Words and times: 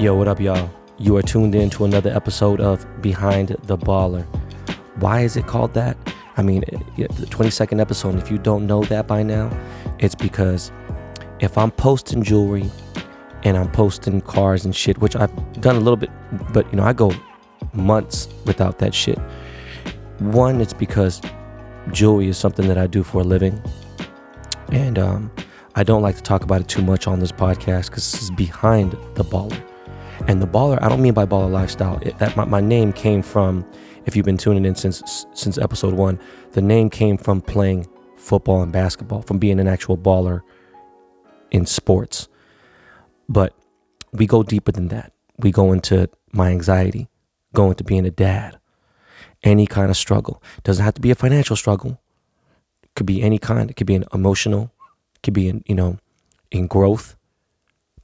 Yo, 0.00 0.14
what 0.14 0.28
up, 0.28 0.40
y'all? 0.40 0.70
You 0.96 1.18
are 1.18 1.22
tuned 1.22 1.54
in 1.54 1.68
to 1.68 1.84
another 1.84 2.08
episode 2.10 2.58
of 2.58 2.86
Behind 3.02 3.48
the 3.64 3.76
Baller. 3.76 4.24
Why 4.98 5.20
is 5.20 5.36
it 5.36 5.46
called 5.46 5.74
that? 5.74 5.94
I 6.38 6.42
mean, 6.42 6.64
the 6.96 7.26
22nd 7.26 7.78
episode, 7.78 8.14
if 8.14 8.30
you 8.30 8.38
don't 8.38 8.66
know 8.66 8.82
that 8.84 9.06
by 9.06 9.22
now, 9.22 9.50
it's 9.98 10.14
because 10.14 10.72
if 11.40 11.58
I'm 11.58 11.70
posting 11.70 12.22
jewelry 12.22 12.70
and 13.42 13.58
I'm 13.58 13.70
posting 13.72 14.22
cars 14.22 14.64
and 14.64 14.74
shit, 14.74 14.96
which 15.02 15.16
I've 15.16 15.60
done 15.60 15.76
a 15.76 15.80
little 15.80 15.98
bit, 15.98 16.08
but 16.54 16.64
you 16.72 16.78
know, 16.78 16.84
I 16.84 16.94
go 16.94 17.12
months 17.74 18.26
without 18.46 18.78
that 18.78 18.94
shit. 18.94 19.18
One, 20.20 20.62
it's 20.62 20.72
because 20.72 21.20
jewelry 21.92 22.28
is 22.28 22.38
something 22.38 22.66
that 22.68 22.78
I 22.78 22.86
do 22.86 23.02
for 23.02 23.20
a 23.20 23.24
living. 23.24 23.62
And 24.72 24.98
um, 24.98 25.30
I 25.74 25.84
don't 25.84 26.00
like 26.00 26.16
to 26.16 26.22
talk 26.22 26.42
about 26.42 26.62
it 26.62 26.68
too 26.68 26.80
much 26.80 27.06
on 27.06 27.20
this 27.20 27.32
podcast 27.32 27.90
because 27.90 28.10
this 28.10 28.22
is 28.22 28.30
behind 28.30 28.92
the 28.92 29.24
baller. 29.24 29.62
And 30.26 30.40
the 30.40 30.46
baller, 30.46 30.80
I 30.82 30.88
don't 30.88 31.02
mean 31.02 31.14
by 31.14 31.26
baller 31.26 31.50
lifestyle. 31.50 31.98
It, 32.02 32.18
that 32.18 32.36
my, 32.36 32.44
my 32.44 32.60
name 32.60 32.92
came 32.92 33.22
from, 33.22 33.64
if 34.04 34.14
you've 34.14 34.26
been 34.26 34.36
tuning 34.36 34.64
in 34.64 34.74
since 34.74 35.26
since 35.34 35.58
episode 35.58 35.94
one, 35.94 36.20
the 36.52 36.62
name 36.62 36.90
came 36.90 37.16
from 37.16 37.40
playing 37.40 37.88
football 38.16 38.62
and 38.62 38.72
basketball, 38.72 39.22
from 39.22 39.38
being 39.38 39.58
an 39.58 39.66
actual 39.66 39.96
baller 39.96 40.42
in 41.50 41.66
sports. 41.66 42.28
But 43.28 43.54
we 44.12 44.26
go 44.26 44.42
deeper 44.42 44.72
than 44.72 44.88
that. 44.88 45.12
We 45.38 45.50
go 45.50 45.72
into 45.72 46.08
my 46.32 46.50
anxiety, 46.50 47.08
go 47.54 47.70
into 47.70 47.82
being 47.82 48.06
a 48.06 48.10
dad, 48.10 48.58
any 49.42 49.66
kind 49.66 49.90
of 49.90 49.96
struggle. 49.96 50.42
Doesn't 50.62 50.84
have 50.84 50.94
to 50.94 51.00
be 51.00 51.10
a 51.10 51.14
financial 51.14 51.56
struggle. 51.56 52.00
It 52.82 52.90
could 52.94 53.06
be 53.06 53.22
any 53.22 53.38
kind. 53.38 53.70
It 53.70 53.74
could 53.74 53.86
be 53.86 53.94
an 53.94 54.04
emotional, 54.12 54.72
it 55.14 55.22
could 55.22 55.34
be 55.34 55.48
in, 55.48 55.64
you 55.66 55.74
know, 55.74 55.98
in 56.50 56.66
growth, 56.66 57.16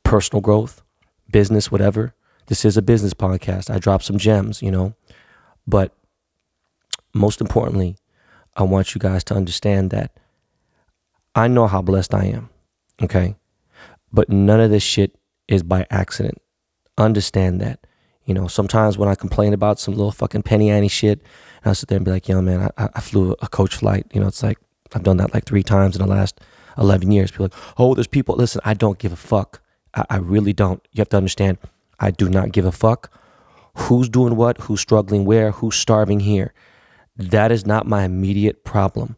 personal 0.02 0.41
growth, 0.41 0.82
business, 1.30 1.70
whatever. 1.70 2.14
This 2.46 2.64
is 2.64 2.77
a 2.77 2.82
business 2.82 3.14
podcast. 3.14 3.70
I 3.70 3.78
drop 3.78 4.02
some 4.02 4.19
gems, 4.19 4.62
you 4.62 4.70
know. 4.70 4.94
But 5.66 5.92
most 7.12 7.41
importantly, 7.41 7.96
I 8.56 8.62
want 8.62 8.94
you 8.94 9.00
guys 9.00 9.24
to 9.24 9.34
understand 9.34 9.91
that 9.91 10.12
I 11.34 11.48
know 11.48 11.66
how 11.66 11.82
blessed 11.82 12.14
I 12.14 12.27
am. 12.27 12.50
Okay. 13.02 13.34
But 14.12 14.28
none 14.28 14.60
of 14.60 14.70
this 14.70 14.82
shit 14.82 15.16
is 15.48 15.62
by 15.62 15.86
accident. 15.91 16.41
Understand 16.97 17.60
that. 17.60 17.86
You 18.24 18.34
know, 18.34 18.48
sometimes 18.48 18.98
when 18.98 19.08
I 19.08 19.14
complain 19.14 19.52
about 19.52 19.78
some 19.78 19.94
little 19.94 20.10
fucking 20.12 20.42
penny 20.42 20.70
ante 20.70 20.88
shit, 20.88 21.20
and 21.62 21.70
I 21.70 21.72
sit 21.74 21.88
there 21.88 21.97
and 21.97 22.04
be 22.04 22.10
like, 22.10 22.28
yo, 22.28 22.41
man, 22.41 22.70
I, 22.77 22.88
I 22.94 23.00
flew 23.00 23.36
a 23.41 23.48
coach 23.48 23.77
flight. 23.77 24.06
You 24.12 24.20
know, 24.20 24.27
it's 24.27 24.42
like 24.42 24.58
I've 24.94 25.02
done 25.02 25.19
that 25.19 25.34
like 25.34 25.44
three 25.44 25.62
times 25.62 25.97
in 25.97 26.02
the 26.02 26.08
last 26.08 26.41
11 26.78 27.12
years. 27.12 27.30
People 27.30 27.47
like, 27.47 27.78
oh, 27.78 27.94
there's 27.94 28.06
people. 28.06 28.34
Listen, 28.34 28.60
I 28.64 28.74
don't 28.74 28.98
give 28.98 29.12
a 29.12 29.16
fuck. 29.16 29.60
I, 29.97 30.05
I 30.11 30.16
really 30.19 30.52
don't. 30.52 30.86
You 30.92 31.00
have 31.00 31.08
to 31.08 31.16
understand, 31.16 31.58
I 31.98 32.11
do 32.12 32.28
not 32.28 32.52
give 32.52 32.64
a 32.64 32.72
fuck 32.72 33.11
who's 33.77 34.08
doing 34.08 34.36
what, 34.36 34.58
who's 34.58 34.80
struggling 34.80 35.25
where, 35.25 35.50
who's 35.50 35.77
starving 35.77 36.20
here. 36.20 36.53
That 37.16 37.50
is 37.50 37.66
not 37.66 37.86
my 37.86 38.05
immediate 38.05 38.64
problem. 38.64 39.16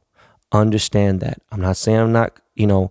Understand 0.52 1.20
that. 1.20 1.40
I'm 1.52 1.60
not 1.60 1.76
saying 1.76 1.98
I'm 1.98 2.12
not, 2.12 2.40
you 2.54 2.66
know, 2.66 2.90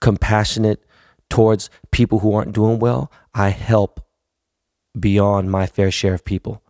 compassionate 0.00 0.84
towards 1.28 1.70
people 1.90 2.18
who 2.18 2.34
aren't 2.34 2.52
doing 2.52 2.78
well. 2.78 3.10
I 3.34 3.50
help 3.50 4.04
beyond 4.98 5.50
my 5.50 5.66
fair 5.66 5.90
share 5.90 6.14
of 6.14 6.24
people. 6.24 6.62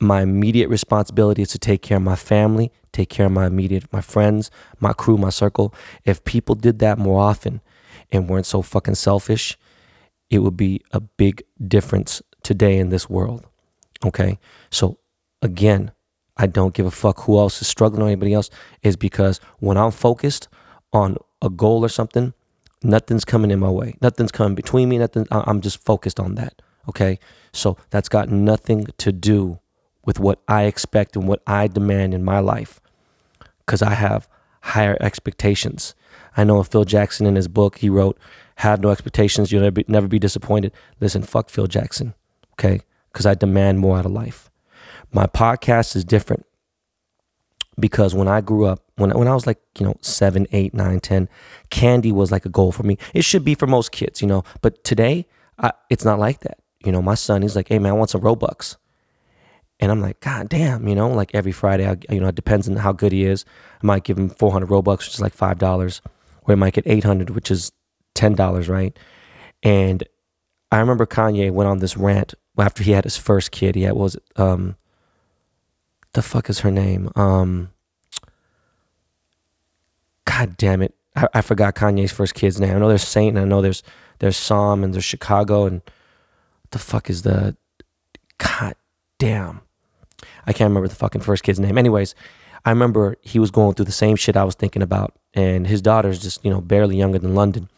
My 0.00 0.22
immediate 0.22 0.68
responsibility 0.68 1.42
is 1.42 1.48
to 1.48 1.58
take 1.58 1.82
care 1.82 1.98
of 1.98 2.02
my 2.02 2.16
family, 2.16 2.72
take 2.92 3.08
care 3.08 3.26
of 3.26 3.32
my 3.32 3.46
immediate, 3.46 3.92
my 3.92 4.00
friends, 4.00 4.50
my 4.80 4.92
crew, 4.92 5.16
my 5.16 5.30
circle. 5.30 5.74
If 6.04 6.24
people 6.24 6.54
did 6.54 6.78
that 6.80 6.98
more 6.98 7.20
often 7.20 7.60
and 8.14 8.28
weren't 8.28 8.46
so 8.46 8.62
fucking 8.62 8.94
selfish, 8.94 9.58
it 10.30 10.38
would 10.38 10.56
be 10.56 10.82
a 10.92 11.00
big 11.00 11.42
difference 11.66 12.22
today 12.42 12.78
in 12.78 12.88
this 12.88 13.08
world. 13.08 13.46
Okay. 14.04 14.38
So 14.70 14.98
again, 15.42 15.92
I 16.36 16.46
don't 16.46 16.74
give 16.74 16.86
a 16.86 16.90
fuck 16.90 17.20
who 17.22 17.38
else 17.38 17.60
is 17.60 17.68
struggling 17.68 18.02
or 18.02 18.06
anybody 18.06 18.34
else 18.34 18.50
is 18.82 18.96
because 18.96 19.40
when 19.58 19.76
I'm 19.76 19.92
focused 19.92 20.48
on 20.92 21.16
a 21.40 21.48
goal 21.48 21.84
or 21.84 21.88
something, 21.88 22.34
nothing's 22.82 23.24
coming 23.24 23.50
in 23.50 23.60
my 23.60 23.70
way. 23.70 23.96
Nothing's 24.00 24.32
coming 24.32 24.54
between 24.54 24.88
me. 24.88 24.98
Nothing. 24.98 25.26
I'm 25.30 25.60
just 25.60 25.82
focused 25.82 26.18
on 26.18 26.34
that. 26.34 26.60
Okay. 26.88 27.18
So 27.52 27.76
that's 27.90 28.08
got 28.08 28.28
nothing 28.28 28.86
to 28.98 29.12
do 29.12 29.60
with 30.04 30.18
what 30.18 30.40
I 30.48 30.64
expect 30.64 31.16
and 31.16 31.26
what 31.26 31.42
I 31.46 31.66
demand 31.66 32.14
in 32.14 32.24
my 32.24 32.40
life 32.40 32.80
because 33.64 33.80
I 33.80 33.94
have 33.94 34.28
higher 34.60 34.96
expectations. 35.00 35.94
I 36.36 36.44
know 36.44 36.62
Phil 36.62 36.84
Jackson 36.84 37.26
in 37.26 37.36
his 37.36 37.48
book, 37.48 37.78
he 37.78 37.88
wrote, 37.88 38.18
Have 38.56 38.80
no 38.80 38.90
expectations, 38.90 39.52
you'll 39.52 39.62
never 39.62 39.72
be, 39.72 39.84
never 39.88 40.08
be 40.08 40.18
disappointed. 40.18 40.72
Listen, 41.00 41.22
fuck 41.22 41.48
Phil 41.48 41.66
Jackson, 41.66 42.14
okay? 42.52 42.80
Because 43.12 43.26
I 43.26 43.34
demand 43.34 43.78
more 43.78 43.98
out 43.98 44.06
of 44.06 44.12
life. 44.12 44.50
My 45.12 45.26
podcast 45.26 45.94
is 45.94 46.04
different 46.04 46.44
because 47.78 48.14
when 48.14 48.28
I 48.28 48.40
grew 48.40 48.66
up, 48.66 48.82
when, 48.96 49.10
when 49.10 49.28
I 49.28 49.34
was 49.34 49.46
like, 49.46 49.58
you 49.78 49.86
know, 49.86 49.96
seven, 50.00 50.46
eight, 50.52 50.74
nine, 50.74 51.00
10, 51.00 51.28
candy 51.70 52.12
was 52.12 52.30
like 52.30 52.44
a 52.44 52.48
goal 52.48 52.72
for 52.72 52.82
me. 52.82 52.98
It 53.12 53.24
should 53.24 53.44
be 53.44 53.54
for 53.54 53.66
most 53.66 53.92
kids, 53.92 54.20
you 54.20 54.28
know, 54.28 54.44
but 54.60 54.82
today, 54.84 55.26
I, 55.58 55.72
it's 55.90 56.04
not 56.04 56.18
like 56.18 56.40
that. 56.40 56.58
You 56.84 56.92
know, 56.92 57.00
my 57.00 57.14
son, 57.14 57.42
he's 57.42 57.56
like, 57.56 57.68
hey 57.68 57.78
man, 57.78 57.92
I 57.92 57.96
want 57.96 58.10
some 58.10 58.20
Robux. 58.20 58.76
And 59.80 59.90
I'm 59.90 60.00
like, 60.00 60.20
God 60.20 60.48
damn, 60.48 60.86
you 60.86 60.94
know, 60.94 61.08
like 61.08 61.30
every 61.34 61.52
Friday, 61.52 61.88
I, 61.88 61.96
you 62.08 62.20
know, 62.20 62.28
it 62.28 62.34
depends 62.34 62.68
on 62.68 62.76
how 62.76 62.92
good 62.92 63.12
he 63.12 63.24
is. 63.24 63.44
I 63.82 63.86
might 63.86 64.04
give 64.04 64.18
him 64.18 64.30
400 64.30 64.68
Robux, 64.68 64.98
which 64.98 65.14
is 65.14 65.20
like 65.20 65.36
$5, 65.36 66.00
or 66.42 66.52
I 66.52 66.54
might 66.54 66.74
get 66.74 66.86
800, 66.86 67.30
which 67.30 67.50
is 67.50 67.72
$10, 68.14 68.68
right? 68.68 68.96
And 69.62 70.04
I 70.70 70.78
remember 70.78 71.06
Kanye 71.06 71.50
went 71.50 71.68
on 71.68 71.78
this 71.78 71.96
rant 71.96 72.34
after 72.58 72.82
he 72.82 72.92
had 72.92 73.04
his 73.04 73.16
first 73.16 73.50
kid. 73.50 73.74
He 73.74 73.82
had, 73.82 73.94
was 73.94 74.14
it, 74.14 74.22
um, 74.36 74.76
the 76.12 76.22
fuck 76.22 76.48
is 76.48 76.60
her 76.60 76.70
name? 76.70 77.10
Um, 77.16 77.70
God 80.24 80.56
damn 80.56 80.82
it. 80.82 80.94
I, 81.16 81.28
I 81.34 81.40
forgot 81.40 81.74
Kanye's 81.74 82.12
first 82.12 82.34
kid's 82.34 82.60
name. 82.60 82.74
I 82.74 82.78
know 82.78 82.88
there's 82.88 83.06
Saint 83.06 83.36
and 83.36 83.44
I 83.44 83.48
know 83.48 83.60
there's, 83.60 83.82
there's 84.20 84.36
Psalm 84.36 84.84
and 84.84 84.94
there's 84.94 85.04
Chicago 85.04 85.66
and 85.66 85.82
the 86.70 86.78
fuck 86.78 87.10
is 87.10 87.22
the, 87.22 87.56
God 88.38 88.74
damn. 89.18 89.63
I 90.46 90.52
can't 90.52 90.68
remember 90.68 90.88
the 90.88 90.94
fucking 90.94 91.22
first 91.22 91.42
kid's 91.42 91.60
name. 91.60 91.78
Anyways, 91.78 92.14
I 92.64 92.70
remember 92.70 93.16
he 93.22 93.38
was 93.38 93.50
going 93.50 93.74
through 93.74 93.84
the 93.86 93.92
same 93.92 94.16
shit 94.16 94.36
I 94.36 94.44
was 94.44 94.54
thinking 94.54 94.82
about, 94.82 95.14
and 95.34 95.66
his 95.66 95.82
daughter's 95.82 96.22
just, 96.22 96.44
you 96.44 96.50
know, 96.50 96.60
barely 96.60 96.96
younger 96.96 97.18
than 97.18 97.34
London. 97.34 97.68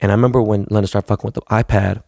And 0.00 0.10
I 0.10 0.14
remember 0.14 0.42
when 0.42 0.66
London 0.70 0.86
started 0.86 1.08
fucking 1.08 1.26
with 1.26 1.34
the 1.34 1.42
iPad, 1.42 2.02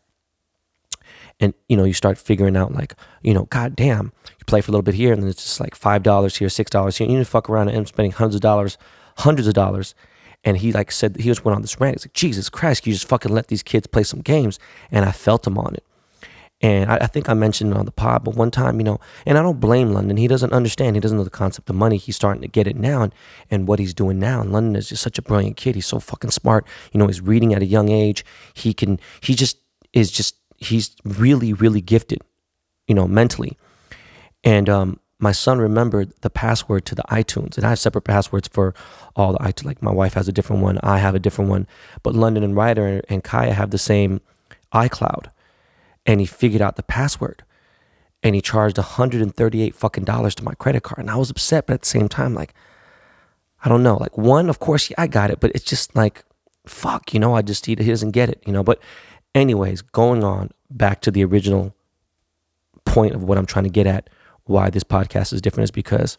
and 1.39 1.55
you 1.69 1.77
know, 1.77 1.85
you 1.85 1.95
start 1.95 2.19
figuring 2.19 2.57
out 2.57 2.73
like, 2.73 2.95
you 3.23 3.33
know, 3.33 3.45
god 3.45 3.75
damn, 3.75 4.13
you 4.39 4.45
play 4.47 4.61
for 4.61 4.71
a 4.71 4.73
little 4.73 4.83
bit 4.83 4.95
here, 4.95 5.13
and 5.13 5.23
then 5.23 5.31
it's 5.31 5.43
just 5.43 5.61
like 5.61 5.75
five 5.75 6.03
dollars 6.03 6.37
here, 6.37 6.49
six 6.49 6.71
dollars 6.71 6.99
here, 6.99 7.09
and 7.09 7.17
you 7.17 7.25
fuck 7.25 7.49
around 7.49 7.69
and 7.69 7.77
end 7.77 7.87
up 7.87 7.89
spending 7.89 8.13
hundreds 8.13 8.35
of 8.35 8.41
dollars, 8.43 8.77
hundreds 9.19 9.49
of 9.49 9.55
dollars. 9.55 9.95
And 10.43 10.57
he 10.57 10.73
like 10.73 10.91
said 10.91 11.17
he 11.17 11.25
just 11.25 11.45
went 11.45 11.55
on 11.57 11.63
this 11.63 11.81
rant. 11.81 11.97
He's 11.97 12.07
like, 12.07 12.15
Jesus 12.15 12.49
Christ, 12.49 12.87
you 12.87 12.93
just 12.93 13.09
fucking 13.09 13.33
let 13.33 13.49
these 13.49 13.63
kids 13.63 13.87
play 13.87 14.03
some 14.03 14.21
games. 14.21 14.59
And 14.91 15.05
I 15.05 15.13
felt 15.13 15.47
him 15.47 15.59
on 15.59 15.75
it. 15.75 15.85
And 16.63 16.91
I, 16.91 16.97
I, 16.97 17.07
think 17.07 17.29
I 17.29 17.35
mentioned 17.35 17.73
it 17.73 17.77
on 17.77 17.87
the 17.87 17.93
pod, 17.93 18.23
but 18.25 18.35
one 18.35 18.51
time, 18.51 18.79
you 18.79 18.85
know, 18.85 19.01
and 19.25 19.39
I 19.39 19.43
don't 19.43 19.61
blame 19.61 19.93
London. 19.93 20.19
He 20.19 20.29
doesn't 20.29 20.53
understand. 20.53 20.95
He 20.95 21.01
doesn't 21.01 21.17
know 21.17 21.25
the 21.25 21.31
concept 21.31 21.71
of 21.71 21.77
money. 21.77 21.97
He's 21.97 22.17
starting 22.17 22.43
to 22.43 22.49
get 22.49 22.67
it 22.67 22.77
now 22.77 23.03
and, 23.03 23.15
and 23.51 23.67
what 23.67 23.79
he's 23.79 23.95
doing 23.95 24.19
now. 24.19 24.43
And 24.43 24.53
London 24.53 24.77
is 24.77 24.91
just 24.91 25.03
such 25.03 25.19
a 25.19 25.23
brilliant 25.23 25.57
kid. 25.57 25.75
He's 25.75 25.87
so 25.87 25.99
fucking 25.99 26.33
smart. 26.33 26.67
You 26.93 26.99
know, 26.99 27.07
he's 27.07 27.23
reading 27.23 27.55
at 27.55 27.63
a 27.63 27.67
young 27.67 27.89
age. 27.89 28.25
He 28.53 28.75
can, 28.75 29.01
he 29.23 29.35
just 29.35 29.57
is 29.95 30.11
just, 30.11 30.37
he's 30.59 30.95
really, 31.05 31.55
really 31.55 31.81
gifted, 31.81 32.21
you 32.87 32.95
know, 32.95 33.09
mentally. 33.09 33.57
And 34.45 34.69
um, 34.69 35.01
my 35.19 35.33
son 35.33 35.61
remembered 35.61 36.13
the 36.21 36.31
password 36.31 36.85
to 36.87 36.95
the 36.95 37.05
iTunes. 37.05 37.57
And 37.57 37.65
I 37.65 37.71
have 37.71 37.79
separate 37.79 38.03
passwords 38.03 38.49
for 38.49 38.75
all 39.17 39.33
the 39.33 39.39
iTunes. 39.39 39.65
Like 39.65 39.83
my 39.83 39.93
wife 39.93 40.13
has 40.13 40.29
a 40.29 40.33
different 40.33 40.61
one. 40.61 40.79
I 40.83 40.99
have 40.99 41.15
a 41.15 41.19
different 41.19 41.49
one. 41.49 41.67
But 42.03 42.15
London 42.15 42.45
and 42.45 42.55
Ryder 42.55 43.01
and 43.09 43.25
Kaya 43.25 43.55
have 43.55 43.71
the 43.71 43.79
same 43.79 44.21
iCloud 44.75 45.31
and 46.11 46.21
he 46.21 46.27
figured 46.27 46.61
out 46.61 46.77
the 46.77 46.83
password. 46.83 47.45
And 48.23 48.35
he 48.35 48.41
charged 48.43 48.77
138 48.77 49.75
fucking 49.75 50.05
dollars 50.05 50.35
to 50.35 50.45
my 50.45 50.55
credit 50.55 50.83
card. 50.83 50.99
And 50.99 51.11
i 51.11 51.17
was 51.17 51.31
upset 51.31 51.67
but 51.67 51.75
at 51.75 51.81
the 51.81 51.87
same 51.87 52.09
time 52.09 52.35
like 52.35 52.53
i 53.65 53.69
don't 53.69 53.83
know. 53.83 53.97
Like 53.97 54.19
one 54.19 54.51
of 54.51 54.59
course 54.59 54.91
yeah, 54.91 54.97
i 54.99 55.07
got 55.07 55.31
it 55.31 55.41
but 55.41 55.53
it's 55.55 55.65
just 55.65 55.95
like 55.95 56.25
fuck 56.67 57.15
you 57.15 57.21
know 57.21 57.35
i 57.35 57.41
just 57.41 57.65
he, 57.67 57.75
he 57.75 57.87
doesn't 57.87 58.11
get 58.11 58.29
it 58.29 58.43
you 58.47 58.53
know. 58.53 58.63
But 58.63 58.81
anyways 59.35 59.83
going 59.83 60.25
on 60.25 60.51
back 60.71 61.01
to 61.03 61.11
the 61.11 61.25
original 61.25 61.75
point 62.85 63.15
of 63.15 63.23
what 63.23 63.39
i'm 63.39 63.47
trying 63.47 63.65
to 63.65 63.71
get 63.71 63.87
at 63.87 64.11
why 64.45 64.69
this 64.71 64.83
podcast 64.83 65.33
is 65.33 65.41
different 65.41 65.65
is 65.65 65.71
because 65.71 66.19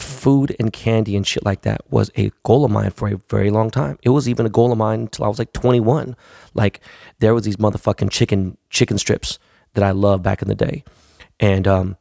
food 0.00 0.54
and 0.58 0.72
candy 0.72 1.16
and 1.16 1.26
shit 1.26 1.44
like 1.44 1.62
that 1.62 1.80
was 1.90 2.10
a 2.16 2.30
goal 2.42 2.64
of 2.64 2.70
mine 2.70 2.90
for 2.90 3.08
a 3.08 3.16
very 3.28 3.50
long 3.50 3.70
time. 3.70 3.98
It 4.02 4.10
was 4.10 4.28
even 4.28 4.46
a 4.46 4.50
goal 4.50 4.72
of 4.72 4.78
mine 4.78 5.00
until 5.00 5.24
I 5.24 5.28
was 5.28 5.38
like 5.38 5.52
21. 5.52 6.16
Like 6.54 6.80
there 7.18 7.34
was 7.34 7.44
these 7.44 7.56
motherfucking 7.56 8.10
chicken 8.10 8.56
chicken 8.70 8.98
strips 8.98 9.38
that 9.74 9.84
I 9.84 9.90
loved 9.90 10.22
back 10.22 10.42
in 10.42 10.48
the 10.48 10.54
day. 10.54 10.84
And 11.38 11.66
um 11.68 11.96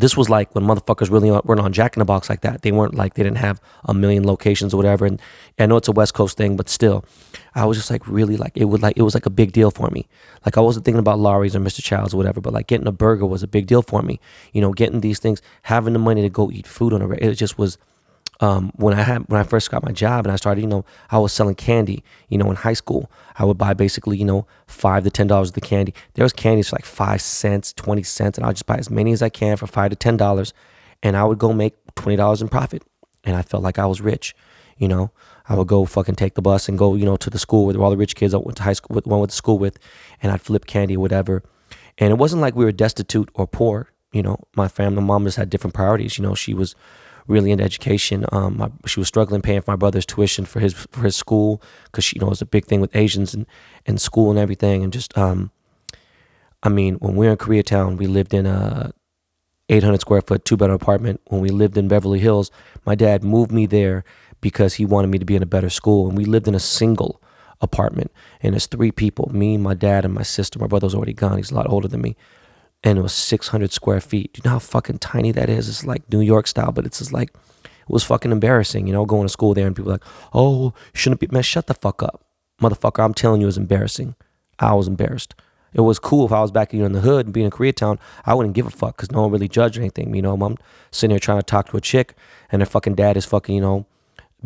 this 0.00 0.16
was 0.16 0.28
like 0.28 0.54
when 0.54 0.64
motherfuckers 0.64 1.10
really 1.10 1.30
weren't 1.30 1.60
on 1.60 1.72
Jack 1.72 1.96
in 1.96 2.00
the 2.00 2.04
Box 2.04 2.28
like 2.28 2.40
that. 2.40 2.62
They 2.62 2.72
weren't 2.72 2.94
like 2.94 3.14
they 3.14 3.22
didn't 3.22 3.38
have 3.38 3.60
a 3.84 3.94
million 3.94 4.26
locations 4.26 4.72
or 4.72 4.76
whatever. 4.76 5.06
And 5.06 5.20
I 5.58 5.66
know 5.66 5.76
it's 5.76 5.88
a 5.88 5.92
West 5.92 6.14
Coast 6.14 6.36
thing, 6.36 6.56
but 6.56 6.68
still, 6.68 7.04
I 7.54 7.66
was 7.66 7.76
just 7.76 7.90
like 7.90 8.06
really 8.06 8.36
like 8.36 8.52
it 8.56 8.64
would 8.64 8.82
like 8.82 8.96
it 8.96 9.02
was 9.02 9.14
like 9.14 9.26
a 9.26 9.30
big 9.30 9.52
deal 9.52 9.70
for 9.70 9.88
me. 9.90 10.06
Like 10.44 10.56
I 10.56 10.60
wasn't 10.60 10.84
thinking 10.84 11.00
about 11.00 11.18
Lawry's 11.18 11.54
or 11.54 11.60
Mr. 11.60 11.82
Childs 11.82 12.14
or 12.14 12.16
whatever, 12.16 12.40
but 12.40 12.52
like 12.52 12.66
getting 12.66 12.86
a 12.86 12.92
burger 12.92 13.26
was 13.26 13.42
a 13.42 13.48
big 13.48 13.66
deal 13.66 13.82
for 13.82 14.02
me. 14.02 14.20
You 14.52 14.60
know, 14.60 14.72
getting 14.72 15.00
these 15.00 15.18
things, 15.18 15.42
having 15.62 15.92
the 15.92 15.98
money 15.98 16.22
to 16.22 16.30
go 16.30 16.50
eat 16.50 16.66
food 16.66 16.92
on 16.92 17.02
a 17.02 17.08
it 17.10 17.34
just 17.34 17.58
was 17.58 17.78
um, 18.40 18.72
when 18.76 18.94
I 18.94 19.02
had 19.02 19.28
when 19.28 19.38
I 19.38 19.44
first 19.44 19.70
got 19.70 19.84
my 19.84 19.92
job 19.92 20.24
and 20.24 20.32
I 20.32 20.36
started, 20.36 20.62
you 20.62 20.66
know, 20.66 20.84
I 21.10 21.18
was 21.18 21.32
selling 21.32 21.54
candy. 21.54 22.02
You 22.28 22.38
know, 22.38 22.48
in 22.50 22.56
high 22.56 22.72
school, 22.72 23.10
I 23.38 23.44
would 23.44 23.58
buy 23.58 23.74
basically, 23.74 24.16
you 24.16 24.24
know, 24.24 24.46
five 24.66 25.04
to 25.04 25.10
ten 25.10 25.26
dollars 25.26 25.48
of 25.48 25.54
the 25.54 25.60
candy. 25.60 25.94
There 26.14 26.24
was 26.24 26.32
candies 26.32 26.70
for 26.70 26.76
like 26.76 26.86
five 26.86 27.20
cents, 27.20 27.72
twenty 27.74 28.02
cents, 28.02 28.38
and 28.38 28.46
I'd 28.46 28.56
just 28.56 28.66
buy 28.66 28.76
as 28.76 28.90
many 28.90 29.12
as 29.12 29.20
I 29.22 29.28
can 29.28 29.56
for 29.58 29.66
five 29.66 29.90
to 29.90 29.96
ten 29.96 30.16
dollars, 30.16 30.54
and 31.02 31.16
I 31.16 31.24
would 31.24 31.38
go 31.38 31.52
make 31.52 31.74
twenty 31.94 32.16
dollars 32.16 32.40
in 32.40 32.48
profit, 32.48 32.82
and 33.24 33.36
I 33.36 33.42
felt 33.42 33.62
like 33.62 33.78
I 33.78 33.86
was 33.86 34.00
rich. 34.00 34.34
You 34.78 34.88
know, 34.88 35.10
I 35.46 35.56
would 35.56 35.68
go 35.68 35.84
fucking 35.84 36.14
take 36.14 36.34
the 36.34 36.42
bus 36.42 36.66
and 36.66 36.78
go, 36.78 36.94
you 36.94 37.04
know, 37.04 37.16
to 37.16 37.28
the 37.28 37.38
school 37.38 37.66
with 37.66 37.76
all 37.76 37.90
the 37.90 37.96
rich 37.98 38.16
kids 38.16 38.32
I 38.32 38.38
went 38.38 38.56
to 38.56 38.62
high 38.62 38.72
school, 38.72 38.98
went 39.04 39.30
to 39.30 39.36
school 39.36 39.58
with, 39.58 39.78
and 40.22 40.32
I'd 40.32 40.40
flip 40.40 40.64
candy 40.64 40.96
or 40.96 41.00
whatever. 41.00 41.42
And 41.98 42.10
it 42.10 42.16
wasn't 42.16 42.40
like 42.40 42.54
we 42.54 42.64
were 42.64 42.72
destitute 42.72 43.28
or 43.34 43.46
poor. 43.46 43.90
You 44.12 44.22
know, 44.22 44.38
my 44.56 44.68
family, 44.68 45.02
mom 45.02 45.24
just 45.24 45.36
had 45.36 45.50
different 45.50 45.74
priorities. 45.74 46.16
You 46.16 46.22
know, 46.22 46.34
she 46.34 46.54
was 46.54 46.74
really 47.30 47.50
into 47.52 47.64
education. 47.64 48.26
Um, 48.32 48.58
my, 48.58 48.70
she 48.86 49.00
was 49.00 49.08
struggling 49.08 49.40
paying 49.40 49.62
for 49.62 49.70
my 49.70 49.76
brother's 49.76 50.04
tuition 50.04 50.44
for 50.44 50.60
his 50.60 50.74
for 50.74 51.02
his 51.02 51.16
school 51.16 51.62
because 51.84 52.12
you 52.12 52.20
know 52.20 52.26
it 52.26 52.30
was 52.30 52.42
a 52.42 52.46
big 52.46 52.66
thing 52.66 52.80
with 52.80 52.94
Asians 52.94 53.32
and 53.32 53.46
and 53.86 54.00
school 54.00 54.30
and 54.30 54.38
everything. 54.38 54.82
And 54.82 54.92
just 54.92 55.16
um, 55.16 55.50
I 56.62 56.68
mean, 56.68 56.96
when 56.96 57.16
we 57.16 57.26
were 57.26 57.32
in 57.32 57.38
Koreatown, 57.38 57.96
we 57.96 58.06
lived 58.06 58.34
in 58.34 58.46
a 58.46 58.92
800 59.68 60.00
square 60.00 60.20
foot 60.20 60.44
two 60.44 60.56
bedroom 60.56 60.76
apartment. 60.76 61.20
When 61.26 61.40
we 61.40 61.48
lived 61.48 61.78
in 61.78 61.88
Beverly 61.88 62.18
Hills, 62.18 62.50
my 62.84 62.94
dad 62.94 63.24
moved 63.24 63.52
me 63.52 63.66
there 63.66 64.04
because 64.40 64.74
he 64.74 64.84
wanted 64.84 65.08
me 65.08 65.18
to 65.18 65.24
be 65.24 65.36
in 65.36 65.42
a 65.42 65.46
better 65.46 65.70
school, 65.70 66.08
and 66.08 66.16
we 66.16 66.24
lived 66.24 66.48
in 66.48 66.54
a 66.54 66.60
single 66.60 67.22
apartment. 67.60 68.10
And 68.42 68.54
it's 68.54 68.66
three 68.66 68.90
people: 68.90 69.30
me, 69.32 69.56
my 69.56 69.74
dad, 69.74 70.04
and 70.04 70.12
my 70.12 70.22
sister. 70.24 70.58
My 70.58 70.66
brother's 70.66 70.94
already 70.94 71.14
gone; 71.14 71.36
he's 71.36 71.52
a 71.52 71.54
lot 71.54 71.68
older 71.68 71.88
than 71.88 72.02
me 72.02 72.16
and 72.82 72.98
it 72.98 73.02
was 73.02 73.12
600 73.12 73.72
square 73.72 74.00
feet. 74.00 74.32
Do 74.32 74.38
you 74.38 74.48
know 74.48 74.54
how 74.54 74.58
fucking 74.58 74.98
tiny 74.98 75.32
that 75.32 75.48
is? 75.48 75.68
It's 75.68 75.84
like 75.84 76.10
New 76.10 76.20
York 76.20 76.46
style, 76.46 76.72
but 76.72 76.86
it's 76.86 76.98
just 76.98 77.12
like, 77.12 77.30
it 77.64 77.90
was 77.90 78.04
fucking 78.04 78.32
embarrassing, 78.32 78.86
you 78.86 78.92
know, 78.92 79.04
going 79.04 79.26
to 79.26 79.28
school 79.28 79.54
there 79.54 79.66
and 79.66 79.76
people 79.76 79.92
like, 79.92 80.04
oh, 80.32 80.72
shouldn't 80.94 81.20
be, 81.20 81.28
man, 81.30 81.42
shut 81.42 81.66
the 81.66 81.74
fuck 81.74 82.02
up. 82.02 82.24
Motherfucker, 82.60 83.04
I'm 83.04 83.14
telling 83.14 83.40
you, 83.40 83.46
it 83.46 83.48
was 83.48 83.58
embarrassing. 83.58 84.14
I 84.58 84.74
was 84.74 84.86
embarrassed. 84.86 85.34
It 85.72 85.82
was 85.82 85.98
cool 85.98 86.26
if 86.26 86.32
I 86.32 86.40
was 86.40 86.50
back 86.50 86.72
here 86.72 86.84
in 86.84 86.92
the 86.92 87.00
hood 87.00 87.26
and 87.26 87.32
being 87.32 87.46
in 87.46 87.52
Koreatown, 87.52 87.98
I 88.26 88.34
wouldn't 88.34 88.54
give 88.54 88.66
a 88.66 88.70
fuck 88.70 88.96
because 88.96 89.12
no 89.12 89.22
one 89.22 89.30
really 89.30 89.48
judged 89.48 89.78
anything. 89.78 90.14
You 90.14 90.22
know, 90.22 90.34
I'm 90.34 90.56
sitting 90.90 91.12
here 91.12 91.20
trying 91.20 91.38
to 91.38 91.44
talk 91.44 91.70
to 91.70 91.76
a 91.76 91.80
chick 91.80 92.14
and 92.50 92.60
her 92.60 92.66
fucking 92.66 92.96
dad 92.96 93.16
is 93.16 93.24
fucking, 93.24 93.54
you 93.54 93.60
know, 93.60 93.86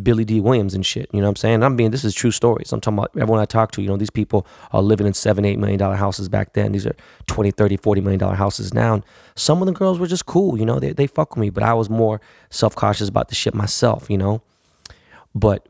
Billy 0.01 0.25
Dee 0.25 0.41
Williams 0.41 0.73
and 0.73 0.85
shit. 0.85 1.09
You 1.13 1.19
know 1.19 1.27
what 1.27 1.31
I'm 1.31 1.35
saying? 1.37 1.63
I'm 1.63 1.75
being 1.75 1.91
this 1.91 2.03
is 2.03 2.13
true 2.13 2.31
stories. 2.31 2.71
I'm 2.73 2.81
talking 2.81 2.97
about 2.97 3.11
everyone 3.15 3.39
I 3.39 3.45
talk 3.45 3.71
to, 3.71 3.81
you 3.81 3.87
know, 3.87 3.97
these 3.97 4.09
people 4.09 4.45
are 4.71 4.81
living 4.81 5.07
in 5.07 5.13
seven, 5.13 5.45
eight 5.45 5.57
million 5.57 5.79
dollar 5.79 5.95
houses 5.95 6.27
back 6.27 6.53
then. 6.53 6.73
These 6.73 6.85
are 6.85 6.95
20, 7.27 7.51
30, 7.51 7.77
40 7.77 8.01
million 8.01 8.19
dollar 8.19 8.35
houses 8.35 8.73
now. 8.73 8.95
And 8.95 9.03
some 9.35 9.61
of 9.61 9.67
the 9.67 9.71
girls 9.71 9.99
were 9.99 10.07
just 10.07 10.25
cool, 10.25 10.57
you 10.59 10.65
know, 10.65 10.79
they 10.79 10.91
they 10.91 11.07
fuck 11.07 11.35
with 11.35 11.41
me, 11.41 11.49
but 11.49 11.63
I 11.63 11.73
was 11.73 11.89
more 11.89 12.19
self-cautious 12.49 13.07
about 13.07 13.29
the 13.29 13.35
shit 13.35 13.53
myself, 13.53 14.09
you 14.09 14.17
know. 14.17 14.41
But 15.33 15.67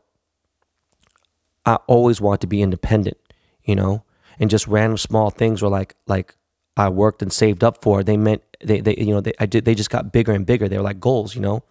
I 1.64 1.76
always 1.86 2.20
want 2.20 2.40
to 2.40 2.46
be 2.46 2.62
independent, 2.62 3.18
you 3.64 3.76
know, 3.76 4.04
and 4.38 4.50
just 4.50 4.66
random 4.66 4.98
small 4.98 5.30
things 5.30 5.62
were 5.62 5.68
like 5.68 5.94
like 6.06 6.34
I 6.76 6.88
worked 6.88 7.22
and 7.22 7.32
saved 7.32 7.62
up 7.62 7.80
for, 7.82 8.02
they 8.02 8.16
meant 8.16 8.42
they 8.62 8.80
they 8.80 8.96
you 8.96 9.14
know, 9.14 9.20
they 9.20 9.34
I 9.38 9.46
did 9.46 9.64
they 9.64 9.74
just 9.76 9.90
got 9.90 10.12
bigger 10.12 10.32
and 10.32 10.44
bigger. 10.44 10.68
They 10.68 10.76
were 10.78 10.84
like 10.84 11.00
goals, 11.00 11.34
you 11.36 11.40
know. 11.40 11.62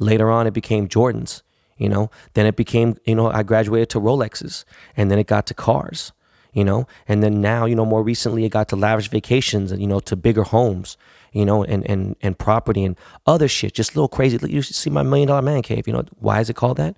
Later 0.00 0.30
on 0.30 0.46
it 0.46 0.54
became 0.54 0.88
Jordans 0.88 1.42
you 1.78 1.88
know? 1.88 2.10
Then 2.34 2.46
it 2.46 2.56
became 2.56 2.96
you 3.04 3.14
know 3.14 3.30
i 3.30 3.42
graduated 3.42 3.88
to 3.90 4.00
rolexes 4.00 4.64
and 4.96 5.10
then 5.10 5.18
it 5.18 5.26
got 5.26 5.46
to 5.46 5.54
cars 5.54 6.12
you 6.52 6.64
know? 6.64 6.86
And 7.06 7.22
then 7.22 7.40
now 7.40 7.66
you 7.66 7.74
know 7.74 7.84
more 7.84 8.02
recently 8.02 8.44
it 8.44 8.50
got 8.50 8.68
to 8.68 8.76
lavish 8.76 9.08
vacations 9.08 9.70
and 9.72 9.80
you 9.80 9.86
know 9.86 10.00
to 10.00 10.16
bigger 10.16 10.42
homes 10.42 10.96
you 11.32 11.44
know 11.44 11.62
and 11.64 11.88
and 11.88 12.16
and 12.20 12.38
property 12.38 12.84
and 12.84 12.96
other 13.26 13.48
shit 13.48 13.74
just 13.74 13.94
little 13.94 14.08
crazy 14.08 14.38
you 14.48 14.62
see 14.62 14.90
my 14.90 15.02
million 15.02 15.28
dollar 15.28 15.42
man 15.42 15.62
cave 15.62 15.86
you 15.86 15.92
know? 15.92 16.04
Why 16.18 16.40
is 16.40 16.50
it 16.50 16.56
called 16.56 16.76
that? 16.78 16.96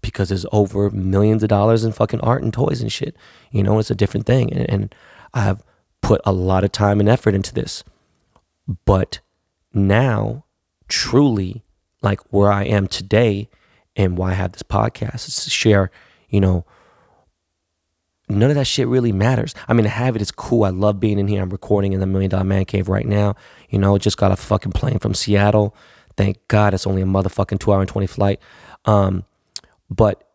Because 0.00 0.30
there's 0.30 0.46
over 0.50 0.90
millions 0.90 1.42
of 1.42 1.48
dollars 1.48 1.84
in 1.84 1.92
fucking 1.92 2.20
art 2.20 2.42
and 2.42 2.52
toys 2.52 2.80
and 2.80 2.92
shit 2.92 3.16
you 3.50 3.62
know? 3.62 3.78
It's 3.78 3.90
a 3.90 3.94
different 3.94 4.26
thing 4.26 4.52
and, 4.52 4.68
and 4.70 4.94
i've 5.34 5.62
put 6.00 6.20
a 6.24 6.32
lot 6.32 6.64
of 6.64 6.72
time 6.72 6.98
and 6.98 7.08
effort 7.08 7.34
into 7.34 7.54
this. 7.54 7.84
But 8.84 9.20
now 9.72 10.44
truly 10.88 11.62
like 12.02 12.20
where 12.30 12.52
i 12.52 12.64
am 12.64 12.86
today 12.86 13.48
and 13.96 14.16
why 14.16 14.30
I 14.30 14.34
have 14.34 14.52
this 14.52 14.62
podcast 14.62 15.28
is 15.28 15.44
to 15.44 15.50
share, 15.50 15.90
you 16.28 16.40
know, 16.40 16.64
none 18.28 18.50
of 18.50 18.56
that 18.56 18.66
shit 18.66 18.88
really 18.88 19.12
matters. 19.12 19.54
I 19.68 19.74
mean, 19.74 19.84
to 19.84 19.90
have 19.90 20.16
it 20.16 20.22
is 20.22 20.30
cool. 20.30 20.64
I 20.64 20.70
love 20.70 21.00
being 21.00 21.18
in 21.18 21.28
here. 21.28 21.42
I'm 21.42 21.50
recording 21.50 21.92
in 21.92 22.00
the 22.00 22.06
Million 22.06 22.30
Dollar 22.30 22.44
Man 22.44 22.64
Cave 22.64 22.88
right 22.88 23.06
now. 23.06 23.36
You 23.68 23.78
know, 23.78 23.96
just 23.98 24.16
got 24.16 24.32
a 24.32 24.36
fucking 24.36 24.72
plane 24.72 24.98
from 24.98 25.14
Seattle. 25.14 25.74
Thank 26.16 26.46
God 26.48 26.74
it's 26.74 26.86
only 26.86 27.02
a 27.02 27.06
motherfucking 27.06 27.60
two 27.60 27.72
hour 27.72 27.80
and 27.80 27.88
20 27.88 28.06
flight. 28.06 28.40
Um, 28.84 29.24
but 29.90 30.28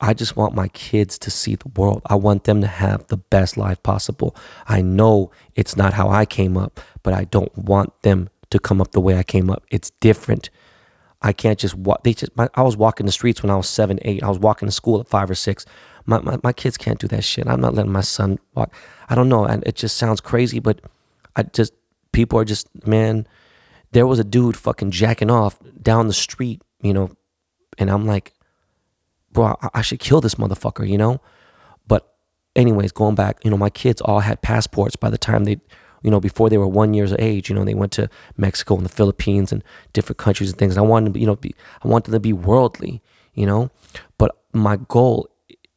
I 0.00 0.12
just 0.12 0.36
want 0.36 0.54
my 0.54 0.68
kids 0.68 1.18
to 1.20 1.30
see 1.30 1.54
the 1.54 1.68
world. 1.76 2.02
I 2.06 2.16
want 2.16 2.44
them 2.44 2.60
to 2.60 2.66
have 2.66 3.06
the 3.06 3.16
best 3.16 3.56
life 3.56 3.82
possible. 3.82 4.36
I 4.66 4.82
know 4.82 5.30
it's 5.54 5.76
not 5.76 5.94
how 5.94 6.10
I 6.10 6.26
came 6.26 6.56
up, 6.56 6.80
but 7.02 7.14
I 7.14 7.24
don't 7.24 7.56
want 7.56 8.02
them 8.02 8.28
to 8.50 8.58
come 8.58 8.80
up 8.80 8.92
the 8.92 9.00
way 9.00 9.16
I 9.16 9.22
came 9.22 9.50
up. 9.50 9.64
It's 9.70 9.90
different. 10.00 10.50
I 11.24 11.32
can't 11.32 11.58
just 11.58 11.74
walk. 11.74 12.04
They 12.04 12.12
just. 12.12 12.36
My, 12.36 12.50
I 12.54 12.62
was 12.62 12.76
walking 12.76 13.06
the 13.06 13.12
streets 13.12 13.42
when 13.42 13.50
I 13.50 13.56
was 13.56 13.66
seven, 13.66 13.98
eight. 14.02 14.22
I 14.22 14.28
was 14.28 14.38
walking 14.38 14.68
to 14.68 14.72
school 14.72 15.00
at 15.00 15.08
five 15.08 15.30
or 15.30 15.34
six. 15.34 15.64
My, 16.04 16.20
my 16.20 16.38
my 16.42 16.52
kids 16.52 16.76
can't 16.76 17.00
do 17.00 17.08
that 17.08 17.24
shit. 17.24 17.46
I'm 17.48 17.62
not 17.62 17.74
letting 17.74 17.90
my 17.90 18.02
son 18.02 18.38
walk. 18.54 18.74
I 19.08 19.14
don't 19.14 19.30
know, 19.30 19.46
and 19.46 19.66
it 19.66 19.74
just 19.74 19.96
sounds 19.96 20.20
crazy, 20.20 20.60
but 20.60 20.82
I 21.34 21.44
just 21.44 21.72
people 22.12 22.38
are 22.38 22.44
just 22.44 22.68
man. 22.86 23.26
There 23.92 24.06
was 24.06 24.18
a 24.18 24.24
dude 24.24 24.54
fucking 24.54 24.90
jacking 24.90 25.30
off 25.30 25.58
down 25.80 26.08
the 26.08 26.12
street, 26.12 26.60
you 26.82 26.92
know, 26.92 27.10
and 27.78 27.90
I'm 27.90 28.06
like, 28.06 28.34
bro, 29.32 29.56
I, 29.62 29.68
I 29.76 29.82
should 29.82 30.00
kill 30.00 30.20
this 30.20 30.34
motherfucker, 30.34 30.86
you 30.86 30.98
know. 30.98 31.22
But 31.86 32.06
anyways, 32.54 32.92
going 32.92 33.14
back, 33.14 33.42
you 33.44 33.50
know, 33.50 33.56
my 33.56 33.70
kids 33.70 34.02
all 34.02 34.20
had 34.20 34.42
passports 34.42 34.96
by 34.96 35.08
the 35.08 35.18
time 35.18 35.44
they 35.44 35.58
you 36.04 36.10
know, 36.10 36.20
before 36.20 36.50
they 36.50 36.58
were 36.58 36.68
one 36.68 36.94
years 36.94 37.10
of 37.10 37.18
age. 37.18 37.48
You 37.48 37.56
know, 37.56 37.64
they 37.64 37.74
went 37.74 37.90
to 37.92 38.08
Mexico 38.36 38.76
and 38.76 38.84
the 38.84 38.90
Philippines 38.90 39.50
and 39.50 39.64
different 39.94 40.18
countries 40.18 40.50
and 40.50 40.58
things. 40.58 40.76
And 40.76 40.84
I 40.84 40.88
wanted 40.88 41.14
to, 41.14 41.20
you 41.20 41.26
know, 41.26 41.36
be, 41.36 41.54
I 41.82 41.88
wanted 41.88 42.10
them 42.10 42.12
to 42.16 42.20
be 42.20 42.34
worldly, 42.34 43.02
you 43.32 43.46
know. 43.46 43.70
But 44.18 44.36
my 44.52 44.76
goal 44.76 45.28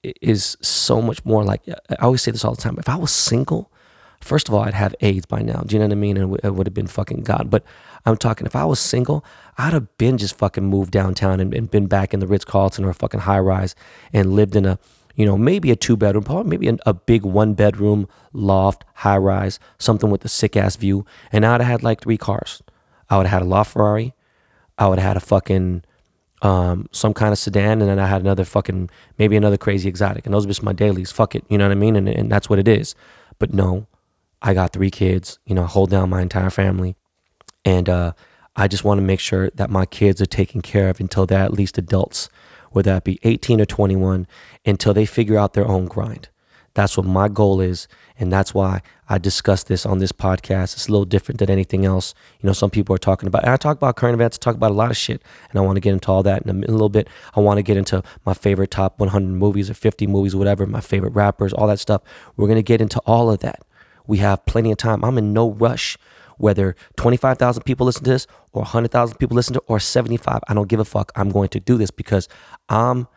is 0.04 0.58
so 0.62 1.02
much 1.02 1.24
more 1.26 1.44
like 1.44 1.62
I 1.68 1.96
always 2.02 2.22
say 2.22 2.32
this 2.32 2.46
all 2.46 2.54
the 2.54 2.62
time. 2.62 2.78
If 2.78 2.90
I 2.90 2.98
was 2.98 3.12
single, 3.12 3.72
first 4.20 4.50
of 4.50 4.54
all, 4.54 4.62
I'd 4.62 4.74
have 4.74 4.94
AIDS 5.00 5.26
by 5.26 5.42
now. 5.42 5.62
Do 5.66 5.76
you 5.76 5.80
know 5.80 5.86
what 5.86 5.94
I 5.94 5.96
mean? 5.96 6.18
And 6.18 6.38
it 6.44 6.54
would 6.54 6.68
have 6.68 6.74
been 6.74 6.88
fucking 6.88 7.24
God. 7.24 7.50
But 7.50 7.64
I'm 8.06 8.18
talking, 8.18 8.46
if 8.46 8.56
I 8.56 8.66
was 8.66 8.80
single, 8.80 9.24
I'd 9.58 9.74
have 9.74 9.98
been 9.98 10.18
just 10.18 10.38
fucking 10.38 10.66
moved 10.66 10.92
downtown 10.92 11.40
and, 11.40 11.54
and 11.54 11.72
been 11.72 11.88
back 11.88 12.14
in 12.14 12.20
the 12.20 12.28
Ritz 12.28 12.44
Carlton 12.44 12.84
or 12.84 12.90
a 12.90 12.94
fucking 12.94 13.22
high 13.22 13.40
rise 13.40 13.76
and 14.12 14.34
lived 14.34 14.58
in 14.58 14.66
a 14.66 14.78
you 15.18 15.26
know, 15.26 15.36
maybe 15.36 15.72
a 15.72 15.76
two 15.76 15.98
bedroom, 15.98 16.24
probably 16.24 16.58
maybe 16.58 16.78
a, 16.86 16.94
big 16.94 17.24
one 17.24 17.56
bedroom 17.56 18.08
loft, 18.34 18.86
high 18.94 19.18
rise, 19.18 19.60
something 19.80 20.12
with 20.12 20.24
a 20.24 20.28
sick 20.28 20.56
ass 20.56 20.76
view. 20.76 21.06
And 21.32 21.44
I 21.44 21.54
would 21.54 21.62
have 21.62 21.72
had 21.72 21.84
like 21.84 22.02
three 22.02 22.18
cars. 22.18 22.62
I 23.10 23.18
would 23.18 23.26
have 23.26 23.42
had 23.42 23.48
a 23.48 23.50
LaFerrari. 23.50 24.14
I 24.78 24.88
would 24.88 25.00
have 25.00 25.08
had 25.08 25.18
a 25.18 25.22
fucking 25.22 25.84
um, 26.44 26.88
some 26.92 27.16
kind 27.16 27.32
of 27.32 27.40
sedan, 27.40 27.82
and 27.82 27.90
then 27.90 27.98
I 27.98 28.06
had 28.06 28.22
another 28.22 28.46
fucking 28.46 28.92
maybe 29.18 29.36
another 29.36 29.58
crazy 29.58 29.90
exotic, 29.90 30.28
and 30.28 30.36
those 30.36 30.46
are 30.46 30.50
just 30.50 30.62
my 30.62 30.72
dailies. 30.72 31.12
Fuck 31.12 31.34
it, 31.34 31.44
you 31.50 31.58
know 31.58 31.66
what 31.66 31.72
I 31.72 31.76
mean? 31.76 31.96
And 31.96 32.08
and 32.08 32.32
that's 32.32 32.48
what 32.48 32.60
it 32.60 32.68
is. 32.68 32.94
But 33.40 33.56
no, 33.56 33.88
I 34.40 34.54
got 34.54 34.72
three 34.72 34.92
kids. 34.92 35.40
You 35.48 35.56
know, 35.56 35.66
hold 35.66 35.90
down 35.90 36.12
my 36.12 36.22
entire 36.22 36.52
family, 36.52 36.96
and 37.66 37.90
uh, 37.90 38.12
I 38.56 38.68
just 38.68 38.84
want 38.84 39.00
to 39.00 39.02
make 39.02 39.20
sure 39.20 39.50
that 39.56 39.72
my 39.72 39.88
kids 39.88 40.22
are 40.22 40.28
taken 40.28 40.62
care 40.62 40.90
of 40.90 41.00
until 41.00 41.26
they're 41.26 41.40
at 41.40 41.54
least 41.54 41.80
adults 41.80 42.30
whether 42.78 42.94
that 42.94 43.04
be 43.04 43.18
18 43.24 43.60
or 43.60 43.66
21, 43.66 44.28
until 44.64 44.94
they 44.94 45.08
figure 45.08 45.36
out 45.36 45.54
their 45.54 45.68
own 45.68 45.88
grind. 45.88 46.30
That's 46.76 46.96
what 46.96 47.08
my 47.08 47.28
goal 47.28 47.60
is. 47.60 47.88
And 48.20 48.32
that's 48.32 48.54
why 48.54 48.84
I 49.10 49.18
discuss 49.18 49.64
this 49.64 49.84
on 49.84 49.98
this 49.98 50.12
podcast. 50.12 50.76
It's 50.76 50.88
a 50.88 50.92
little 50.92 51.06
different 51.06 51.40
than 51.40 51.50
anything 51.50 51.86
else. 51.86 52.14
You 52.40 52.46
know, 52.46 52.54
some 52.54 52.70
people 52.70 52.94
are 52.94 53.00
talking 53.00 53.26
about, 53.26 53.46
and 53.46 53.52
I 53.52 53.58
talk 53.58 53.78
about 53.78 53.96
current 53.96 54.14
events, 54.14 54.38
I 54.40 54.44
talk 54.44 54.54
about 54.54 54.70
a 54.70 54.76
lot 54.76 54.92
of 54.92 54.96
shit. 54.96 55.24
And 55.50 55.58
I 55.58 55.64
want 55.64 55.78
to 55.78 55.80
get 55.80 55.94
into 55.94 56.12
all 56.12 56.22
that 56.22 56.44
in 56.44 56.50
a, 56.52 56.54
in 56.54 56.66
a 56.66 56.72
little 56.72 56.90
bit. 56.90 57.08
I 57.36 57.40
want 57.40 57.58
to 57.58 57.64
get 57.64 57.78
into 57.78 58.04
my 58.28 58.36
favorite 58.36 58.70
top 58.70 59.00
100 59.00 59.28
movies 59.28 59.72
or 59.72 59.74
50 59.74 60.06
movies, 60.06 60.36
whatever, 60.36 60.68
my 60.68 60.82
favorite 60.82 61.16
rappers, 61.16 61.52
all 61.52 61.66
that 61.66 61.80
stuff. 61.80 62.04
We're 62.36 62.46
going 62.46 62.58
to 62.58 62.62
get 62.62 62.80
into 62.80 63.00
all 63.08 63.32
of 63.32 63.40
that. 63.40 63.64
We 64.06 64.20
have 64.20 64.46
plenty 64.46 64.72
of 64.72 64.78
time. 64.78 65.04
I'm 65.04 65.18
in 65.18 65.34
no 65.34 65.50
rush 65.50 65.98
whether 66.38 66.76
25,000 66.96 67.64
people 67.64 67.86
listen 67.86 68.04
to 68.04 68.10
this 68.10 68.28
or 68.54 68.62
100,000 68.62 69.18
people 69.18 69.36
listen 69.36 69.54
to 69.54 69.60
or 69.68 69.80
75. 69.80 70.40
I 70.48 70.54
don't 70.54 70.68
give 70.68 70.80
a 70.80 70.86
fuck. 70.86 71.12
I'm 71.16 71.30
going 71.30 71.50
to 71.50 71.60
do 71.60 71.78
this 71.78 71.92
because 71.92 72.28
I'm 72.70 73.08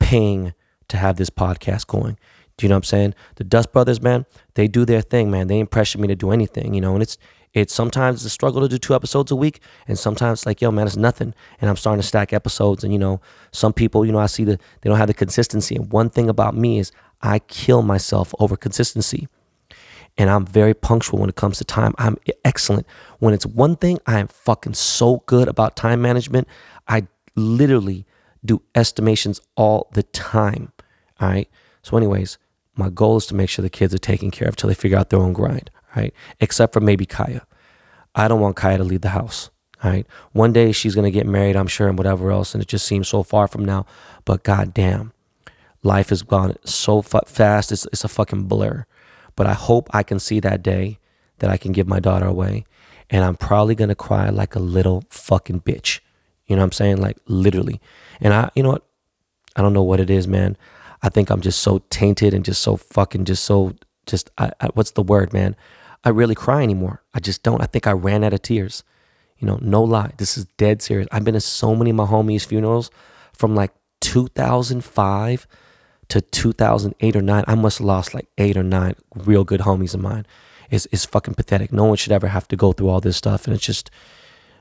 paying 0.00 0.54
to 0.88 0.96
have 0.96 1.16
this 1.16 1.30
podcast 1.30 1.86
going. 1.86 2.18
Do 2.56 2.66
you 2.66 2.68
know 2.68 2.74
what 2.74 2.78
I'm 2.78 2.84
saying? 2.84 3.14
The 3.36 3.44
Dust 3.44 3.72
Brothers, 3.72 4.00
man, 4.00 4.26
they 4.54 4.66
do 4.66 4.84
their 4.84 5.00
thing, 5.00 5.30
man. 5.30 5.46
They 5.46 5.56
ain't 5.56 5.70
pressure 5.70 5.98
me 5.98 6.08
to 6.08 6.16
do 6.16 6.32
anything, 6.32 6.74
you 6.74 6.80
know, 6.80 6.94
and 6.94 7.02
it's 7.02 7.16
it's 7.54 7.72
sometimes 7.72 8.24
a 8.24 8.30
struggle 8.30 8.60
to 8.60 8.68
do 8.68 8.78
two 8.78 8.94
episodes 8.94 9.30
a 9.30 9.36
week, 9.36 9.60
and 9.86 9.98
sometimes 9.98 10.44
like, 10.44 10.60
yo, 10.60 10.70
man, 10.70 10.86
it's 10.86 10.96
nothing. 10.96 11.34
And 11.60 11.70
I'm 11.70 11.76
starting 11.76 12.02
to 12.02 12.06
stack 12.06 12.32
episodes. 12.32 12.84
And 12.84 12.92
you 12.92 12.98
know, 12.98 13.20
some 13.52 13.72
people, 13.72 14.04
you 14.04 14.12
know, 14.12 14.18
I 14.18 14.26
see 14.26 14.44
that 14.44 14.60
they 14.80 14.90
don't 14.90 14.98
have 14.98 15.06
the 15.06 15.14
consistency. 15.14 15.76
And 15.76 15.90
one 15.90 16.10
thing 16.10 16.28
about 16.28 16.54
me 16.54 16.78
is 16.78 16.92
I 17.22 17.38
kill 17.38 17.82
myself 17.82 18.34
over 18.38 18.56
consistency. 18.56 19.28
And 20.18 20.28
I'm 20.28 20.44
very 20.44 20.74
punctual 20.74 21.20
when 21.20 21.28
it 21.30 21.36
comes 21.36 21.58
to 21.58 21.64
time. 21.64 21.94
I'm 21.96 22.18
excellent. 22.44 22.86
When 23.20 23.32
it's 23.32 23.46
one 23.46 23.76
thing, 23.76 23.98
I 24.04 24.18
am 24.18 24.26
fucking 24.26 24.74
so 24.74 25.22
good 25.26 25.46
about 25.46 25.76
time 25.76 26.02
management. 26.02 26.48
I 26.88 27.06
literally 27.36 28.04
do 28.44 28.60
estimations 28.74 29.40
all 29.56 29.88
the 29.92 30.02
time. 30.02 30.72
All 31.20 31.28
right. 31.28 31.48
So, 31.82 31.96
anyways, 31.96 32.36
my 32.74 32.90
goal 32.90 33.16
is 33.16 33.26
to 33.26 33.34
make 33.34 33.48
sure 33.48 33.62
the 33.62 33.70
kids 33.70 33.94
are 33.94 33.98
taken 33.98 34.32
care 34.32 34.48
of 34.48 34.56
till 34.56 34.68
they 34.68 34.74
figure 34.74 34.98
out 34.98 35.10
their 35.10 35.20
own 35.20 35.32
grind. 35.32 35.70
All 35.94 36.02
right. 36.02 36.12
Except 36.40 36.72
for 36.72 36.80
maybe 36.80 37.06
Kaya. 37.06 37.46
I 38.14 38.26
don't 38.26 38.40
want 38.40 38.56
Kaya 38.56 38.78
to 38.78 38.84
leave 38.84 39.02
the 39.02 39.10
house. 39.10 39.50
All 39.84 39.90
right. 39.90 40.06
One 40.32 40.52
day 40.52 40.72
she's 40.72 40.96
going 40.96 41.04
to 41.04 41.12
get 41.12 41.26
married, 41.26 41.54
I'm 41.54 41.68
sure, 41.68 41.88
and 41.88 41.96
whatever 41.96 42.32
else. 42.32 42.54
And 42.54 42.62
it 42.62 42.68
just 42.68 42.86
seems 42.86 43.06
so 43.06 43.22
far 43.22 43.46
from 43.46 43.64
now. 43.64 43.86
But 44.24 44.42
goddamn, 44.42 45.12
life 45.84 46.08
has 46.08 46.22
gone 46.22 46.56
so 46.64 47.02
fast. 47.02 47.70
It's, 47.70 47.86
it's 47.86 48.02
a 48.02 48.08
fucking 48.08 48.44
blur. 48.44 48.84
But 49.38 49.46
I 49.46 49.54
hope 49.54 49.88
I 49.92 50.02
can 50.02 50.18
see 50.18 50.40
that 50.40 50.64
day 50.64 50.98
that 51.38 51.48
I 51.48 51.56
can 51.56 51.70
give 51.70 51.86
my 51.86 52.00
daughter 52.00 52.26
away. 52.26 52.64
And 53.08 53.24
I'm 53.24 53.36
probably 53.36 53.76
to 53.76 53.94
cry 53.94 54.30
like 54.30 54.56
a 54.56 54.58
little 54.58 55.04
fucking 55.10 55.60
bitch. 55.60 56.00
You 56.46 56.56
know 56.56 56.62
what 56.62 56.66
I'm 56.66 56.72
saying? 56.72 56.96
Like 56.96 57.18
literally. 57.28 57.80
And 58.20 58.34
I, 58.34 58.50
you 58.56 58.64
know 58.64 58.70
what? 58.70 58.84
I 59.54 59.62
don't 59.62 59.72
know 59.72 59.84
what 59.84 60.00
it 60.00 60.10
is, 60.10 60.26
man. 60.26 60.56
I 61.04 61.08
think 61.08 61.30
I'm 61.30 61.40
just 61.40 61.60
so 61.60 61.84
tainted 61.88 62.34
and 62.34 62.44
just 62.44 62.60
so 62.62 62.76
fucking, 62.76 63.26
just 63.26 63.44
so, 63.44 63.76
just, 64.06 64.28
I, 64.38 64.50
I, 64.60 64.70
what's 64.74 64.90
the 64.90 65.04
word, 65.04 65.32
man? 65.32 65.54
I 66.02 66.08
really 66.08 66.34
cry 66.34 66.64
anymore. 66.64 67.04
I 67.14 67.20
just 67.20 67.44
don't. 67.44 67.62
I 67.62 67.66
think 67.66 67.86
I 67.86 67.92
ran 67.92 68.24
out 68.24 68.32
of 68.32 68.42
tears. 68.42 68.82
You 69.38 69.46
know, 69.46 69.60
no 69.62 69.84
lie. 69.84 70.14
This 70.18 70.36
is 70.36 70.46
dead 70.56 70.82
serious. 70.82 71.06
I've 71.12 71.22
been 71.22 71.34
to 71.34 71.40
so 71.40 71.76
many 71.76 71.90
of 71.90 71.96
my 71.96 72.06
homies' 72.06 72.44
funerals 72.44 72.90
from 73.32 73.54
like 73.54 73.70
2005 74.00 75.46
to 76.08 76.20
2008 76.20 77.16
or 77.16 77.22
9. 77.22 77.44
I 77.46 77.54
must 77.54 77.78
have 77.78 77.86
lost 77.86 78.14
like 78.14 78.28
eight 78.38 78.56
or 78.56 78.62
nine 78.62 78.94
real 79.14 79.44
good 79.44 79.60
homies 79.60 79.94
of 79.94 80.00
mine. 80.00 80.26
It's, 80.70 80.86
it's 80.90 81.04
fucking 81.04 81.34
pathetic. 81.34 81.72
No 81.72 81.84
one 81.84 81.96
should 81.96 82.12
ever 82.12 82.28
have 82.28 82.48
to 82.48 82.56
go 82.56 82.72
through 82.72 82.88
all 82.88 83.00
this 83.00 83.16
stuff. 83.16 83.46
And 83.46 83.54
it's 83.54 83.64
just, 83.64 83.90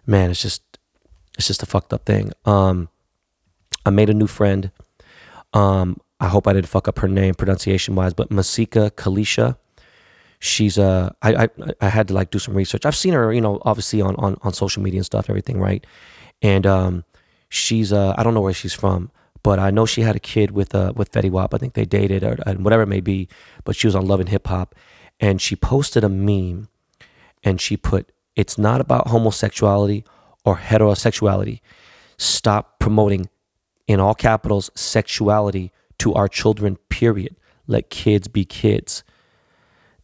man, 0.05 0.31
it's 0.31 0.41
just, 0.41 0.61
it's 1.37 1.47
just 1.47 1.63
a 1.63 1.65
fucked 1.65 1.93
up 1.93 2.05
thing. 2.05 2.31
Um, 2.45 2.89
I 3.85 3.89
made 3.89 4.09
a 4.09 4.13
new 4.13 4.27
friend. 4.27 4.71
Um, 5.53 5.99
I 6.19 6.27
hope 6.27 6.47
I 6.47 6.53
didn't 6.53 6.67
fuck 6.67 6.87
up 6.87 6.99
her 6.99 7.07
name 7.07 7.35
pronunciation 7.35 7.95
wise, 7.95 8.13
but 8.13 8.31
Masika 8.31 8.91
Kalysha. 8.91 9.57
She's 10.39 10.77
uh, 10.77 11.11
I, 11.23 11.45
I 11.45 11.49
I 11.81 11.89
had 11.89 12.09
to 12.09 12.13
like 12.13 12.29
do 12.29 12.37
some 12.37 12.53
research. 12.53 12.85
I've 12.85 12.95
seen 12.95 13.13
her, 13.13 13.33
you 13.33 13.41
know, 13.41 13.59
obviously 13.63 14.01
on 14.01 14.15
on, 14.17 14.37
on 14.43 14.53
social 14.53 14.83
media 14.83 14.99
and 14.99 15.05
stuff, 15.05 15.29
everything, 15.29 15.59
right? 15.59 15.83
And 16.43 16.67
um, 16.67 17.05
she's 17.49 17.91
uh, 17.91 18.13
I 18.17 18.23
don't 18.23 18.35
know 18.35 18.41
where 18.41 18.53
she's 18.53 18.73
from, 18.73 19.09
but 19.47 19.59
I 19.59 19.71
know 19.71 19.85
she 19.85 20.01
had 20.01 20.13
a 20.13 20.19
kid 20.19 20.51
with 20.51 20.75
uh 20.75 20.91
with 20.93 21.09
Fetty 21.13 21.31
Wap. 21.31 21.53
I 21.53 21.57
think 21.57 21.73
they 21.73 21.85
dated 21.85 22.21
or 22.21 22.37
and 22.45 22.65
whatever 22.65 22.83
it 22.83 22.87
may 22.87 22.99
be. 22.99 23.29
But 23.63 23.77
she 23.77 23.87
was 23.87 23.95
on 23.95 24.05
Love 24.05 24.19
and 24.19 24.27
Hip 24.27 24.45
Hop, 24.47 24.75
and 25.21 25.41
she 25.41 25.55
posted 25.55 26.03
a 26.03 26.09
meme, 26.09 26.67
and 27.45 27.61
she 27.61 27.77
put, 27.77 28.11
"It's 28.35 28.57
not 28.57 28.81
about 28.81 29.07
homosexuality 29.07 30.03
or 30.43 30.57
heterosexuality. 30.57 31.61
Stop 32.17 32.77
promoting, 32.77 33.29
in 33.87 34.01
all 34.01 34.15
capitals, 34.15 34.69
sexuality 34.75 35.71
to 35.99 36.13
our 36.13 36.27
children, 36.27 36.75
period. 36.89 37.37
Let 37.67 37.89
kids 37.89 38.27
be 38.27 38.43
kids. 38.43 39.05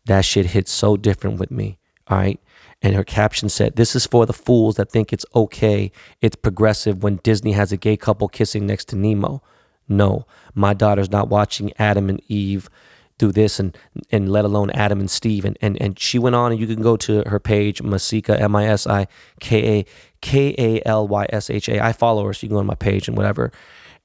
That 0.06 0.24
shit 0.24 0.46
hit 0.56 0.70
so 0.70 0.96
different 0.96 1.38
with 1.38 1.52
me. 1.52 1.80
All 2.08 2.18
right. 2.18 2.40
And 2.84 2.96
her 2.96 3.04
caption 3.04 3.48
said, 3.48 3.78
This 3.78 3.96
is 3.96 4.06
for 4.06 4.26
the 4.26 4.34
fools 4.34 4.76
that 4.76 4.92
think 4.92 5.14
it's 5.14 5.26
okay, 5.34 5.92
it's 6.22 6.36
progressive 6.36 7.02
when 7.02 7.22
Disney 7.24 7.54
has 7.54 7.72
a 7.72 7.78
gay 7.78 7.96
couple 7.96 8.28
kissing 8.28 8.68
next 8.68 8.90
to 8.90 8.98
Nemo. 8.98 9.42
No, 9.88 10.28
my 10.54 10.74
daughter's 10.74 11.10
not 11.10 11.30
watching 11.30 11.72
Adam 11.80 12.10
and 12.10 12.22
Eve 12.28 12.70
do 13.18 13.32
this 13.32 13.60
and 13.60 13.78
and 14.12 14.30
let 14.30 14.44
alone 14.44 14.70
Adam 14.72 15.00
and 15.00 15.10
Steve. 15.10 15.46
And 15.46 15.58
and, 15.62 15.82
and 15.82 15.98
she 15.98 16.20
went 16.20 16.36
on 16.36 16.52
and 16.52 16.60
you 16.60 16.68
can 16.68 16.82
go 16.82 16.98
to 16.98 17.24
her 17.28 17.40
page, 17.40 17.82
Masika, 17.82 18.40
M 18.40 18.56
I 18.56 18.68
S 18.68 18.86
I 18.86 19.08
K 19.40 19.80
A 19.80 19.86
K 20.22 20.54
A 20.58 20.86
L 20.86 21.08
Y 21.08 21.26
S 21.30 21.50
H 21.50 21.70
A. 21.70 21.84
I 21.84 21.94
follow 21.94 22.26
her, 22.26 22.34
so 22.34 22.44
you 22.44 22.50
can 22.50 22.56
go 22.56 22.60
on 22.60 22.66
my 22.66 22.76
page 22.76 23.08
and 23.08 23.16
whatever. 23.16 23.52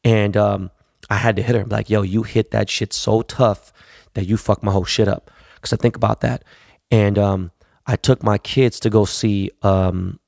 And 0.04 0.36
um, 0.36 0.70
I 1.10 1.16
had 1.16 1.34
to 1.36 1.42
hit 1.42 1.56
her. 1.56 1.64
like, 1.64 1.90
yo, 1.90 2.02
you 2.02 2.22
hit 2.22 2.52
that 2.52 2.70
shit 2.70 2.92
so 2.92 3.22
tough 3.22 3.72
that 4.14 4.26
you 4.26 4.36
fucked 4.36 4.62
my 4.62 4.72
whole 4.72 4.84
shit 4.84 5.08
up. 5.08 5.30
Cause 5.60 5.72
I 5.72 5.76
think 5.76 5.96
about 5.96 6.20
that. 6.20 6.44
And 6.90 7.18
um, 7.18 7.50
I 7.88 7.96
took 7.96 8.22
my 8.22 8.38
kids 8.38 8.78
to 8.80 8.90
go 8.90 9.04
see 9.06 9.50
um, 9.62 10.20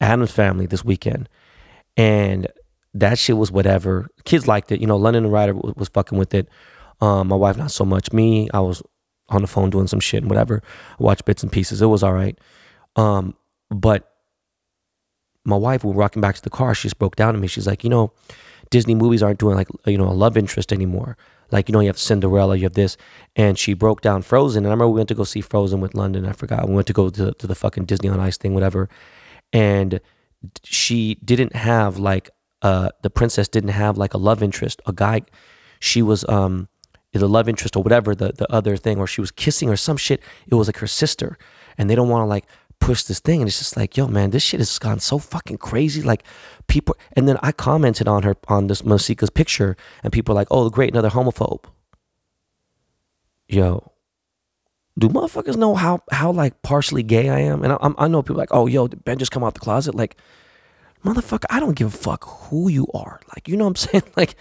Addams 0.00 0.30
Family 0.30 0.66
this 0.66 0.84
weekend. 0.84 1.28
And 1.96 2.46
that 2.94 3.18
shit 3.18 3.36
was 3.36 3.50
whatever. 3.50 4.08
Kids 4.24 4.46
liked 4.46 4.70
it. 4.72 4.80
You 4.80 4.86
know, 4.86 4.96
London 4.96 5.24
and 5.24 5.32
Ryder 5.32 5.54
was, 5.54 5.74
was 5.76 5.88
fucking 5.88 6.16
with 6.16 6.32
it. 6.32 6.48
Um, 7.00 7.28
my 7.28 7.36
wife, 7.36 7.56
not 7.56 7.72
so 7.72 7.84
much. 7.84 8.12
Me, 8.12 8.48
I 8.54 8.60
was 8.60 8.82
on 9.28 9.42
the 9.42 9.48
phone 9.48 9.68
doing 9.68 9.88
some 9.88 10.00
shit 10.00 10.22
and 10.22 10.30
whatever. 10.30 10.62
I 10.98 11.02
watched 11.02 11.24
bits 11.24 11.42
and 11.42 11.52
pieces. 11.52 11.82
It 11.82 11.86
was 11.86 12.02
all 12.02 12.14
right. 12.14 12.38
Um, 12.96 13.34
but 13.68 14.10
my 15.44 15.56
wife, 15.56 15.84
when 15.84 15.94
we 15.94 15.98
rocking 15.98 16.22
back 16.22 16.36
to 16.36 16.42
the 16.42 16.50
car, 16.50 16.74
she 16.74 16.86
just 16.86 16.98
broke 16.98 17.16
down 17.16 17.34
to 17.34 17.40
me. 17.40 17.48
She's 17.48 17.66
like, 17.66 17.82
you 17.82 17.90
know, 17.90 18.12
Disney 18.70 18.94
movies 18.94 19.22
aren't 19.22 19.38
doing 19.38 19.56
like, 19.56 19.68
you 19.86 19.98
know, 19.98 20.08
a 20.08 20.14
love 20.14 20.36
interest 20.36 20.72
anymore. 20.72 21.16
Like, 21.50 21.68
you 21.68 21.72
know, 21.72 21.80
you 21.80 21.86
have 21.88 21.98
Cinderella, 21.98 22.56
you 22.56 22.64
have 22.64 22.74
this. 22.74 22.96
And 23.34 23.58
she 23.58 23.74
broke 23.74 24.00
down 24.00 24.22
Frozen. 24.22 24.64
And 24.64 24.68
I 24.68 24.70
remember 24.70 24.88
we 24.88 24.98
went 24.98 25.08
to 25.08 25.14
go 25.14 25.24
see 25.24 25.40
Frozen 25.40 25.80
with 25.80 25.94
London. 25.94 26.26
I 26.26 26.32
forgot. 26.32 26.68
We 26.68 26.74
went 26.74 26.86
to 26.88 26.92
go 26.92 27.08
to, 27.10 27.32
to 27.32 27.46
the 27.46 27.54
fucking 27.54 27.86
Disney 27.86 28.08
on 28.08 28.20
Ice 28.20 28.36
thing, 28.36 28.54
whatever. 28.54 28.88
And 29.52 30.00
she 30.62 31.16
didn't 31.16 31.54
have 31.54 31.98
like, 31.98 32.30
uh, 32.62 32.90
the 33.02 33.10
princess 33.10 33.48
didn't 33.48 33.70
have 33.70 33.96
like 33.96 34.14
a 34.14 34.18
love 34.18 34.42
interest. 34.42 34.82
A 34.86 34.92
guy, 34.92 35.22
she 35.80 36.02
was, 36.02 36.28
um, 36.28 36.68
the 37.12 37.28
love 37.28 37.48
interest 37.48 37.74
or 37.74 37.82
whatever 37.82 38.14
the, 38.14 38.32
the 38.32 38.50
other 38.52 38.76
thing, 38.76 38.98
or 38.98 39.06
she 39.06 39.20
was 39.20 39.30
kissing 39.30 39.68
or 39.68 39.76
some 39.76 39.96
shit. 39.96 40.22
It 40.46 40.54
was 40.54 40.68
like 40.68 40.76
her 40.76 40.86
sister. 40.86 41.38
And 41.76 41.88
they 41.88 41.94
don't 41.94 42.08
want 42.08 42.22
to 42.22 42.26
like 42.26 42.46
push 42.80 43.02
this 43.04 43.20
thing. 43.20 43.40
And 43.40 43.48
it's 43.48 43.58
just 43.58 43.76
like, 43.76 43.96
yo, 43.96 44.06
man, 44.06 44.30
this 44.30 44.42
shit 44.42 44.60
has 44.60 44.78
gone 44.78 45.00
so 45.00 45.18
fucking 45.18 45.58
crazy. 45.58 46.02
Like 46.02 46.24
people, 46.66 46.96
and 47.14 47.28
then 47.28 47.38
I 47.42 47.52
commented 47.52 48.08
on 48.08 48.22
her, 48.22 48.36
on 48.48 48.66
this 48.66 48.84
Masika's 48.84 49.30
picture, 49.30 49.76
and 50.02 50.12
people 50.12 50.32
are 50.32 50.36
like, 50.36 50.48
oh, 50.50 50.68
great, 50.70 50.90
another 50.90 51.10
homophobe. 51.10 51.64
Yo, 53.48 53.92
do 54.98 55.08
motherfuckers 55.08 55.56
know 55.56 55.74
how, 55.74 56.02
how 56.10 56.30
like 56.32 56.60
partially 56.62 57.02
gay 57.02 57.28
I 57.28 57.40
am? 57.40 57.64
And 57.64 57.72
I, 57.72 57.90
I 57.96 58.08
know 58.08 58.22
people 58.22 58.36
like, 58.36 58.52
oh, 58.52 58.66
yo, 58.66 58.88
Ben 58.88 59.18
just 59.18 59.30
come 59.30 59.44
out 59.44 59.54
the 59.54 59.60
closet? 59.60 59.94
Like, 59.94 60.16
motherfucker, 61.04 61.46
I 61.50 61.60
don't 61.60 61.76
give 61.76 61.94
a 61.94 61.96
fuck 61.96 62.24
who 62.24 62.68
you 62.68 62.86
are. 62.92 63.20
Like, 63.28 63.48
you 63.48 63.56
know 63.56 63.64
what 63.64 63.70
I'm 63.70 63.76
saying? 63.90 64.12
Like, 64.16 64.36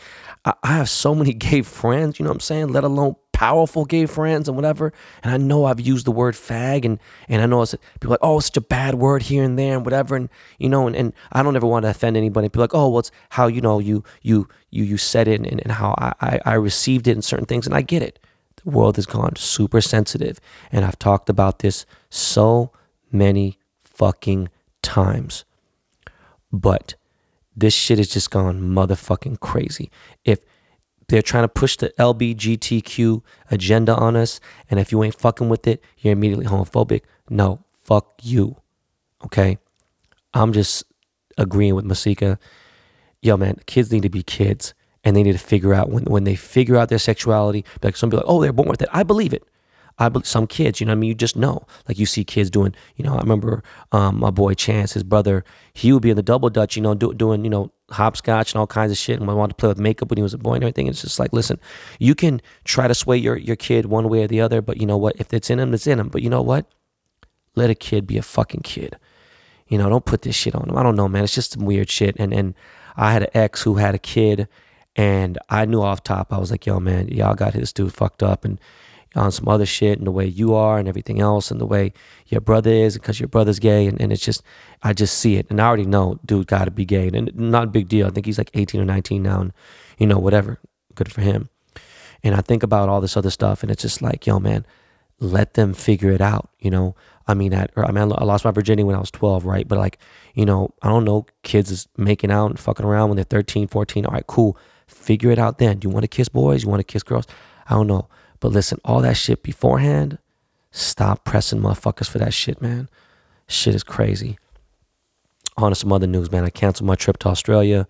I, 0.46 0.54
I 0.64 0.74
have 0.78 0.90
so 0.90 1.16
many 1.16 1.34
gay 1.34 1.62
friends, 1.62 2.20
you 2.20 2.24
know 2.24 2.30
what 2.30 2.38
I'm 2.38 2.42
saying? 2.42 2.68
Let 2.70 2.84
alone 2.84 3.16
powerful 3.38 3.86
gay 3.86 4.08
friends 4.08 4.48
and 4.48 4.56
whatever. 4.56 4.92
And 5.22 5.32
I 5.32 5.38
know 5.38 5.66
I've 5.66 5.80
used 5.80 6.08
the 6.08 6.12
word 6.12 6.34
fag 6.34 6.86
and 6.86 6.98
and 7.30 7.40
I 7.40 7.46
know 7.46 7.62
it's 7.62 7.76
people 8.00 8.10
like, 8.10 8.20
oh, 8.24 8.38
it's 8.38 8.48
such 8.48 8.58
a 8.58 8.62
bad 8.62 8.96
word 8.96 9.22
here 9.22 9.44
and 9.44 9.60
there 9.60 9.76
and 9.76 9.86
whatever. 9.86 10.16
And 10.16 10.28
you 10.58 10.68
know, 10.68 10.88
and, 10.88 10.96
and 10.96 11.14
I 11.32 11.44
don't 11.44 11.56
ever 11.56 11.68
want 11.68 11.84
to 11.84 11.92
offend 11.92 12.18
anybody. 12.18 12.50
People 12.50 12.62
like, 12.62 12.74
oh, 12.74 12.90
well, 12.90 13.04
how 13.30 13.46
you 13.46 13.62
know 13.62 13.78
you 13.78 14.04
you 14.24 14.48
you 14.72 14.84
you 14.84 14.98
said 14.98 15.28
it 15.28 15.40
and, 15.40 15.62
and 15.62 15.72
how 15.74 15.94
I, 16.00 16.14
I, 16.20 16.40
I 16.46 16.54
received 16.56 17.08
it 17.08 17.12
and 17.12 17.24
certain 17.24 17.46
things, 17.46 17.68
and 17.68 17.76
I 17.76 17.84
get 17.84 18.02
it. 18.02 18.18
The 18.64 18.72
world 18.72 18.96
has 18.96 19.06
gone 19.06 19.36
super 19.36 19.82
sensitive. 19.82 20.40
And 20.72 20.84
I've 20.84 20.98
talked 20.98 21.30
about 21.30 21.60
this 21.60 21.86
so 22.10 22.72
many 23.12 23.60
fucking 23.84 24.50
times. 24.82 25.46
But 26.52 26.96
this 27.56 27.76
shit 27.76 28.00
has 28.00 28.10
just 28.10 28.32
gone 28.32 28.62
motherfucking 28.62 29.42
crazy. 29.42 29.92
If 30.26 30.40
they're 31.10 31.22
trying 31.22 31.44
to 31.44 31.50
push 31.50 31.78
the 31.78 31.94
LBGTQ 31.98 33.22
agenda 33.50 33.96
on 33.96 34.16
us, 34.16 34.40
and 34.70 34.80
if 34.80 34.92
you 34.92 35.04
ain't 35.04 35.16
fucking 35.16 35.50
with 35.50 35.68
it, 35.68 35.82
you're 36.00 36.14
immediately 36.14 36.46
homophobic. 36.46 37.02
No, 37.30 37.64
fuck 37.74 38.20
you. 38.22 38.58
Okay? 39.24 39.58
I'm 40.34 40.54
just 40.54 40.84
agreeing 41.38 41.76
with 41.76 41.86
Masika. 41.86 42.38
Yo, 43.22 43.38
man, 43.38 43.60
kids 43.66 43.92
need 43.92 44.04
to 44.04 44.10
be 44.10 44.24
kids 44.24 44.74
and 45.04 45.16
they 45.16 45.24
need 45.24 45.34
to 45.34 45.38
figure 45.38 45.74
out 45.74 45.90
when, 45.90 46.04
when 46.04 46.26
they 46.26 46.36
figure 46.36 46.76
out 46.76 46.90
their 46.90 47.00
sexuality, 47.00 47.64
like 47.82 47.96
some 47.96 48.10
people 48.10 48.20
like, 48.20 48.30
oh, 48.30 48.42
they're 48.42 48.54
born 48.54 48.68
with 48.68 48.82
it. 48.82 48.90
I 48.92 49.04
believe 49.04 49.34
it. 49.34 49.44
I 49.98 50.10
believe 50.10 50.28
some 50.28 50.46
kids, 50.46 50.80
you 50.80 50.86
know, 50.86 50.92
I 50.92 50.96
mean, 50.96 51.08
you 51.08 51.16
just 51.16 51.36
know. 51.36 51.66
Like 51.88 51.98
you 51.98 52.06
see 52.06 52.24
kids 52.24 52.52
doing, 52.52 52.76
you 52.98 53.04
know. 53.04 53.16
I 53.16 53.20
remember 53.20 53.64
um, 53.92 54.20
my 54.20 54.30
boy 54.30 54.54
Chance, 54.54 54.94
his 54.94 55.04
brother, 55.04 55.44
he 55.74 55.92
would 55.92 56.04
be 56.04 56.12
in 56.12 56.18
the 56.18 56.24
double 56.24 56.50
dutch, 56.50 56.76
you 56.76 56.84
know, 56.84 56.94
do, 56.94 57.14
doing, 57.14 57.44
you 57.44 57.50
know, 57.50 57.72
hopscotch 57.92 58.54
and 58.54 58.60
all 58.60 58.68
kinds 58.68 58.92
of 58.92 58.98
shit. 58.98 59.20
And 59.20 59.28
wanted 59.28 59.54
to 59.54 59.56
play 59.56 59.70
with 59.70 59.80
makeup 59.80 60.10
when 60.10 60.18
he 60.18 60.24
was 60.24 60.34
a 60.34 60.38
boy 60.38 60.56
and 60.56 60.64
everything. 60.64 60.88
It's 60.88 61.02
just 61.02 61.20
like, 61.20 61.34
listen, 61.34 61.60
you 62.00 62.16
can 62.16 62.42
try 62.64 62.88
to 62.88 62.96
sway 62.96 63.18
your 63.18 63.38
your 63.38 63.56
kid 63.56 63.86
one 63.86 64.10
way 64.10 64.24
or 64.24 64.28
the 64.28 64.42
other, 64.42 64.62
but 64.62 64.78
you 64.78 64.86
know 64.86 64.98
what? 64.98 65.16
If 65.18 65.34
it's 65.34 65.50
in 65.50 65.60
him, 65.60 65.74
it's 65.74 65.88
in 65.88 66.00
him. 66.00 66.10
But 66.10 66.22
you 66.22 66.30
know 66.30 66.42
what? 66.42 66.66
Let 67.56 67.70
a 67.70 67.76
kid 67.76 68.06
be 68.06 68.18
a 68.18 68.22
fucking 68.22 68.62
kid. 68.62 68.98
You 69.68 69.78
know, 69.78 69.90
don't 69.90 70.06
put 70.06 70.22
this 70.22 70.36
shit 70.36 70.56
on 70.56 70.70
him. 70.70 70.78
I 70.78 70.84
don't 70.84 70.96
know, 70.96 71.08
man. 71.08 71.24
It's 71.24 71.36
just 71.36 71.54
some 71.54 71.66
weird 71.66 71.90
shit. 71.90 72.16
And 72.20 72.34
and 72.34 72.54
I 72.96 73.12
had 73.12 73.24
an 73.24 73.30
ex 73.34 73.64
who 73.64 73.76
had 73.76 73.96
a 73.96 74.00
kid, 74.00 74.48
and 74.96 75.38
I 75.50 75.66
knew 75.66 75.82
off 75.82 76.04
top. 76.04 76.32
I 76.32 76.38
was 76.38 76.52
like, 76.52 76.66
yo, 76.66 76.80
man, 76.80 77.08
y'all 77.10 77.36
got 77.36 77.54
his 77.54 77.74
dude 77.74 77.94
fucked 77.94 78.24
up, 78.24 78.46
and 78.46 78.60
on 79.18 79.32
some 79.32 79.48
other 79.48 79.66
shit 79.66 79.98
and 79.98 80.08
the 80.08 80.12
way 80.12 80.26
you 80.26 80.54
are 80.54 80.78
and 80.78 80.88
everything 80.88 81.20
else 81.20 81.52
and 81.52 81.60
the 81.60 81.66
way 81.66 81.92
your 82.28 82.42
brother 82.42 82.72
is 82.72 82.96
because 82.96 83.20
your 83.20 83.28
brother's 83.28 83.60
gay 83.60 83.88
and, 83.88 84.00
and 84.02 84.12
it's 84.14 84.24
just 84.24 84.44
I 84.84 84.94
just 84.94 85.18
see 85.18 85.36
it 85.36 85.48
and 85.50 85.60
I 85.60 85.68
already 85.68 85.86
know 85.86 86.20
dude 86.26 86.48
gotta 86.48 86.72
be 86.72 86.86
gay 86.86 87.08
and 87.08 87.36
not 87.36 87.66
a 87.66 87.68
big 87.68 87.88
deal. 87.88 88.08
I 88.08 88.12
think 88.12 88.26
he's 88.26 88.38
like 88.38 88.52
18 88.54 88.80
or 88.82 88.86
19 88.86 89.24
now 89.24 89.42
and 89.42 89.54
you 89.98 90.08
know 90.08 90.20
whatever. 90.20 90.60
Good 90.96 91.12
for 91.12 91.22
him. 91.22 91.50
And 92.24 92.36
I 92.36 92.42
think 92.42 92.64
about 92.64 92.90
all 92.90 93.02
this 93.02 93.18
other 93.18 93.30
stuff 93.30 93.64
and 93.64 93.72
it's 93.72 93.82
just 93.82 94.02
like, 94.02 94.26
yo 94.26 94.40
man, 94.40 94.66
let 95.20 95.56
them 95.56 95.74
figure 95.74 96.12
it 96.12 96.22
out, 96.22 96.50
you 96.60 96.70
know. 96.70 96.96
I 97.28 97.34
mean, 97.34 97.54
at, 97.54 97.72
I 97.76 97.92
mean, 97.92 98.12
I 98.14 98.24
lost 98.24 98.46
my 98.46 98.52
virginity 98.52 98.84
when 98.84 98.96
I 98.96 99.00
was 99.00 99.12
12, 99.12 99.46
right? 99.46 99.68
But 99.68 99.78
like, 99.78 100.00
you 100.34 100.46
know, 100.46 100.74
I 100.82 100.90
don't 100.90 101.04
know, 101.04 101.26
kids 101.44 101.72
is 101.72 101.88
making 101.98 102.32
out 102.32 102.48
and 102.48 102.60
fucking 102.60 102.86
around 102.86 103.10
when 103.10 103.18
they're 103.18 103.26
13, 103.26 103.68
14. 103.68 104.06
All 104.06 104.14
right, 104.14 104.26
cool. 104.28 104.58
Figure 104.88 105.32
it 105.32 105.40
out 105.40 105.58
then. 105.58 105.80
Do 105.80 105.88
you 105.88 105.94
want 105.94 106.04
to 106.04 106.08
kiss 106.08 106.30
boys? 106.30 106.64
You 106.64 106.70
want 106.70 106.80
to 106.80 106.86
kiss 106.86 107.04
girls? 107.04 107.26
I 107.70 107.74
don't 107.74 107.88
know. 107.88 108.08
But 108.40 108.52
listen, 108.52 108.80
all 108.86 109.02
that 109.02 109.18
shit 109.18 109.44
beforehand, 109.44 110.18
stop 110.72 111.24
pressing 111.24 111.60
motherfuckers 111.60 112.10
for 112.10 112.20
that 112.20 112.34
shit, 112.34 112.62
man. 112.62 112.90
Shit 113.48 113.76
is 113.76 113.84
crazy. 113.84 114.38
On 115.58 115.72
to 115.72 115.76
some 115.76 115.92
other 115.92 116.08
news, 116.08 116.32
man. 116.32 116.44
I 116.44 116.50
canceled 116.50 116.88
my 116.88 116.96
trip 116.96 117.18
to 117.20 117.30
Australia. 117.30 117.88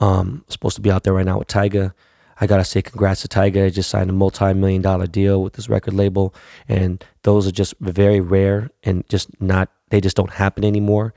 Um, 0.00 0.44
supposed 0.48 0.76
to 0.76 0.82
be 0.82 0.90
out 0.90 1.04
there 1.04 1.12
right 1.12 1.26
now 1.26 1.38
with 1.38 1.48
Tyga. 1.48 1.92
I 2.40 2.46
gotta 2.46 2.64
say 2.64 2.82
congrats 2.82 3.22
to 3.22 3.28
Tyga. 3.28 3.66
I 3.66 3.70
just 3.70 3.90
signed 3.90 4.10
a 4.10 4.12
multi-million 4.12 4.82
dollar 4.82 5.06
deal 5.06 5.42
with 5.42 5.54
this 5.54 5.68
record 5.68 5.94
label, 5.94 6.34
and 6.68 7.04
those 7.22 7.46
are 7.46 7.52
just 7.52 7.74
very 7.80 8.20
rare 8.20 8.70
and 8.84 9.08
just 9.08 9.40
not. 9.40 9.70
They 9.90 10.00
just 10.00 10.16
don't 10.16 10.30
happen 10.30 10.64
anymore. 10.64 11.14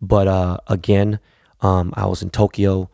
But 0.00 0.28
uh, 0.28 0.58
again, 0.66 1.20
um, 1.60 1.92
I 1.96 2.06
was 2.06 2.22
in 2.22 2.30
Tokyo, 2.30 2.90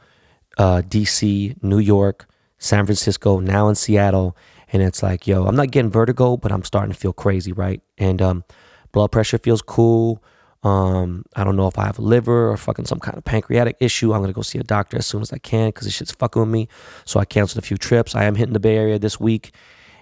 uh, 0.58 0.82
DC, 0.86 1.62
New 1.62 1.78
York, 1.78 2.26
San 2.58 2.84
Francisco, 2.84 3.38
now 3.38 3.68
in 3.68 3.74
Seattle, 3.74 4.36
and 4.72 4.82
it's 4.82 5.02
like, 5.02 5.26
yo, 5.26 5.46
I'm 5.46 5.56
not 5.56 5.70
getting 5.70 5.90
vertigo, 5.90 6.36
but 6.36 6.52
I'm 6.52 6.64
starting 6.64 6.92
to 6.92 6.98
feel 6.98 7.12
crazy, 7.12 7.52
right? 7.52 7.82
And 7.96 8.20
um, 8.20 8.44
blood 8.92 9.10
pressure 9.12 9.38
feels 9.38 9.62
cool. 9.62 10.22
Um, 10.64 11.24
I 11.36 11.44
don't 11.44 11.56
know 11.56 11.68
if 11.68 11.78
I 11.78 11.86
have 11.86 11.98
a 11.98 12.02
liver 12.02 12.50
or 12.50 12.56
fucking 12.56 12.86
some 12.86 12.98
kind 12.98 13.16
of 13.16 13.24
pancreatic 13.24 13.76
issue. 13.80 14.12
I'm 14.12 14.20
gonna 14.20 14.32
go 14.32 14.42
see 14.42 14.58
a 14.58 14.64
doctor 14.64 14.98
as 14.98 15.06
soon 15.06 15.22
as 15.22 15.32
I 15.32 15.38
can 15.38 15.68
because 15.68 15.86
this 15.86 15.94
shit's 15.94 16.12
fucking 16.12 16.40
with 16.40 16.50
me. 16.50 16.68
So 17.04 17.20
I 17.20 17.24
canceled 17.24 17.62
a 17.62 17.66
few 17.66 17.76
trips. 17.76 18.14
I 18.14 18.24
am 18.24 18.34
hitting 18.34 18.54
the 18.54 18.60
Bay 18.60 18.76
Area 18.76 18.98
this 18.98 19.20
week, 19.20 19.54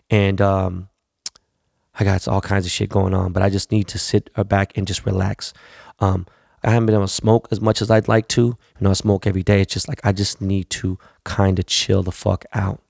and 0.09 0.41
um, 0.41 0.89
I 1.99 2.05
got 2.05 2.27
all 2.27 2.41
kinds 2.41 2.65
of 2.65 2.73
shit 2.73 2.89
going 2.89 3.13
on. 3.13 3.33
But 3.33 3.43
I 3.43 3.51
just 3.51 3.71
need 3.71 3.87
to 3.89 3.99
sit 3.99 4.31
back 4.49 4.77
and 4.77 4.87
just 4.87 5.05
relax. 5.05 5.53
Um, 6.01 6.27
I 6.65 6.71
haven't 6.71 6.87
been 6.87 6.95
able 6.95 7.07
to 7.07 7.13
smoke 7.13 7.49
as 7.51 7.61
much 7.61 7.83
as 7.83 7.91
I'd 7.91 8.09
like 8.09 8.27
to. 8.29 8.43
You 8.43 8.57
know, 8.81 8.91
I 8.91 8.95
smoke 8.95 9.27
every 9.27 9.43
day. 9.43 9.61
It's 9.61 9.75
just 9.75 9.89
like 9.89 10.01
I 10.05 10.13
just 10.13 10.41
need 10.41 10.71
to 10.71 10.99
kind 11.25 11.59
of 11.59 11.67
chill 11.67 12.03
the 12.03 12.13
fuck 12.13 12.45
out. 12.55 12.81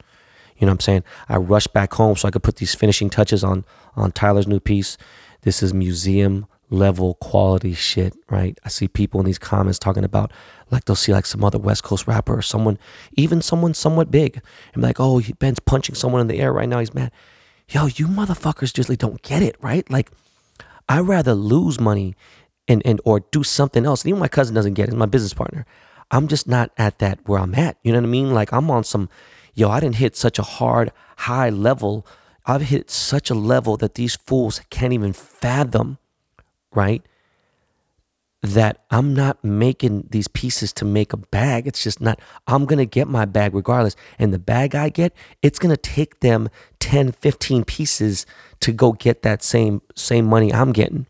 You 0.58 0.66
know 0.66 0.72
what 0.72 0.76
I'm 0.76 0.80
saying? 0.80 1.04
I 1.28 1.36
rushed 1.36 1.72
back 1.72 1.94
home 1.94 2.16
so 2.16 2.28
I 2.28 2.30
could 2.30 2.42
put 2.42 2.56
these 2.56 2.74
finishing 2.74 3.10
touches 3.10 3.44
on 3.44 3.64
on 3.94 4.12
Tyler's 4.12 4.46
new 4.46 4.60
piece. 4.60 4.96
This 5.42 5.62
is 5.62 5.72
museum 5.72 6.46
level 6.70 7.14
quality 7.14 7.74
shit, 7.74 8.14
right? 8.28 8.58
I 8.64 8.68
see 8.68 8.88
people 8.88 9.20
in 9.20 9.26
these 9.26 9.38
comments 9.38 9.78
talking 9.78 10.04
about 10.04 10.32
like 10.70 10.84
they'll 10.84 10.96
see 10.96 11.12
like 11.12 11.26
some 11.26 11.44
other 11.44 11.58
West 11.58 11.84
Coast 11.84 12.06
rapper 12.06 12.36
or 12.36 12.42
someone, 12.42 12.78
even 13.12 13.40
someone 13.40 13.74
somewhat 13.74 14.10
big, 14.10 14.40
and 14.74 14.82
like, 14.82 14.98
oh, 14.98 15.20
Ben's 15.38 15.60
punching 15.60 15.94
someone 15.94 16.20
in 16.20 16.26
the 16.26 16.40
air 16.40 16.52
right 16.52 16.68
now. 16.68 16.80
He's 16.80 16.94
mad. 16.94 17.12
Yo, 17.68 17.86
you 17.86 18.06
motherfuckers 18.06 18.72
just 18.72 18.88
like 18.88 18.98
don't 18.98 19.22
get 19.22 19.42
it, 19.42 19.56
right? 19.60 19.88
Like, 19.90 20.10
I'd 20.88 21.00
rather 21.00 21.34
lose 21.34 21.80
money 21.80 22.16
and 22.68 22.82
and 22.84 23.00
or 23.04 23.20
do 23.20 23.44
something 23.44 23.86
else. 23.86 24.02
And 24.02 24.10
even 24.10 24.20
my 24.20 24.28
cousin 24.28 24.54
doesn't 24.54 24.74
get 24.74 24.84
it. 24.84 24.92
He's 24.92 24.98
my 24.98 25.06
business 25.06 25.34
partner. 25.34 25.66
I'm 26.10 26.28
just 26.28 26.46
not 26.48 26.70
at 26.78 26.98
that 26.98 27.20
where 27.26 27.40
I'm 27.40 27.54
at. 27.54 27.78
You 27.82 27.92
know 27.92 27.98
what 27.98 28.06
I 28.06 28.10
mean? 28.10 28.32
Like 28.32 28.52
I'm 28.52 28.70
on 28.70 28.84
some, 28.84 29.08
yo, 29.56 29.68
I 29.70 29.80
didn't 29.80 29.96
hit 29.96 30.14
such 30.14 30.38
a 30.38 30.42
hard, 30.42 30.92
high 31.16 31.50
level. 31.50 32.06
I've 32.44 32.62
hit 32.62 32.90
such 32.90 33.28
a 33.30 33.34
level 33.34 33.76
that 33.78 33.94
these 33.94 34.14
fools 34.14 34.60
can't 34.70 34.92
even 34.92 35.12
fathom 35.12 35.98
right? 36.76 37.02
That 38.42 38.84
I'm 38.90 39.14
not 39.14 39.42
making 39.42 40.08
these 40.10 40.28
pieces 40.28 40.72
to 40.74 40.84
make 40.84 41.12
a 41.12 41.16
bag. 41.16 41.66
It's 41.66 41.82
just 41.82 42.00
not, 42.00 42.20
I'm 42.46 42.66
going 42.66 42.78
to 42.78 42.86
get 42.86 43.08
my 43.08 43.24
bag 43.24 43.54
regardless. 43.54 43.96
And 44.18 44.32
the 44.32 44.38
bag 44.38 44.76
I 44.76 44.90
get, 44.90 45.12
it's 45.42 45.58
going 45.58 45.74
to 45.74 45.76
take 45.76 46.20
them 46.20 46.48
10, 46.78 47.12
15 47.12 47.64
pieces 47.64 48.26
to 48.60 48.70
go 48.70 48.92
get 48.92 49.22
that 49.22 49.42
same 49.42 49.82
same 49.96 50.26
money 50.26 50.52
I'm 50.52 50.72
getting. 50.72 51.06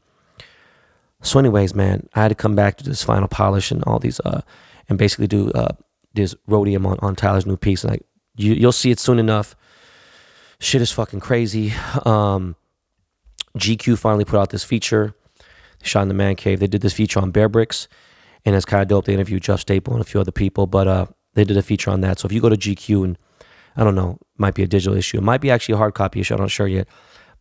So, 1.20 1.38
anyways, 1.38 1.74
man, 1.74 2.08
I 2.14 2.22
had 2.22 2.28
to 2.28 2.34
come 2.34 2.54
back 2.54 2.76
to 2.78 2.84
this 2.84 3.02
final 3.02 3.28
polish 3.28 3.70
and 3.70 3.82
all 3.84 3.98
these, 3.98 4.20
uh, 4.20 4.42
and 4.88 4.96
basically 4.96 5.26
do 5.26 5.50
uh, 5.50 5.72
this 6.14 6.34
rhodium 6.46 6.86
on, 6.86 6.98
on 7.00 7.16
Tyler's 7.16 7.46
new 7.46 7.56
piece. 7.56 7.82
And 7.82 7.90
like, 7.92 8.06
you, 8.36 8.54
you'll 8.54 8.72
see 8.72 8.90
it 8.90 8.98
soon 8.98 9.18
enough. 9.18 9.56
Shit 10.58 10.82
is 10.82 10.92
fucking 10.92 11.20
crazy. 11.20 11.72
Um, 12.04 12.56
GQ 13.56 13.98
finally 13.98 14.24
put 14.24 14.38
out 14.38 14.50
this 14.50 14.64
feature 14.64 15.14
They 15.80 15.86
shot 15.86 16.02
in 16.02 16.08
the 16.08 16.14
man 16.14 16.36
cave. 16.36 16.60
They 16.60 16.66
did 16.66 16.82
this 16.82 16.92
feature 16.92 17.20
on 17.20 17.32
Bearbricks, 17.32 17.88
and 18.44 18.54
it's 18.54 18.64
kind 18.64 18.82
of 18.82 18.88
dope. 18.88 19.06
They 19.06 19.14
interviewed 19.14 19.42
Jeff 19.42 19.60
Staple 19.60 19.94
and 19.94 20.02
a 20.02 20.04
few 20.04 20.20
other 20.20 20.32
people, 20.32 20.66
but 20.66 20.86
uh, 20.86 21.06
they 21.34 21.44
did 21.44 21.56
a 21.56 21.62
feature 21.62 21.90
on 21.90 22.00
that. 22.02 22.18
So 22.18 22.26
if 22.26 22.32
you 22.32 22.40
go 22.40 22.48
to 22.48 22.56
GQ 22.56 23.04
and 23.04 23.18
I 23.76 23.84
don't 23.84 23.94
know, 23.94 24.18
might 24.38 24.54
be 24.54 24.62
a 24.62 24.66
digital 24.66 24.96
issue, 24.96 25.18
it 25.18 25.22
might 25.22 25.40
be 25.40 25.50
actually 25.50 25.74
a 25.74 25.78
hard 25.78 25.94
copy 25.94 26.20
issue. 26.20 26.34
I'm 26.34 26.40
not 26.40 26.50
sure 26.50 26.66
yet, 26.66 26.88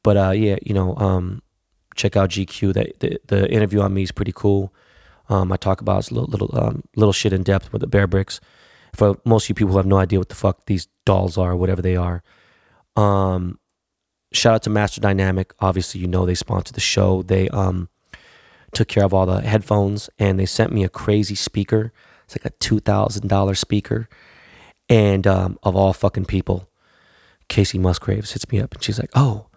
but 0.04 0.18
uh, 0.18 0.32
yeah, 0.32 0.58
you 0.62 0.74
know, 0.74 0.96
um, 0.98 1.42
check 1.96 2.16
out 2.16 2.30
GQ. 2.30 2.74
That 2.74 3.00
the, 3.00 3.20
the, 3.28 3.52
interview 3.52 3.82
on 3.82 3.94
me 3.94 4.04
is 4.04 4.12
pretty 4.12 4.34
cool. 4.36 4.74
Um, 5.30 5.52
I 5.52 5.58
talk 5.58 5.82
about 5.82 6.12
little 6.12 6.30
little 6.30 6.50
um, 6.58 6.84
little 6.96 7.14
shit 7.14 7.34
in 7.34 7.44
depth 7.44 7.72
with 7.72 7.82
the 7.82 7.88
Bearbricks. 7.88 8.40
For 8.96 9.16
most 9.26 9.46
of 9.46 9.50
you 9.50 9.56
people 9.56 9.78
have 9.78 9.86
no 9.86 9.98
idea 9.98 10.20
what 10.20 10.30
the 10.30 10.36
fuck 10.36 10.66
these 10.66 10.88
dolls 11.06 11.38
are, 11.38 11.56
whatever 11.56 11.82
they 11.82 11.96
are. 11.96 12.24
Um, 12.96 13.60
shout 14.34 14.56
out 14.56 14.64
to 14.64 14.70
Master 14.70 15.02
Dynamic. 15.02 15.54
Obviously, 15.60 16.02
you 16.02 16.08
know 16.08 16.26
they 16.26 16.36
sponsor 16.36 16.74
the 16.74 16.80
show. 16.80 17.22
They 17.22 17.50
um 17.50 17.90
took 18.76 18.88
care 18.88 19.06
of 19.06 19.14
all 19.14 19.26
the 19.26 19.42
headphones 19.42 20.10
and 20.20 20.40
they 20.40 20.46
sent 20.46 20.72
me 20.72 20.84
a 20.84 20.90
crazy 20.90 21.34
speaker. 21.36 21.92
It's 22.26 22.36
like 22.36 22.46
a 22.46 22.56
$2,000 22.58 23.58
speaker. 23.58 24.10
And 24.90 25.26
um, 25.26 25.58
of 25.64 25.76
all 25.76 25.94
fucking 25.94 26.26
people, 26.26 26.70
Kacey 27.50 27.80
Musgraves 27.80 28.34
hits 28.34 28.52
me 28.52 28.60
up 28.60 28.74
and 28.74 28.84
she's 28.84 29.00
like, 29.00 29.12
oh, 29.16 29.48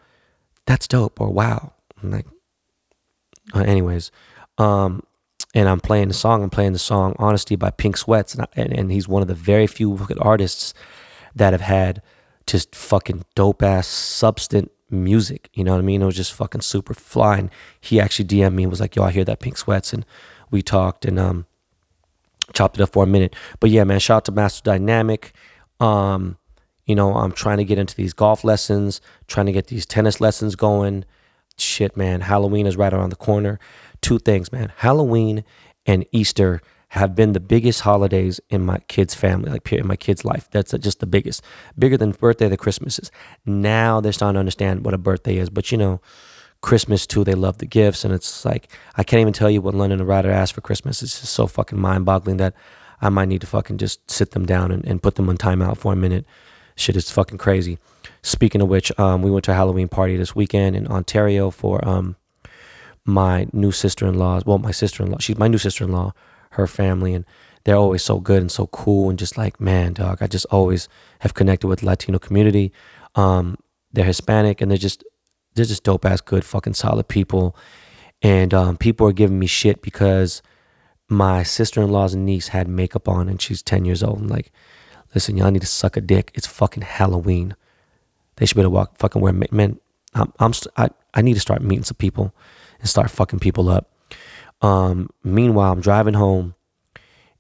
that's 0.67 0.89
dope 0.89 1.21
or 1.21 1.31
wow. 1.31 1.75
I'm 2.03 2.11
like, 2.11 2.27
uh, 3.55 3.61
anyways, 3.61 4.11
um, 4.57 5.03
and 5.55 5.69
I'm 5.69 5.81
playing 5.81 6.09
the 6.09 6.15
song. 6.15 6.43
I'm 6.43 6.51
playing 6.51 6.73
the 6.73 6.79
song 6.79 7.15
"Honesty" 7.19 7.57
by 7.57 7.71
Pink 7.71 7.97
Sweats, 7.97 8.35
and, 8.35 8.43
I, 8.43 8.49
and, 8.55 8.73
and 8.73 8.93
he's 8.93 9.09
one 9.09 9.23
of 9.23 9.29
the 9.29 9.35
very 9.35 9.67
few 9.67 9.99
artists 10.21 10.75
that 11.35 11.53
have 11.53 11.63
had 11.63 12.03
just 12.47 12.75
fucking 12.75 13.25
dope 13.35 13.63
ass, 13.63 13.87
substance 13.87 14.71
music. 14.91 15.51
You 15.53 15.65
know 15.65 15.73
what 15.73 15.79
I 15.79 15.83
mean? 15.83 16.03
It 16.03 16.07
was 16.07 16.17
just 16.17 16.33
fucking 16.33 16.63
super 16.63 16.95
flying. 16.95 17.51
He 17.81 18.01
actually 18.01 18.27
DM'd 18.27 18.55
me 18.55 18.65
and 18.65 18.71
was 18.71 18.81
like, 18.81 18.97
yo, 18.97 19.03
I 19.03 19.11
hear 19.11 19.25
that 19.25 19.41
Pink 19.41 19.57
Sweats. 19.57 19.93
And 19.93 20.05
we 20.51 20.63
talked 20.63 21.05
and 21.05 21.19
um, 21.19 21.47
chopped 22.53 22.79
it 22.79 22.83
up 22.83 22.93
for 22.93 23.05
a 23.05 23.07
minute. 23.07 23.35
But 23.61 23.71
yeah, 23.71 23.85
man, 23.85 24.01
shout 24.01 24.19
out 24.19 24.25
to 24.27 24.33
Master 24.33 24.63
Dynamic. 24.63 25.33
Um, 25.81 26.39
you 26.87 26.95
know, 26.95 27.15
I'm 27.15 27.33
trying 27.33 27.59
to 27.59 27.65
get 27.65 27.79
into 27.79 27.95
these 27.95 28.15
golf 28.15 28.45
lessons, 28.45 29.01
trying 29.27 29.47
to 29.47 29.53
get 29.53 29.67
these 29.67 29.85
tennis 29.85 30.21
lessons 30.21 30.57
going. 30.57 31.05
Shit, 31.59 31.97
man, 31.97 32.23
Halloween 32.23 32.67
is 32.67 32.77
right 32.77 32.93
around 32.93 33.11
the 33.11 33.17
corner. 33.17 33.59
Two 34.09 34.19
things, 34.19 34.51
man. 34.51 34.73
Halloween 34.79 35.45
and 35.85 36.07
Easter 36.13 36.63
have 36.93 37.15
been 37.15 37.35
the 37.35 37.41
biggest 37.41 37.83
holidays 37.83 38.41
in 38.49 38.65
my 38.65 38.79
kids' 38.89 39.15
family, 39.15 39.51
like 39.51 39.71
in 39.71 39.87
my 39.87 39.97
kids' 39.97 40.25
life. 40.25 40.49
That's 40.51 40.73
just 40.79 41.01
the 41.01 41.07
biggest, 41.07 41.43
bigger 41.79 41.99
than 41.99 42.13
birthday, 42.13 42.49
the 42.49 42.57
Christmases. 42.57 43.11
Now 43.45 44.01
they're 44.01 44.15
starting 44.15 44.37
to 44.37 44.39
understand 44.39 44.87
what 44.87 44.95
a 44.95 44.99
birthday 44.99 45.37
is, 45.37 45.51
but 45.51 45.71
you 45.71 45.77
know, 45.77 46.01
Christmas 46.63 47.07
too, 47.07 47.23
they 47.23 47.35
love 47.35 47.59
the 47.59 47.67
gifts, 47.67 48.03
and 48.03 48.15
it's 48.15 48.47
like 48.47 48.73
I 48.95 49.05
can't 49.05 49.21
even 49.21 49.35
tell 49.35 49.51
you 49.51 49.61
what 49.61 49.75
London 49.75 50.01
and 50.01 50.09
Ryder 50.09 50.31
asked 50.31 50.55
for 50.55 50.63
Christmas. 50.63 51.03
It's 51.03 51.21
just 51.21 51.35
so 51.35 51.47
fucking 51.47 51.79
mind-boggling 51.79 52.39
that 52.39 52.55
I 53.03 53.11
might 53.11 53.29
need 53.29 53.43
to 53.43 53.47
fucking 53.47 53.77
just 53.77 54.11
sit 54.11 54.31
them 54.31 54.47
down 54.47 54.73
and, 54.73 54.87
and 54.87 55.03
put 55.03 55.17
them 55.17 55.29
on 55.29 55.37
timeout 55.37 55.77
for 55.77 55.93
a 55.93 55.97
minute. 55.97 56.25
Shit 56.77 56.97
is 56.97 57.11
fucking 57.11 57.37
crazy. 57.37 57.77
Speaking 58.23 58.63
of 58.63 58.69
which, 58.69 58.91
um, 58.99 59.21
we 59.21 59.31
went 59.31 59.45
to 59.45 59.53
a 59.53 59.55
Halloween 59.55 59.89
party 59.89 60.17
this 60.17 60.35
weekend 60.35 60.77
in 60.77 60.87
Ontario 60.87 61.51
for 61.51 61.87
um, 61.87 62.17
my 63.09 63.47
new 63.55 63.73
sister-in-law. 63.73 64.43
Well, 64.45 64.59
my 64.59 64.71
sister-in-law. 64.71 65.19
She's 65.19 65.39
my 65.39 65.49
new 65.49 65.59
sister-in-law 65.59 66.13
her 66.51 66.67
family, 66.67 67.15
and 67.15 67.25
they're 67.65 67.77
always 67.77 68.03
so 68.03 68.21
good 68.21 68.41
and 68.41 68.53
so 68.53 68.67
cool 68.69 69.09
and 69.11 69.19
just 69.19 69.39
like 69.39 69.61
man, 69.61 69.95
dog. 69.95 70.19
I 70.21 70.27
just 70.27 70.47
always 70.51 70.89
have 71.21 71.35
connected 71.35 71.69
with 71.69 71.83
Latino 71.83 72.19
community. 72.19 72.73
Um, 73.15 73.57
they're 73.93 74.05
Hispanic 74.05 74.61
and 74.61 74.71
they're 74.71 74.79
just 74.79 75.05
they're 75.55 75.65
just 75.65 75.85
dope 75.85 76.05
ass 76.05 76.21
good 76.21 76.45
fucking 76.45 76.75
solid 76.75 77.09
people, 77.09 77.57
and 78.21 78.53
um, 78.53 78.77
people 78.77 79.07
are 79.07 79.13
giving 79.13 79.39
me 79.39 79.47
shit 79.47 79.81
because 79.81 80.43
my 81.09 81.43
sister 81.43 81.81
in 81.81 81.91
law's 81.91 82.15
niece 82.15 82.49
had 82.49 82.69
makeup 82.69 83.09
on 83.09 83.29
and 83.29 83.41
she's 83.41 83.63
ten 83.63 83.87
years 83.87 84.03
old. 84.03 84.21
And 84.21 84.31
like, 84.31 84.53
listen, 85.15 85.39
y'all 85.39 85.51
need 85.51 85.63
to 85.63 85.67
suck 85.67 85.97
a 85.97 86.03
dick. 86.03 86.31
It's 86.35 86.47
fucking 86.47 86.83
Halloween. 86.83 87.57
They 88.37 88.45
should 88.45 88.57
better 88.57 88.71
walk 88.71 88.99
fucking 88.99 89.23
wear 89.23 89.33
men. 89.33 89.81
I'm, 90.15 90.33
I'm 90.39 90.53
I, 90.77 90.91
I 91.15 91.23
need 91.23 91.35
to 91.35 91.41
start 91.41 91.63
meeting 91.63 91.85
some 91.85 91.97
people 91.97 92.35
and 92.79 92.89
start 92.89 93.11
fucking 93.11 93.39
people 93.39 93.69
up. 93.69 93.91
Um, 94.61 95.11
meanwhile, 95.23 95.73
I'm 95.73 95.81
driving 95.81 96.15
home 96.15 96.55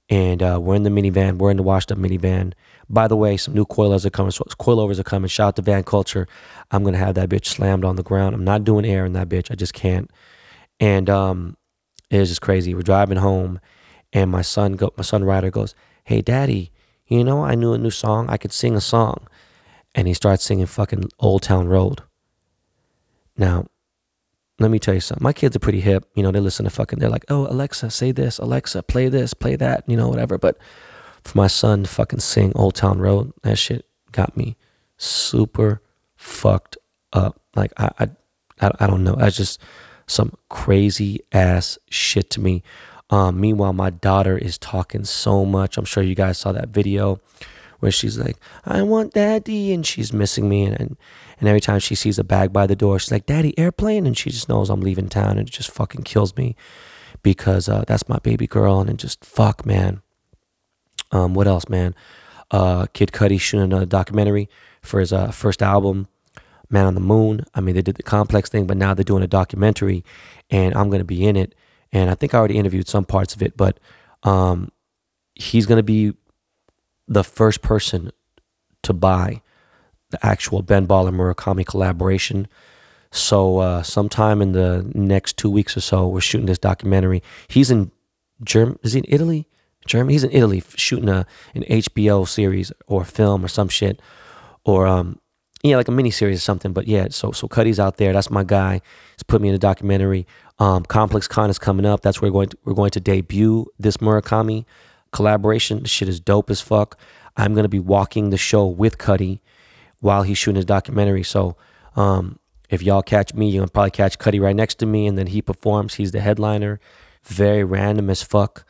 and 0.09 0.43
uh, 0.43 0.59
we're 0.61 0.75
in 0.75 0.85
the 0.85 0.91
minivan. 0.91 1.37
We're 1.37 1.51
in 1.51 1.57
the 1.57 1.63
washed 1.63 1.93
up 1.93 1.99
minivan. 1.99 2.53
By 2.89 3.09
the 3.09 3.17
way, 3.17 3.37
some 3.37 3.55
new 3.55 3.67
coilovers 3.67 4.07
are 4.07 4.11
coming. 4.11 4.33
Coilovers 4.33 4.99
are 4.99 5.05
coming. 5.05 5.29
Shout 5.29 5.49
out 5.49 5.57
to 5.57 5.63
Van 5.63 5.85
Culture. 5.85 6.27
I'm 6.71 6.83
gonna 6.83 6.99
have 6.99 7.15
that 7.17 7.29
bitch 7.29 7.47
slammed 7.47 7.85
on 7.85 7.97
the 7.97 8.03
ground. 8.03 8.35
I'm 8.35 8.45
not 8.45 8.65
doing 8.65 8.87
air 8.87 9.05
in 9.05 9.13
that 9.13 9.29
bitch. 9.29 9.51
I 9.51 9.55
just 9.55 9.75
can't. 9.75 10.11
And 10.81 11.11
um, 11.11 11.57
just 12.11 12.41
crazy. 12.41 12.75
We're 12.75 12.83
driving 12.83 13.19
home, 13.19 13.61
and 14.13 14.31
my 14.31 14.43
son 14.43 14.75
go, 14.75 14.93
my 14.97 15.03
son 15.03 15.25
Ryder 15.25 15.51
goes, 15.51 15.75
"Hey, 16.05 16.23
Daddy, 16.23 16.73
you 17.07 17.23
know 17.23 17.45
I 17.45 17.55
knew 17.55 17.75
a 17.75 17.79
new 17.79 17.91
song. 17.91 18.31
I 18.31 18.39
could 18.39 18.53
sing 18.53 18.75
a 18.75 18.81
song," 18.81 19.27
and 19.95 20.09
he 20.09 20.15
starts 20.15 20.45
singing 20.45 20.67
fucking 20.67 21.11
Old 21.19 21.43
Town 21.43 21.69
Road. 21.69 22.03
Now, 23.37 23.67
let 24.59 24.71
me 24.71 24.79
tell 24.79 24.95
you 24.95 25.01
something. 25.01 25.23
My 25.23 25.33
kids 25.33 25.55
are 25.55 25.61
pretty 25.61 25.81
hip. 25.81 26.09
You 26.15 26.23
know, 26.23 26.33
they 26.33 26.41
listen 26.41 26.65
to 26.65 26.71
fucking, 26.71 26.99
they're 26.99 27.09
like, 27.09 27.25
oh, 27.29 27.47
Alexa, 27.47 27.91
say 27.91 28.13
this. 28.13 28.39
Alexa, 28.39 28.83
play 28.83 29.09
this, 29.09 29.35
play 29.35 29.57
that, 29.57 29.85
you 29.87 29.97
know, 29.97 30.09
whatever. 30.09 30.37
But 30.39 30.59
for 31.23 31.39
my 31.39 31.47
son 31.47 31.85
to 31.85 31.89
fucking 31.89 32.21
sing 32.21 32.53
Old 32.55 32.75
Town 32.75 32.99
Road, 32.99 33.33
that 33.43 33.59
shit 33.59 33.87
got 34.11 34.37
me 34.37 34.57
super 34.97 35.81
fucked 36.17 36.77
up. 37.13 37.41
Like, 37.55 37.73
I, 37.77 37.91
I, 38.01 38.09
I, 38.61 38.71
I 38.81 38.87
don't 38.87 39.05
know. 39.05 39.15
That's 39.15 39.37
just 39.37 39.61
some 40.07 40.33
crazy 40.49 41.21
ass 41.33 41.79
shit 41.89 42.31
to 42.31 42.41
me. 42.41 42.63
Um, 43.11 43.41
meanwhile, 43.41 43.73
my 43.73 43.91
daughter 43.91 44.37
is 44.37 44.59
talking 44.59 45.05
so 45.05 45.45
much. 45.45 45.79
I'm 45.79 45.85
sure 45.85 46.03
you 46.03 46.15
guys 46.15 46.39
saw 46.39 46.53
that 46.53 46.69
video 46.69 47.21
where 47.81 47.93
she's 47.93 48.19
like, 48.19 48.37
I 48.65 48.83
want 48.83 49.15
daddy, 49.15 49.73
and 49.73 49.87
she's 49.87 50.13
missing 50.13 50.49
me. 50.49 50.65
And, 50.65 50.81
and, 50.81 50.97
and 51.39 51.49
every 51.49 51.61
time 51.61 51.79
she 51.79 51.95
sees 51.95 52.19
a 52.19 52.25
bag 52.25 52.53
by 52.53 52.67
the 52.67 52.77
door, 52.77 52.99
she's 52.99 53.13
like, 53.13 53.27
Daddy, 53.27 53.57
airplane. 53.59 54.07
And 54.07 54.17
she 54.17 54.31
just 54.31 54.49
knows 54.49 54.71
I'm 54.71 54.81
leaving 54.81 55.09
town. 55.09 55.39
And 55.39 55.49
it 55.49 55.53
just 55.53 55.71
fucking 55.71 56.03
kills 56.03 56.37
me 56.37 56.57
because 57.23 57.69
uh, 57.69 57.85
that's 57.87 58.09
my 58.09 58.19
baby 58.19 58.47
girl. 58.47 58.81
And 58.81 58.91
it 58.91 58.97
just, 58.97 59.25
fuck, 59.25 59.65
man. 59.65 60.03
Um, 61.13 61.35
what 61.35 61.47
else, 61.47 61.69
man? 61.69 61.95
Uh, 62.51 62.87
Kid 62.93 63.13
Cudi 63.13 63.41
shooting 63.41 63.73
a 63.73 63.87
documentary 63.87 64.49
for 64.83 65.01
his 65.01 65.13
uh, 65.13 65.31
first 65.31 65.63
album, 65.63 66.09
Man 66.71 66.87
on 66.87 66.95
the 66.95 67.01
Moon. 67.01 67.45
I 67.55 67.61
mean, 67.61 67.75
they 67.75 67.83
did 67.83 67.97
the 67.97 68.03
complex 68.03 68.49
thing, 68.49 68.67
but 68.67 68.77
now 68.77 68.95
they're 68.95 69.05
doing 69.05 69.23
a 69.23 69.29
documentary, 69.29 70.05
and 70.51 70.75
I'm 70.75 70.89
going 70.89 71.01
to 71.01 71.05
be 71.05 71.27
in 71.27 71.37
it. 71.37 71.55
And 71.93 72.11
I 72.11 72.15
think 72.15 72.35
I 72.35 72.39
already 72.39 72.59
interviewed 72.59 72.89
some 72.89 73.05
parts 73.05 73.35
of 73.35 73.43
it, 73.43 73.57
but 73.57 73.79
um, 74.23 74.71
he's 75.35 75.67
going 75.67 75.79
to 75.79 75.83
be 75.83 76.15
the 77.07 77.25
first 77.25 77.63
person 77.63 78.11
to 78.83 78.93
buy 78.93 79.41
the 80.11 80.25
actual 80.25 80.63
Ben 80.63 80.87
Baller 80.87 81.15
Murakami 81.15 81.67
collaboration. 81.67 82.49
So 83.11 83.59
uh, 83.59 83.83
sometime 83.83 84.43
in 84.43 84.53
the 84.53 84.91
next 84.95 85.37
two 85.37 85.51
weeks 85.51 85.77
or 85.77 85.81
so, 85.81 86.07
we're 86.07 86.21
shooting 86.21 86.47
this 86.47 86.59
documentary. 86.59 87.23
He's 87.49 87.71
in 87.71 87.91
Germany. 88.43 88.79
Is 88.83 88.93
he 88.93 88.99
in 89.01 89.05
Italy? 89.09 89.49
Germany. 89.87 90.15
He's 90.15 90.25
in 90.25 90.33
Italy 90.33 90.63
shooting 90.77 91.09
a 91.09 91.27
an 91.55 91.63
HBO 91.63 92.29
series 92.29 92.73
or 92.87 93.05
film 93.05 93.45
or 93.45 93.49
some 93.49 93.69
shit, 93.69 94.01
or 94.65 94.87
um, 94.87 95.19
yeah, 95.63 95.77
like 95.77 95.89
a 95.89 95.93
mini 95.93 96.11
series 96.11 96.39
or 96.39 96.43
something. 96.43 96.73
But 96.73 96.87
yeah, 96.87 97.09
so 97.11 97.33
so 97.33 97.49
Cudi's 97.49 97.81
out 97.81 97.97
there. 97.97 98.13
That's 98.13 98.31
my 98.31 98.45
guy. 98.45 98.83
He's 99.17 99.23
put 99.23 99.41
me 99.41 99.49
in 99.49 99.55
a 99.55 99.59
documentary. 99.59 100.27
Um, 100.59 100.85
Complex 100.85 101.27
Con 101.27 101.51
is 101.51 101.59
coming 101.59 101.87
up. 101.87 102.03
That's 102.03 102.21
where 102.21 102.31
we're 102.31 102.41
going 102.41 102.49
to, 102.51 102.59
we're 102.65 102.75
going 102.75 102.91
to 102.91 103.01
debut 103.01 103.67
this 103.79 103.99
Murakami 103.99 104.65
collaboration. 105.13 105.83
The 105.83 105.89
shit 105.89 106.09
is 106.09 106.21
dope 106.21 106.51
as 106.51 106.61
fuck. 106.61 106.99
I'm 107.37 107.55
gonna 107.55 107.69
be 107.69 107.79
walking 107.79 108.31
the 108.31 108.37
show 108.37 108.67
with 108.67 108.99
Cudi 108.99 109.41
while 110.01 110.23
he's 110.23 110.39
shooting 110.39 110.57
his 110.57 110.65
documentary. 110.65 111.23
So 111.23 111.57
um, 111.97 112.39
if 112.71 112.83
y'all 112.83 113.03
catch 113.03 113.35
me, 113.35 113.49
you're 113.51 113.63
gonna 113.63 113.71
probably 113.71 113.91
catch 113.91 114.19
Cudi 114.19 114.41
right 114.41 114.57
next 114.57 114.77
to 114.77 114.87
me, 114.87 115.07
and 115.07 115.17
then 115.17 115.29
he 115.29 115.43
performs. 115.43 115.95
He's 115.95 116.13
the 116.13 116.21
headliner. 116.21 116.81
Very 117.25 117.65
random 117.65 118.11
as 118.11 118.23
fuck. 118.23 118.65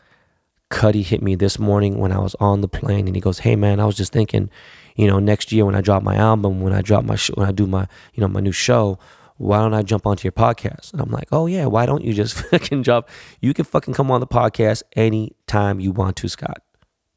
Cudi 0.70 1.02
hit 1.02 1.22
me 1.22 1.34
this 1.34 1.58
morning 1.58 1.98
when 1.98 2.12
I 2.12 2.18
was 2.18 2.34
on 2.40 2.60
the 2.60 2.68
plane, 2.68 3.06
and 3.06 3.16
he 3.16 3.20
goes, 3.20 3.40
"Hey 3.40 3.56
man, 3.56 3.80
I 3.80 3.86
was 3.86 3.96
just 3.96 4.12
thinking, 4.12 4.50
you 4.96 5.06
know, 5.06 5.18
next 5.18 5.50
year 5.52 5.64
when 5.64 5.74
I 5.74 5.80
drop 5.80 6.02
my 6.02 6.16
album, 6.16 6.60
when 6.60 6.72
I 6.72 6.82
drop 6.82 7.04
my 7.04 7.16
when 7.34 7.48
I 7.48 7.52
do 7.52 7.66
my 7.66 7.86
you 8.14 8.20
know 8.20 8.28
my 8.28 8.40
new 8.40 8.52
show." 8.52 8.98
Why 9.40 9.58
don't 9.58 9.72
I 9.72 9.82
jump 9.82 10.04
onto 10.04 10.24
your 10.24 10.32
podcast? 10.32 10.92
And 10.92 11.00
I'm 11.00 11.12
like, 11.12 11.28
oh 11.30 11.46
yeah, 11.46 11.66
why 11.66 11.86
don't 11.86 12.02
you 12.02 12.12
just 12.12 12.34
fucking 12.50 12.82
jump? 12.82 13.08
You 13.40 13.54
can 13.54 13.64
fucking 13.64 13.94
come 13.94 14.10
on 14.10 14.18
the 14.18 14.26
podcast 14.26 14.82
anytime 14.96 15.78
you 15.78 15.92
want 15.92 16.16
to, 16.16 16.28
Scott. 16.28 16.60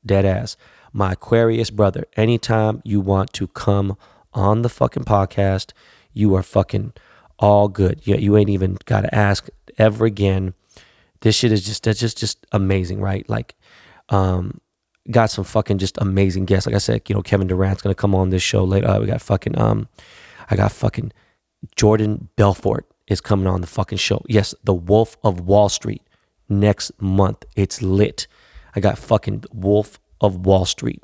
Dead 0.05 0.23
ass. 0.23 0.55
My 0.93 1.13
Aquarius 1.13 1.69
brother, 1.69 2.05
anytime 2.15 2.81
you 2.83 2.99
want 2.99 3.33
to 3.33 3.47
come 3.47 3.97
on 4.33 4.61
the 4.61 4.69
fucking 4.69 5.03
podcast, 5.03 5.71
you 6.13 6.35
are 6.35 6.43
fucking 6.43 6.93
all 7.39 7.67
good. 7.67 8.01
You, 8.03 8.15
you 8.17 8.37
ain't 8.37 8.49
even 8.49 8.77
got 8.85 9.01
to 9.01 9.15
ask 9.15 9.47
ever 9.77 10.05
again. 10.05 10.53
This 11.21 11.35
shit 11.35 11.51
is 11.51 11.65
just, 11.65 11.83
that's 11.83 11.99
just, 11.99 12.17
just 12.17 12.45
amazing, 12.51 12.99
right? 12.99 13.27
Like, 13.29 13.55
um, 14.09 14.59
got 15.09 15.31
some 15.31 15.43
fucking 15.43 15.79
just 15.79 15.97
amazing 15.97 16.45
guests. 16.45 16.67
Like 16.67 16.75
I 16.75 16.79
said, 16.79 17.01
you 17.07 17.15
know, 17.15 17.21
Kevin 17.21 17.47
Durant's 17.47 17.81
gonna 17.81 17.95
come 17.95 18.13
on 18.13 18.29
this 18.29 18.43
show 18.43 18.63
later. 18.63 18.87
Uh, 18.87 18.99
we 18.99 19.07
got 19.07 19.21
fucking 19.21 19.57
um, 19.59 19.87
I 20.49 20.55
got 20.55 20.71
fucking 20.71 21.11
Jordan 21.75 22.29
Belfort 22.35 22.85
is 23.07 23.21
coming 23.21 23.47
on 23.47 23.61
the 23.61 23.67
fucking 23.67 23.97
show. 23.97 24.21
Yes, 24.27 24.53
the 24.63 24.73
Wolf 24.73 25.17
of 25.23 25.41
Wall 25.41 25.69
Street 25.69 26.03
next 26.49 26.91
month. 27.01 27.45
It's 27.55 27.81
lit. 27.81 28.27
I 28.75 28.79
got 28.79 28.97
fucking 28.97 29.45
Wolf 29.51 29.99
of 30.21 30.45
Wall 30.45 30.65
Street. 30.65 31.03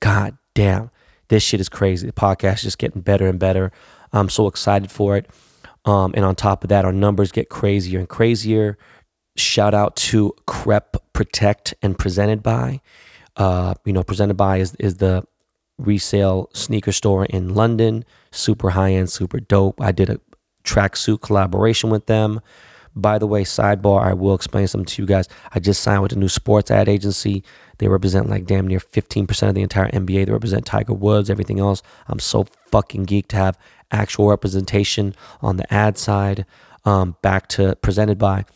God 0.00 0.36
damn, 0.54 0.90
this 1.28 1.42
shit 1.42 1.60
is 1.60 1.68
crazy. 1.68 2.06
The 2.06 2.12
podcast 2.12 2.56
is 2.56 2.62
just 2.62 2.78
getting 2.78 3.02
better 3.02 3.26
and 3.26 3.38
better. 3.38 3.72
I'm 4.12 4.28
so 4.28 4.46
excited 4.46 4.90
for 4.90 5.16
it. 5.16 5.28
Um, 5.84 6.12
and 6.14 6.24
on 6.24 6.34
top 6.36 6.62
of 6.62 6.68
that, 6.68 6.84
our 6.84 6.92
numbers 6.92 7.32
get 7.32 7.48
crazier 7.48 7.98
and 7.98 8.08
crazier. 8.08 8.78
Shout 9.36 9.74
out 9.74 9.96
to 9.96 10.34
Crep 10.46 10.96
Protect 11.12 11.74
and 11.82 11.98
presented 11.98 12.42
by. 12.42 12.80
Uh, 13.36 13.74
you 13.84 13.92
know, 13.92 14.02
presented 14.02 14.34
by 14.34 14.58
is, 14.58 14.74
is 14.76 14.96
the 14.98 15.24
resale 15.78 16.50
sneaker 16.52 16.92
store 16.92 17.24
in 17.24 17.54
London. 17.54 18.04
Super 18.30 18.70
high 18.70 18.92
end, 18.92 19.10
super 19.10 19.40
dope. 19.40 19.80
I 19.80 19.92
did 19.92 20.10
a 20.10 20.20
tracksuit 20.64 21.22
collaboration 21.22 21.90
with 21.90 22.06
them. 22.06 22.40
By 22.96 23.18
the 23.18 23.26
way, 23.26 23.44
sidebar, 23.44 24.02
I 24.02 24.14
will 24.14 24.34
explain 24.34 24.66
something 24.66 24.86
to 24.86 25.02
you 25.02 25.06
guys. 25.06 25.28
I 25.52 25.60
just 25.60 25.82
signed 25.82 26.02
with 26.02 26.12
a 26.12 26.18
new 26.18 26.28
sports 26.28 26.70
ad 26.70 26.88
agency. 26.88 27.44
They 27.78 27.88
represent 27.88 28.28
like 28.28 28.46
damn 28.46 28.66
near 28.66 28.80
15% 28.80 29.48
of 29.48 29.54
the 29.54 29.62
entire 29.62 29.88
NBA. 29.90 30.26
They 30.26 30.32
represent 30.32 30.66
Tiger 30.66 30.92
Woods, 30.92 31.30
everything 31.30 31.60
else. 31.60 31.82
I'm 32.08 32.18
so 32.18 32.46
fucking 32.70 33.06
geeked 33.06 33.28
to 33.28 33.36
have 33.36 33.58
actual 33.92 34.28
representation 34.28 35.14
on 35.40 35.56
the 35.56 35.72
ad 35.72 35.98
side. 35.98 36.46
Um, 36.84 37.16
back 37.22 37.46
to 37.48 37.76
presented 37.76 38.18
by, 38.18 38.46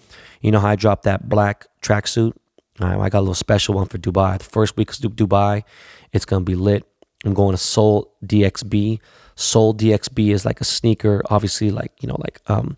you 0.40 0.50
know 0.50 0.60
how 0.60 0.68
I 0.68 0.76
dropped 0.76 1.04
that 1.04 1.28
black 1.28 1.66
tracksuit? 1.82 2.32
I 2.80 3.08
got 3.08 3.18
a 3.18 3.20
little 3.20 3.34
special 3.34 3.74
one 3.74 3.86
for 3.86 3.98
Dubai. 3.98 4.38
The 4.38 4.44
first 4.44 4.76
week 4.76 4.90
of 4.90 4.96
Dubai, 4.96 5.62
it's 6.12 6.24
gonna 6.24 6.44
be 6.44 6.56
lit. 6.56 6.84
I'm 7.24 7.34
going 7.34 7.52
to 7.52 7.58
Sole 7.58 8.12
DXB. 8.24 9.00
Sole 9.36 9.74
DXB 9.74 10.32
is 10.32 10.44
like 10.44 10.60
a 10.60 10.64
sneaker, 10.64 11.22
obviously, 11.30 11.70
like 11.70 11.92
you 12.00 12.08
know, 12.08 12.16
like 12.18 12.40
um, 12.46 12.76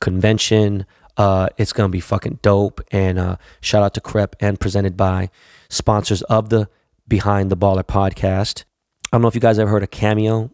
convention. 0.00 0.86
Uh, 1.16 1.48
it's 1.56 1.72
gonna 1.72 1.88
be 1.88 2.00
fucking 2.00 2.40
dope. 2.42 2.80
And 2.90 3.18
uh, 3.18 3.36
shout 3.60 3.82
out 3.82 3.94
to 3.94 4.00
Crep 4.00 4.36
and 4.40 4.60
presented 4.60 4.96
by 4.96 5.30
sponsors 5.68 6.22
of 6.22 6.48
the 6.50 6.68
Behind 7.08 7.50
the 7.50 7.56
Baller 7.56 7.84
podcast. 7.84 8.64
I 9.12 9.16
don't 9.16 9.22
know 9.22 9.28
if 9.28 9.34
you 9.34 9.40
guys 9.40 9.58
ever 9.58 9.70
heard 9.70 9.82
of 9.82 9.90
Cameo. 9.90 10.50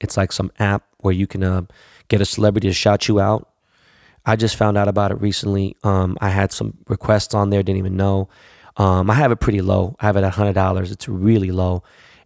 It's 0.00 0.16
like 0.16 0.32
some 0.32 0.52
app 0.58 0.84
where 0.98 1.14
you 1.14 1.26
can 1.26 1.42
uh, 1.42 1.62
get 2.08 2.20
a 2.20 2.24
celebrity 2.24 2.68
to 2.68 2.74
shout 2.74 3.08
you 3.08 3.20
out. 3.20 3.50
I 4.24 4.36
just 4.36 4.56
found 4.56 4.76
out 4.76 4.88
about 4.88 5.12
it 5.12 5.20
recently. 5.20 5.76
Um, 5.84 6.16
I 6.20 6.30
had 6.30 6.52
some 6.52 6.78
requests 6.88 7.34
on 7.34 7.50
there, 7.50 7.62
didn't 7.62 7.78
even 7.78 7.96
know. 7.96 8.28
Um, 8.76 9.08
I 9.08 9.14
have 9.14 9.32
it 9.32 9.36
pretty 9.36 9.60
low. 9.60 9.96
I 10.00 10.06
have 10.06 10.16
it 10.16 10.24
at 10.24 10.34
hundred 10.34 10.54
dollars. 10.54 10.90
It's 10.90 11.08
really 11.08 11.50
low, 11.50 11.82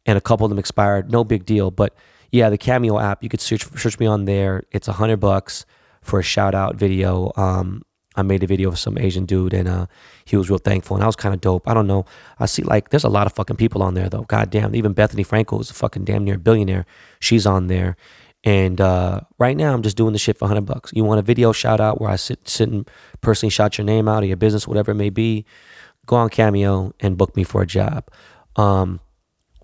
and 0.06 0.18
a 0.18 0.20
couple 0.20 0.44
of 0.44 0.50
them 0.50 0.58
expired. 0.58 1.10
No 1.10 1.24
big 1.24 1.44
deal, 1.44 1.70
but 1.70 1.94
yeah, 2.32 2.50
the 2.50 2.58
Cameo 2.58 2.98
app. 2.98 3.22
You 3.22 3.28
could 3.28 3.40
search 3.40 3.64
search 3.76 3.98
me 3.98 4.06
on 4.06 4.24
there. 4.24 4.64
It's 4.72 4.88
a 4.88 4.92
hundred 4.92 5.18
bucks 5.18 5.64
for 6.10 6.18
a 6.18 6.22
shout 6.24 6.54
out 6.54 6.74
video. 6.74 7.32
Um, 7.36 7.82
I 8.16 8.22
made 8.22 8.42
a 8.42 8.46
video 8.46 8.68
of 8.68 8.78
some 8.78 8.98
Asian 8.98 9.24
dude 9.24 9.54
and 9.54 9.68
uh, 9.68 9.86
he 10.24 10.36
was 10.36 10.50
real 10.50 10.58
thankful 10.58 10.96
and 10.96 11.04
I 11.04 11.06
was 11.06 11.14
kind 11.14 11.32
of 11.32 11.40
dope. 11.40 11.68
I 11.68 11.74
don't 11.74 11.86
know. 11.86 12.04
I 12.40 12.46
see 12.46 12.62
like 12.62 12.90
there's 12.90 13.04
a 13.04 13.08
lot 13.08 13.28
of 13.28 13.32
fucking 13.32 13.56
people 13.56 13.82
on 13.82 13.94
there 13.94 14.08
though. 14.08 14.24
God 14.24 14.50
damn. 14.50 14.74
Even 14.74 14.94
Bethenny 14.94 15.24
Frankel 15.24 15.60
is 15.60 15.70
a 15.70 15.74
fucking 15.74 16.04
damn 16.04 16.24
near 16.24 16.36
billionaire. 16.36 16.84
She's 17.20 17.46
on 17.46 17.68
there. 17.68 17.96
And 18.42 18.80
uh, 18.80 19.20
right 19.38 19.56
now 19.56 19.72
I'm 19.72 19.82
just 19.82 19.96
doing 19.96 20.12
the 20.12 20.18
shit 20.18 20.36
for 20.36 20.46
100 20.46 20.62
bucks. 20.62 20.90
You 20.92 21.04
want 21.04 21.20
a 21.20 21.22
video 21.22 21.52
shout 21.52 21.80
out 21.80 22.00
where 22.00 22.10
I 22.10 22.16
sit, 22.16 22.48
sit 22.48 22.68
and 22.68 22.90
personally 23.20 23.50
shout 23.50 23.78
your 23.78 23.84
name 23.84 24.08
out 24.08 24.24
or 24.24 24.26
your 24.26 24.36
business, 24.36 24.66
whatever 24.66 24.90
it 24.90 24.96
may 24.96 25.10
be, 25.10 25.44
go 26.06 26.16
on 26.16 26.30
Cameo 26.30 26.92
and 26.98 27.16
book 27.16 27.36
me 27.36 27.44
for 27.44 27.62
a 27.62 27.66
job. 27.66 28.08
Um, 28.56 28.98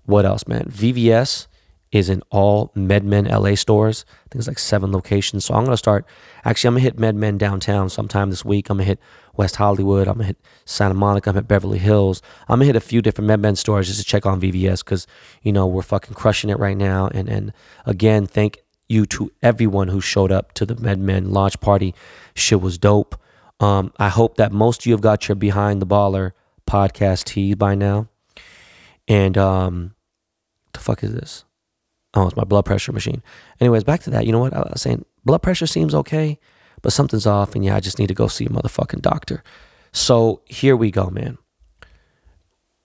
what 0.05 0.25
else, 0.25 0.47
man? 0.47 0.69
VVS 0.71 1.47
is 1.91 2.09
in 2.09 2.21
all 2.29 2.69
MedMen 2.75 3.29
LA 3.29 3.55
stores. 3.55 4.05
I 4.09 4.29
think 4.29 4.39
it's 4.39 4.47
like 4.47 4.59
seven 4.59 4.91
locations. 4.91 5.45
So 5.45 5.53
I'm 5.53 5.63
gonna 5.63 5.77
start. 5.77 6.05
Actually, 6.43 6.67
I'm 6.67 6.73
gonna 6.75 6.83
hit 6.83 6.97
MedMen 6.97 7.37
downtown 7.37 7.89
sometime 7.89 8.29
this 8.29 8.43
week. 8.43 8.69
I'm 8.69 8.77
gonna 8.77 8.85
hit 8.85 8.99
West 9.35 9.55
Hollywood. 9.55 10.07
I'm 10.07 10.15
gonna 10.15 10.25
hit 10.25 10.41
Santa 10.65 10.93
Monica. 10.93 11.29
I'm 11.29 11.33
gonna 11.33 11.43
hit 11.43 11.47
Beverly 11.47 11.79
Hills. 11.79 12.21
I'm 12.47 12.59
gonna 12.59 12.65
hit 12.65 12.75
a 12.75 12.81
few 12.81 13.01
different 13.01 13.29
MedMen 13.29 13.57
stores 13.57 13.87
just 13.87 13.99
to 13.99 14.05
check 14.05 14.25
on 14.25 14.41
VVS 14.41 14.83
because 14.83 15.07
you 15.41 15.53
know 15.53 15.65
we're 15.65 15.81
fucking 15.81 16.13
crushing 16.13 16.49
it 16.49 16.59
right 16.59 16.77
now. 16.77 17.07
And 17.13 17.29
and 17.29 17.53
again, 17.85 18.25
thank 18.25 18.59
you 18.89 19.05
to 19.05 19.31
everyone 19.41 19.89
who 19.89 20.01
showed 20.01 20.31
up 20.31 20.53
to 20.53 20.65
the 20.65 20.75
MedMen 20.75 21.31
launch 21.31 21.59
party. 21.59 21.93
Shit 22.35 22.61
was 22.61 22.77
dope. 22.77 23.19
Um, 23.59 23.91
I 23.97 24.09
hope 24.09 24.37
that 24.37 24.51
most 24.51 24.81
of 24.81 24.85
you 24.85 24.93
have 24.93 25.01
got 25.01 25.27
your 25.27 25.35
Behind 25.35 25.81
the 25.81 25.87
Baller 25.87 26.31
podcast 26.67 27.25
tees 27.25 27.55
by 27.55 27.75
now. 27.75 28.07
And 29.07 29.37
um, 29.37 29.95
the 30.73 30.79
fuck 30.79 31.03
is 31.03 31.13
this? 31.13 31.43
Oh, 32.17 32.25
it's 32.25 32.35
my 32.35 32.43
blood 32.43 32.65
pressure 32.65 32.91
machine. 32.91 33.21
Anyways, 33.59 33.83
back 33.83 34.01
to 34.01 34.09
that. 34.09 34.25
You 34.25 34.31
know 34.31 34.39
what? 34.39 34.51
I 34.51 34.61
was 34.61 34.81
saying 34.81 35.05
blood 35.23 35.43
pressure 35.43 35.67
seems 35.67 35.93
okay, 35.93 36.39
but 36.81 36.91
something's 36.91 37.27
off, 37.27 37.53
and 37.53 37.63
yeah, 37.63 37.75
I 37.75 37.79
just 37.79 37.99
need 37.99 38.07
to 38.07 38.15
go 38.15 38.27
see 38.27 38.45
a 38.45 38.49
motherfucking 38.49 39.03
doctor. 39.03 39.43
So 39.91 40.41
here 40.45 40.75
we 40.75 40.89
go, 40.89 41.11
man. 41.11 41.37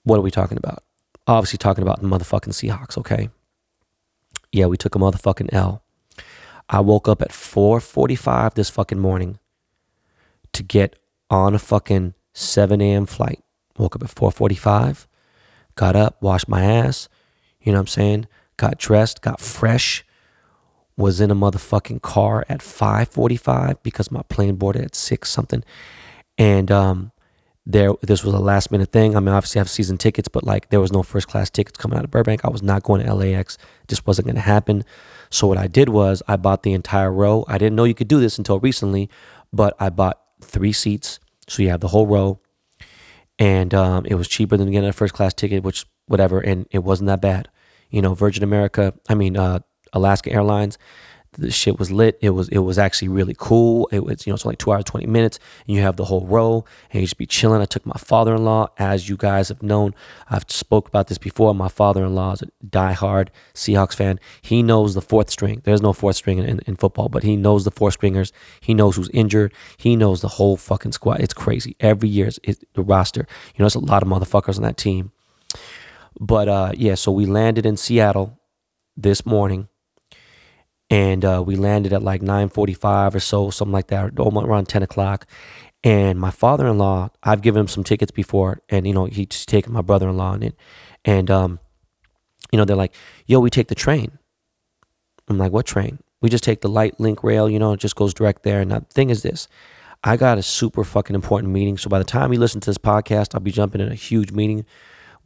What 0.04 0.18
are 0.18 0.22
we 0.22 0.30
talking 0.30 0.58
about? 0.58 0.84
Obviously, 1.26 1.56
talking 1.56 1.80
about 1.80 2.02
the 2.02 2.08
motherfucking 2.08 2.52
Seahawks, 2.52 2.98
okay? 2.98 3.30
Yeah, 4.52 4.66
we 4.66 4.76
took 4.76 4.94
a 4.94 4.98
motherfucking 4.98 5.48
L. 5.50 5.82
I 6.68 6.80
woke 6.80 7.08
up 7.08 7.22
at 7.22 7.30
4:45 7.30 8.52
this 8.52 8.68
fucking 8.68 8.98
morning 8.98 9.38
to 10.52 10.62
get 10.62 10.98
on 11.30 11.54
a 11.54 11.58
fucking 11.58 12.12
7 12.34 12.82
a.m. 12.82 13.06
flight. 13.06 13.42
Woke 13.78 13.96
up 13.96 14.02
at 14.02 14.14
4:45, 14.14 15.06
got 15.74 15.96
up, 15.96 16.20
washed 16.20 16.48
my 16.48 16.62
ass, 16.62 17.08
you 17.62 17.72
know 17.72 17.78
what 17.78 17.84
I'm 17.84 17.86
saying? 17.86 18.26
Got 18.56 18.78
dressed, 18.78 19.22
got 19.22 19.40
fresh, 19.40 20.04
was 20.96 21.20
in 21.20 21.30
a 21.30 21.34
motherfucking 21.34 22.02
car 22.02 22.44
at 22.48 22.60
5:45 22.60 23.82
because 23.82 24.10
my 24.10 24.22
plane 24.22 24.56
boarded 24.56 24.84
at 24.84 24.94
6 24.94 25.28
something. 25.28 25.64
And 26.38 26.70
um 26.70 27.12
there 27.64 27.92
this 28.02 28.24
was 28.24 28.34
a 28.34 28.38
last 28.38 28.70
minute 28.70 28.90
thing. 28.90 29.16
I 29.16 29.20
mean, 29.20 29.28
obviously 29.28 29.58
I 29.58 29.62
have 29.62 29.70
season 29.70 29.96
tickets, 29.96 30.28
but 30.28 30.44
like 30.44 30.70
there 30.70 30.80
was 30.80 30.92
no 30.92 31.02
first 31.02 31.28
class 31.28 31.48
tickets 31.48 31.78
coming 31.78 31.96
out 31.96 32.04
of 32.04 32.10
Burbank. 32.10 32.44
I 32.44 32.48
was 32.48 32.62
not 32.62 32.82
going 32.82 33.04
to 33.04 33.14
LAX. 33.14 33.56
Just 33.88 34.06
wasn't 34.06 34.26
going 34.26 34.34
to 34.34 34.42
happen. 34.42 34.84
So 35.30 35.46
what 35.46 35.58
I 35.58 35.68
did 35.68 35.88
was 35.88 36.22
I 36.26 36.36
bought 36.36 36.62
the 36.62 36.72
entire 36.72 37.12
row. 37.12 37.44
I 37.48 37.58
didn't 37.58 37.76
know 37.76 37.84
you 37.84 37.94
could 37.94 38.08
do 38.08 38.20
this 38.20 38.36
until 38.36 38.58
recently, 38.58 39.08
but 39.52 39.74
I 39.78 39.90
bought 39.90 40.20
three 40.40 40.72
seats. 40.72 41.20
So 41.48 41.62
you 41.62 41.70
have 41.70 41.80
the 41.80 41.88
whole 41.88 42.06
row. 42.06 42.40
And 43.38 43.72
um, 43.74 44.04
it 44.06 44.14
was 44.14 44.28
cheaper 44.28 44.56
than 44.56 44.70
getting 44.70 44.88
a 44.88 44.92
first 44.92 45.14
class 45.14 45.32
ticket, 45.32 45.62
which 45.62 45.86
whatever, 46.06 46.40
and 46.40 46.66
it 46.70 46.80
wasn't 46.80 47.08
that 47.08 47.20
bad. 47.20 47.48
You 47.92 48.02
know, 48.02 48.14
Virgin 48.14 48.42
America, 48.42 48.92
I 49.08 49.14
mean 49.14 49.36
uh, 49.36 49.60
Alaska 49.92 50.32
Airlines, 50.32 50.78
the 51.38 51.50
shit 51.50 51.78
was 51.78 51.90
lit. 51.90 52.18
It 52.20 52.30
was 52.30 52.48
it 52.50 52.58
was 52.58 52.78
actually 52.78 53.08
really 53.08 53.34
cool. 53.38 53.88
It 53.90 54.04
was 54.04 54.26
you 54.26 54.30
know 54.30 54.34
it's 54.34 54.44
only 54.44 54.56
two 54.56 54.70
hours 54.70 54.84
twenty 54.84 55.06
minutes, 55.06 55.38
and 55.66 55.74
you 55.74 55.82
have 55.82 55.96
the 55.96 56.04
whole 56.04 56.26
row, 56.26 56.64
and 56.90 57.00
you 57.00 57.06
just 57.06 57.16
be 57.16 57.26
chilling. 57.26 57.62
I 57.62 57.64
took 57.64 57.86
my 57.86 57.96
father 57.96 58.34
in 58.34 58.44
law, 58.44 58.68
as 58.78 59.08
you 59.08 59.16
guys 59.16 59.48
have 59.48 59.62
known. 59.62 59.94
I've 60.28 60.44
spoke 60.48 60.88
about 60.88 61.08
this 61.08 61.18
before. 61.18 61.54
My 61.54 61.68
father 61.68 62.04
in 62.04 62.14
law 62.14 62.32
is 62.32 62.42
a 62.42 62.48
diehard 62.66 63.28
Seahawks 63.54 63.94
fan. 63.94 64.20
He 64.42 64.62
knows 64.62 64.94
the 64.94 65.00
fourth 65.00 65.30
string. 65.30 65.62
There's 65.64 65.80
no 65.80 65.94
fourth 65.94 66.16
string 66.16 66.38
in, 66.38 66.58
in, 66.66 66.76
football, 66.76 67.08
but 67.08 67.22
he 67.22 67.36
knows 67.36 67.64
the 67.64 67.70
four 67.70 67.90
stringers. 67.90 68.32
He 68.60 68.74
knows 68.74 68.96
who's 68.96 69.10
injured. 69.10 69.54
He 69.78 69.96
knows 69.96 70.20
the 70.20 70.28
whole 70.28 70.56
fucking 70.56 70.92
squad. 70.92 71.20
It's 71.20 71.34
crazy. 71.34 71.76
Every 71.80 72.08
year, 72.08 72.28
it's, 72.42 72.58
the 72.74 72.82
roster. 72.82 73.20
You 73.20 73.58
know, 73.62 73.64
there's 73.64 73.74
a 73.74 73.78
lot 73.78 74.02
of 74.02 74.08
motherfuckers 74.08 74.56
on 74.56 74.64
that 74.64 74.76
team. 74.76 75.12
But 76.20 76.48
uh, 76.48 76.72
yeah, 76.76 76.94
so 76.94 77.12
we 77.12 77.26
landed 77.26 77.66
in 77.66 77.76
Seattle 77.76 78.38
this 78.96 79.24
morning 79.24 79.68
and 80.92 81.24
uh, 81.24 81.42
we 81.44 81.56
landed 81.56 81.94
at 81.94 82.02
like 82.02 82.20
9.45 82.20 83.14
or 83.14 83.20
so 83.20 83.48
something 83.48 83.72
like 83.72 83.86
that 83.86 84.12
around 84.18 84.68
10 84.68 84.82
o'clock. 84.82 85.26
And 85.82 86.20
my 86.20 86.30
father-in-law 86.30 87.10
i've 87.24 87.40
given 87.40 87.60
him 87.60 87.68
some 87.68 87.82
tickets 87.82 88.12
before 88.12 88.60
and 88.68 88.86
you 88.86 88.92
know 88.92 89.06
he's 89.06 89.46
taken 89.46 89.72
my 89.72 89.80
brother-in-law 89.80 90.34
and 90.34 90.52
and 91.04 91.28
um 91.28 91.58
you 92.52 92.56
know 92.56 92.64
they're 92.64 92.76
like 92.76 92.94
yo 93.26 93.40
we 93.40 93.50
take 93.50 93.68
the 93.68 93.74
train. 93.74 94.18
I'm 95.28 95.38
like 95.38 95.50
what 95.50 95.66
train? 95.66 95.98
We 96.20 96.28
just 96.28 96.44
take 96.44 96.60
the 96.60 96.68
light 96.68 97.00
link 97.00 97.24
rail 97.24 97.50
you 97.50 97.58
know 97.58 97.72
it 97.72 97.80
just 97.80 97.96
goes 97.96 98.14
direct 98.14 98.42
there. 98.42 98.60
And 98.60 98.70
the 98.70 98.80
thing 98.80 99.10
is 99.10 99.22
this 99.22 99.48
i 100.04 100.16
got 100.16 100.38
a 100.38 100.42
super 100.42 100.84
fucking 100.84 101.16
important 101.16 101.52
meeting. 101.52 101.78
So 101.78 101.88
by 101.88 101.98
the 101.98 102.04
time 102.04 102.32
you 102.32 102.38
listen 102.38 102.60
to 102.60 102.70
this 102.70 102.78
podcast 102.78 103.34
i'll 103.34 103.40
be 103.40 103.50
jumping 103.50 103.80
in 103.80 103.90
a 103.90 103.96
huge 103.96 104.30
meeting 104.30 104.66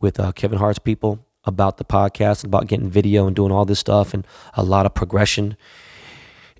with 0.01 0.19
uh, 0.21 0.33
kevin 0.33 0.59
hart's 0.59 0.79
people 0.79 1.27
about 1.47 1.79
the 1.79 1.85
podcast, 1.85 2.43
and 2.43 2.53
about 2.53 2.67
getting 2.67 2.91
video 2.91 3.27
and 3.27 3.37
doing 3.37 3.53
all 3.53 3.65
this 3.65 3.79
stuff 3.79 4.13
and 4.13 4.27
a 4.55 4.63
lot 4.63 4.85
of 4.85 4.95
progression. 4.95 5.57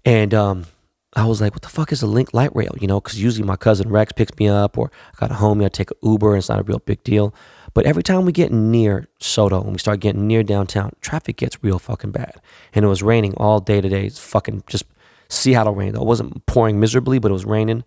And 0.05 0.33
um, 0.33 0.67
I 1.15 1.27
was 1.27 1.41
like, 1.41 1.53
what 1.53 1.63
the 1.63 1.69
fuck 1.69 1.93
is 1.93 2.03
a 2.03 2.07
link 2.07 2.33
light 2.33 2.55
rail? 2.55 2.75
You 2.81 2.87
know, 2.87 3.01
because 3.01 3.21
usually 3.21 3.47
my 3.47 3.57
cousin 3.57 3.91
Rex 3.91 4.13
picks 4.13 4.39
me 4.39 4.49
up 4.49 4.79
or 4.79 4.91
I 5.13 5.21
got 5.21 5.33
a 5.33 5.41
homie, 5.41 5.65
I 5.65 5.69
take 5.69 5.91
an 5.91 5.97
Uber 6.03 6.35
and 6.35 6.39
it's 6.39 6.49
not 6.49 6.61
a 6.61 6.63
real 6.63 6.79
big 6.79 7.03
deal. 7.03 7.35
But 7.75 7.85
every 7.85 8.03
time 8.03 8.25
we 8.25 8.33
get 8.33 8.53
near 8.53 9.09
SoDo 9.21 9.63
when 9.63 9.73
we 9.73 9.79
start 9.79 10.01
getting 10.01 10.27
near 10.27 10.43
downtown, 10.43 10.93
traffic 11.01 11.37
gets 11.37 11.63
real 11.63 11.79
fucking 11.79 12.13
bad. 12.13 12.41
And 12.73 12.85
it 12.85 12.89
was 12.89 13.03
raining 13.03 13.35
all 13.35 13.61
day 13.61 13.81
today. 13.81 14.07
It's 14.07 14.19
fucking 14.19 14.63
just 14.67 14.87
Seattle 15.29 15.75
rain. 15.75 15.93
Though. 15.93 16.03
It 16.03 16.07
wasn't 16.07 16.47
pouring 16.47 16.79
miserably, 16.79 17.19
but 17.19 17.31
it 17.31 17.35
was 17.35 17.45
raining. 17.45 17.85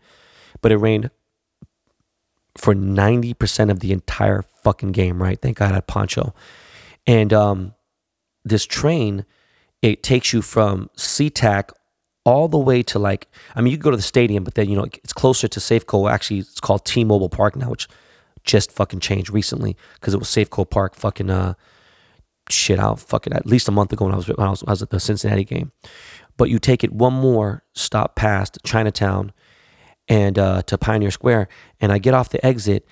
But 0.61 0.73
it 0.73 0.77
rained 0.77 1.09
for 2.57 2.73
90% 2.73 3.69
of 3.69 3.79
the 3.79 3.91
entire 3.91 4.43
fucking 4.63 4.91
game, 4.91 5.21
right? 5.21 5.39
Thank 5.41 5.57
God 5.57 5.71
I 5.71 5.75
had 5.75 5.87
poncho. 5.87 6.33
And 7.07 7.33
um, 7.33 7.73
this 8.43 8.65
train, 8.65 9.25
it 9.81 10.03
takes 10.03 10.33
you 10.33 10.41
from 10.41 10.89
SeaTac 10.97 11.71
all 12.25 12.47
the 12.47 12.57
way 12.57 12.83
to 12.83 12.99
like, 12.99 13.27
I 13.55 13.61
mean, 13.61 13.71
you 13.71 13.77
go 13.77 13.91
to 13.91 13.97
the 13.97 14.03
stadium, 14.03 14.43
but 14.43 14.55
then, 14.55 14.69
you 14.69 14.75
know, 14.75 14.85
it's 14.85 15.13
closer 15.13 15.47
to 15.47 15.59
Safeco. 15.59 16.11
Actually, 16.11 16.39
it's 16.39 16.59
called 16.59 16.85
T 16.85 17.03
Mobile 17.03 17.29
Park 17.29 17.55
now, 17.55 17.69
which 17.69 17.87
just 18.43 18.71
fucking 18.71 18.99
changed 18.99 19.29
recently 19.29 19.77
because 19.95 20.13
it 20.13 20.19
was 20.19 20.27
Safeco 20.27 20.69
Park 20.69 20.95
fucking, 20.95 21.29
uh, 21.29 21.53
shit 22.51 22.79
out 22.79 22.99
fucking 22.99 23.31
at 23.31 23.45
least 23.45 23.67
a 23.67 23.71
month 23.71 23.93
ago 23.93 24.05
when 24.05 24.13
I 24.13 24.17
was, 24.17 24.27
when 24.27 24.47
I 24.47 24.49
was, 24.49 24.63
I 24.67 24.71
was 24.71 24.81
at 24.81 24.89
the 24.89 24.99
Cincinnati 24.99 25.43
game. 25.43 25.71
But 26.37 26.49
you 26.49 26.59
take 26.59 26.83
it 26.83 26.91
one 26.91 27.13
more 27.13 27.63
stop 27.73 28.15
past 28.15 28.57
Chinatown 28.63 29.33
and 30.09 30.37
uh, 30.37 30.63
to 30.63 30.77
Pioneer 30.77 31.11
Square, 31.11 31.47
and 31.79 31.91
I 31.91 31.99
get 31.99 32.13
off 32.13 32.29
the 32.29 32.45
exit 32.45 32.85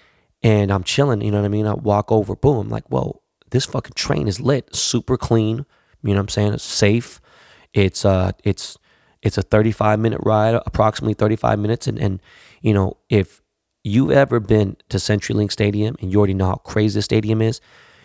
and 0.43 0.71
I'm 0.71 0.83
chilling, 0.83 1.21
you 1.21 1.31
know 1.31 1.39
what 1.39 1.45
I 1.45 1.49
mean? 1.49 1.65
I 1.65 1.73
walk 1.73 2.11
over, 2.11 2.35
boom, 2.35 2.57
I'm 2.57 2.69
like, 2.69 2.87
whoa, 2.89 3.21
this 3.49 3.65
fucking 3.65 3.93
train 3.95 4.27
is 4.27 4.39
lit, 4.39 4.75
super 4.75 5.17
clean. 5.17 5.65
You 6.03 6.13
know 6.13 6.19
what 6.19 6.19
I'm 6.19 6.29
saying? 6.29 6.53
It's 6.53 6.63
safe. 6.63 7.19
It's 7.73 8.05
uh, 8.05 8.31
it's 8.43 8.77
it's 9.21 9.37
a 9.37 9.41
35 9.41 9.99
minute 9.99 10.21
ride, 10.23 10.55
approximately 10.65 11.15
35 11.15 11.59
minutes. 11.59 11.87
And 11.87 11.99
and 11.99 12.21
you 12.61 12.73
know, 12.73 12.97
if 13.09 13.41
you've 13.83 14.11
ever 14.11 14.39
been 14.39 14.77
to 14.89 14.97
CenturyLink 14.97 15.51
Stadium 15.51 15.95
and 15.99 16.11
you 16.11 16.19
already 16.19 16.33
know 16.33 16.47
how 16.47 16.55
crazy 16.55 16.97
the 16.97 17.01
stadium 17.01 17.41
is, 17.41 17.61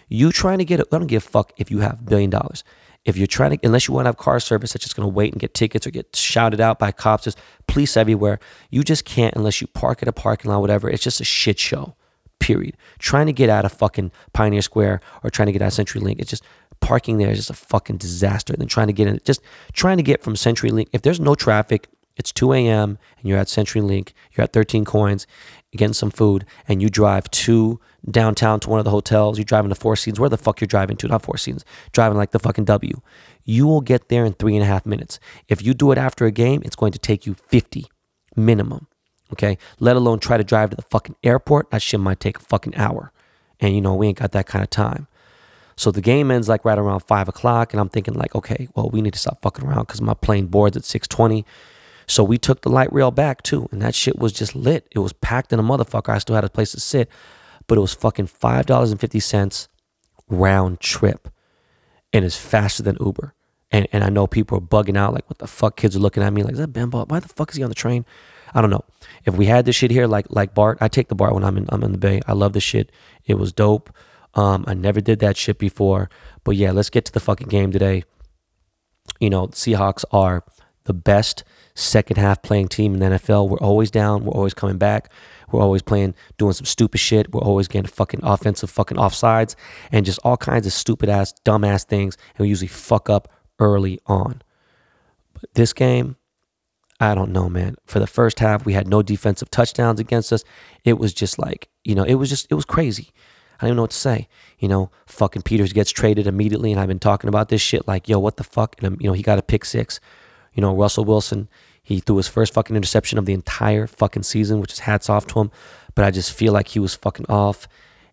you 0.09 0.33
trying 0.33 0.59
to 0.59 0.65
get 0.65 0.81
it. 0.81 0.89
I 0.93 0.99
don't 0.99 1.07
give 1.07 1.25
a 1.25 1.29
fuck 1.29 1.53
if 1.59 1.71
you 1.71 1.81
have 1.81 2.01
a 2.01 2.05
billion 2.05 2.31
dollars. 2.31 2.65
If 3.05 3.17
you're 3.17 3.27
trying 3.27 3.59
to, 3.59 3.67
unless 3.67 3.89
you 3.89 3.95
want 3.95 4.05
to 4.05 4.09
have 4.09 4.17
car 4.17 4.39
service 4.39 4.73
that's 4.73 4.85
just 4.85 4.95
going 4.95 5.09
to 5.09 5.13
wait 5.13 5.33
and 5.33 5.41
get 5.41 5.55
tickets 5.55 5.87
or 5.87 5.91
get 5.91 6.15
shouted 6.15 6.61
out 6.61 6.79
by 6.79 6.93
cops, 6.93 7.25
there's 7.25 7.37
police 7.67 7.97
everywhere. 7.97 8.39
You 8.71 8.85
just 8.85 9.05
can't 9.05 9.35
unless 9.35 9.61
you 9.61 9.67
park 9.67 10.03
at 10.03 10.09
a 10.09 10.13
parking 10.13 10.51
lot, 10.51 10.61
whatever. 10.61 10.89
It's 10.89 11.03
just 11.03 11.21
a 11.21 11.25
shit 11.25 11.59
show 11.59 11.97
period. 12.39 12.77
Trying 12.99 13.27
to 13.27 13.33
get 13.33 13.49
out 13.49 13.65
of 13.65 13.73
fucking 13.73 14.13
Pioneer 14.33 14.63
Square 14.63 15.01
or 15.23 15.31
trying 15.31 15.47
to 15.47 15.53
get 15.53 15.63
out 15.63 15.79
of 15.79 15.87
CenturyLink, 15.87 16.21
it's 16.21 16.31
just 16.31 16.45
parking 16.81 17.19
there 17.19 17.31
is 17.31 17.39
just 17.39 17.51
a 17.51 17.55
fucking 17.55 17.97
disaster. 17.97 18.53
And 18.53 18.61
then 18.61 18.69
trying 18.69 18.89
to 18.89 18.93
get 18.93 19.07
in, 19.07 19.21
just 19.25 19.41
trying 19.73 19.97
to 19.97 20.03
get 20.03 20.23
from 20.23 20.35
CenturyLink, 20.35 20.89
if 20.93 21.03
there's 21.03 21.21
no 21.21 21.35
traffic, 21.35 21.89
it's 22.17 22.33
2 22.33 22.53
a.m. 22.53 22.99
and 23.19 23.29
you're 23.29 23.39
at 23.39 23.47
CenturyLink, 23.47 24.13
you're 24.33 24.45
at 24.45 24.53
13 24.53 24.85
coins, 24.85 25.27
getting 25.73 25.95
some 25.95 26.11
food, 26.11 26.45
and 26.69 26.83
you 26.83 26.89
drive 26.89 27.31
to 27.31 27.81
downtown 28.11 28.61
to 28.61 28.71
one 28.71 28.79
of 28.79 28.85
the 28.85 28.91
hotels, 28.91 29.39
you're 29.39 29.45
driving 29.45 29.69
to 29.69 29.75
Four 29.75 29.97
Seasons, 29.97 30.19
where 30.19 30.29
the 30.29 30.37
fuck 30.37 30.61
you're 30.61 30.67
driving 30.67 30.97
to, 30.99 31.09
not 31.09 31.23
Four 31.23 31.39
Seasons, 31.39 31.65
driving 31.93 32.19
like 32.19 32.33
the 32.33 32.39
fucking 32.39 32.65
W. 32.65 33.01
You 33.45 33.67
will 33.67 33.81
get 33.81 34.09
there 34.09 34.25
in 34.25 34.35
three 34.35 34.55
and 34.55 34.63
a 34.63 34.67
half 34.67 34.87
minutes. 34.87 35.19
If 35.49 35.63
you 35.63 35.75
do 35.75 35.93
it 35.93 35.99
after 35.99 36.27
a 36.27 36.31
game, 36.31 36.63
it's 36.65 36.77
going 36.77 36.93
to 36.93 36.99
take 36.99 37.27
you 37.27 37.35
50 37.35 37.87
minimum 38.37 38.89
okay? 39.33 39.59
Let 39.81 39.97
alone 39.97 40.21
try 40.21 40.37
to 40.37 40.45
drive 40.45 40.71
to 40.71 40.77
the 40.77 40.83
fucking 40.83 41.17
airport. 41.25 41.71
That 41.71 41.83
shit 41.83 42.01
might 42.01 42.21
take 42.21 42.39
a 42.39 42.43
fucking 42.43 42.77
hour. 42.77 43.13
And 43.61 43.75
you 43.75 43.81
know, 43.81 43.95
we 43.95 44.09
ain't 44.09 44.19
got 44.19 44.33
that 44.33 44.47
kind 44.47 44.63
of 44.63 44.71
time. 44.71 45.09
So 45.75 45.91
the 45.91 46.01
game 46.01 46.31
ends 46.31 46.49
like 46.49 46.65
right 46.65 46.79
around 46.79 47.01
five 47.01 47.29
o'clock, 47.29 47.73
and 47.73 47.81
I'm 47.81 47.89
thinking 47.89 48.15
like, 48.15 48.35
okay, 48.35 48.69
well, 48.75 48.91
we 48.91 49.01
need 49.01 49.15
to 49.15 49.19
stop 49.19 49.41
fucking 49.41 49.65
around 49.67 49.87
because 49.87 50.01
my 50.01 50.15
plane 50.15 50.47
boards 50.47 50.77
at 50.77 50.85
six 50.85 51.09
twenty. 51.09 51.47
So 52.07 52.25
we 52.25 52.39
took 52.39 52.63
the 52.63 52.69
light 52.69 52.93
rail 52.93 53.11
back 53.11 53.43
too, 53.43 53.69
and 53.73 53.81
that 53.83 53.95
shit 53.95 54.19
was 54.19 54.33
just 54.33 54.55
lit. 54.55 54.87
It 54.91 54.99
was 54.99 55.13
packed 55.13 55.53
in 55.53 55.59
a 55.59 55.63
motherfucker. 55.63 56.11
I 56.11 56.19
still 56.19 56.35
had 56.35 56.45
a 56.45 56.51
place 56.51 56.73
to 56.73 56.81
sit, 56.81 57.09
but 57.67 57.79
it 57.79 57.81
was 57.81 57.95
fucking 57.95 58.27
five 58.27 58.67
dollars 58.67 58.91
and 58.91 59.01
fifty 59.01 59.21
cents 59.21 59.69
round 60.29 60.81
trip, 60.81 61.29
and 62.13 62.25
it's 62.25 62.37
faster 62.37 62.83
than 62.83 62.97
Uber. 63.01 63.35
And 63.71 63.89
and 63.93 64.05
I 64.05 64.11
know 64.11 64.27
people 64.27 64.59
are 64.59 64.61
bugging 64.61 64.97
out 64.97 65.15
like, 65.15 65.29
what 65.29 65.39
the 65.39 65.47
fuck? 65.47 65.77
Kids 65.77 65.97
are 65.97 66.01
looking 66.01 66.23
at 66.23 66.33
me 66.33 66.43
like, 66.43 66.53
is 66.53 66.59
that 66.59 66.73
Bimbo? 66.73 67.07
Why 67.07 67.21
the 67.21 67.29
fuck 67.29 67.51
is 67.51 67.57
he 67.57 67.63
on 67.63 67.71
the 67.71 67.75
train? 67.75 68.05
I 68.55 68.61
don't 68.61 68.71
know. 68.71 68.85
If 69.25 69.37
we 69.37 69.47
had 69.47 69.65
this 69.65 69.77
shit 69.77 69.91
here, 69.91 70.07
like 70.07 70.27
like 70.29 70.55
BART, 70.55 70.79
I 70.81 70.89
take 70.89 71.09
the 71.09 71.15
BART 71.15 71.35
when 71.35 71.45
I'm 71.45 71.57
in 71.57 71.67
I'm 71.71 71.83
in 71.83 71.93
the 71.93 71.99
Bay. 71.99 72.21
I 72.27 72.33
love 72.33 72.53
this 72.53 72.63
shit. 72.63 72.93
It 73.25 73.35
was 73.35 73.53
dope. 73.53 73.91
Um, 74.35 74.65
I 74.67 74.75
never 74.75 75.01
did 75.01 75.19
that 75.21 75.37
shit 75.37 75.59
before. 75.59 76.11
But 76.45 76.57
yeah, 76.57 76.73
let's 76.73 76.91
get 76.91 77.05
to 77.07 77.13
the 77.13 77.21
fucking 77.21 77.49
game 77.49 77.71
today. 77.71 78.05
You 79.21 79.31
know, 79.31 79.49
Seahawks 79.49 80.05
are 80.11 80.45
the 80.85 80.95
best 80.95 81.45
second 81.75 82.17
half 82.17 82.43
playing 82.43 82.69
team 82.69 82.95
in 82.95 83.01
the 83.01 83.07
NFL. 83.17 83.49
We're 83.49 83.59
always 83.59 83.91
down. 83.91 84.25
We're 84.25 84.33
always 84.33 84.55
coming 84.55 84.79
back. 84.79 85.11
We're 85.51 85.63
always 85.63 85.83
playing, 85.83 86.15
doing 86.39 86.53
some 86.53 86.65
stupid 86.65 86.99
shit. 86.99 87.33
We're 87.33 87.43
always 87.43 87.69
getting 87.69 87.91
fucking 87.91 88.21
offensive 88.23 88.71
fucking 88.71 88.97
offsides 88.97 89.55
and 89.91 90.07
just 90.07 90.19
all 90.25 90.37
kinds 90.37 90.67
of 90.67 90.73
stupid 90.73 91.09
ass, 91.09 91.33
dumb 91.45 91.65
ass 91.65 91.85
things. 91.85 92.17
And 92.37 92.45
we 92.45 92.49
usually 92.49 92.69
fuck 92.69 93.11
up 93.11 93.29
early 93.59 94.01
on. 94.07 94.43
But 95.35 95.55
this 95.55 95.73
game, 95.73 96.17
I 97.01 97.15
don't 97.15 97.33
know, 97.33 97.49
man. 97.49 97.77
For 97.85 97.99
the 97.99 98.07
first 98.07 98.39
half, 98.39 98.65
we 98.65 98.75
had 98.75 98.89
no 98.89 99.03
defensive 99.03 99.51
touchdowns 99.51 100.01
against 100.01 100.33
us. 100.33 100.45
It 100.85 100.99
was 100.99 101.13
just 101.13 101.39
like, 101.39 101.69
you 101.85 101.95
know, 101.95 102.05
it 102.05 102.15
was 102.15 102.31
just, 102.31 102.47
it 102.51 102.55
was 102.55 102.65
crazy. 102.65 103.11
I 103.59 103.67
don't 103.67 103.71
even 103.71 103.77
know 103.77 103.83
what 103.83 103.91
to 103.93 103.97
say. 103.97 104.29
You 104.59 104.69
know, 104.69 104.91
fucking 105.07 105.43
Peters 105.43 105.73
gets 105.73 105.91
traded 105.91 106.27
immediately, 106.27 106.73
and 106.73 106.81
I've 106.81 106.89
been 106.89 106.99
talking 106.99 107.29
about 107.29 107.49
this 107.49 107.61
shit 107.61 107.87
like, 107.87 108.09
yo, 108.09 108.19
what 108.19 108.37
the 108.37 108.45
fuck? 108.45 108.75
And, 108.79 108.87
um, 108.87 108.97
you 109.01 109.07
know, 109.07 109.13
he 109.13 109.23
got 109.23 109.39
a 109.39 109.43
pick 109.43 109.65
six. 109.65 110.01
You 110.55 110.61
know, 110.61 110.75
Russell 110.75 111.05
Wilson, 111.05 111.49
he 111.83 112.01
threw 112.01 112.17
his 112.17 112.29
first 112.29 112.55
fucking 112.55 112.77
interception 112.77 113.19
of 113.19 113.27
the 113.27 113.33
entire 113.33 113.87
fucking 113.87 114.23
season, 114.23 114.61
which 114.61 114.73
is 114.73 114.81
hats 114.81 115.09
off 115.09 115.27
to 115.29 115.41
him. 115.41 115.51
But 115.95 116.05
I 116.05 116.11
just 116.11 116.33
feel 116.33 116.53
like 116.53 116.69
he 116.69 116.79
was 116.79 116.95
fucking 116.95 117.27
off. 117.29 117.69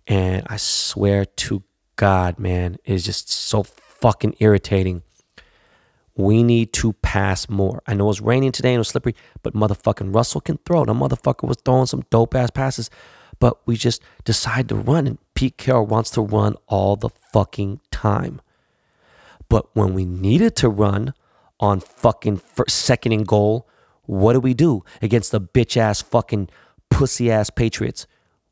And 0.08 0.45
I 0.47 0.58
swear 0.58 1.25
to 1.25 1.63
God, 1.95 2.39
man, 2.39 2.78
it 2.84 2.93
is 2.93 3.06
just 3.06 3.30
so 3.30 3.63
fucking 3.63 4.36
irritating 4.39 5.04
we 6.19 6.43
need 6.43 6.73
to 6.73 6.93
pass 6.93 7.47
more. 7.47 7.82
I 7.88 7.93
know 7.93 8.06
it 8.06 8.08
was 8.08 8.21
raining 8.21 8.52
today 8.52 8.69
and 8.69 8.75
it 8.75 8.80
was 8.80 8.89
slippery, 8.89 9.15
but 9.41 9.54
motherfucking 9.54 10.13
Russell 10.13 10.41
can 10.41 10.58
throw. 10.65 10.84
The 10.84 10.93
motherfucker 10.93 11.47
was 11.47 11.58
throwing 11.63 11.86
some 11.86 12.04
dope 12.10 12.36
ass 12.36 12.52
passes, 12.52 12.89
but 13.39 13.58
we 13.65 13.78
just 13.78 14.02
decide 14.25 14.67
to 14.67 14.75
run, 14.75 15.08
and 15.08 15.17
Pete 15.34 15.58
Carroll 15.58 15.86
wants 15.86 16.10
to 16.12 16.21
run 16.21 16.56
all 16.67 16.97
the 16.97 17.10
fucking 17.32 17.80
time. 17.89 18.41
But 19.47 19.73
when 19.73 19.93
we 19.93 20.04
needed 20.04 20.58
to 20.58 20.67
run 20.67 21.13
on 21.60 21.80
fucking 21.80 22.38
first, 22.38 22.76
second 22.78 23.12
and 23.12 23.28
goal, 23.28 23.67
what 24.04 24.34
do 24.34 24.39
we 24.39 24.54
do 24.54 24.84
against 25.02 25.32
the 25.32 25.41
bitch 25.41 25.78
ass 25.78 26.02
fucking 26.02 26.50
pussy 26.89 27.32
ass 27.32 27.50
Patriots? 27.50 28.08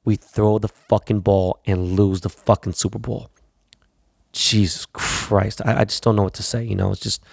We 0.05 0.15
throw 0.15 0.59
the 0.59 0.67
fucking 0.67 1.21
ball 1.21 1.59
and 1.65 1.97
lose 1.99 2.21
the 2.21 2.29
fucking 2.29 2.73
Super 2.73 2.99
Bowl. 2.99 3.29
Jesus 4.33 4.85
Christ. 4.85 5.61
I, 5.65 5.81
I 5.81 5.85
just 5.85 6.03
don't 6.03 6.15
know 6.15 6.23
what 6.23 6.35
to 6.35 6.43
say. 6.43 6.63
You 6.63 6.75
know, 6.75 6.91
it's 6.91 7.01
just 7.01 7.23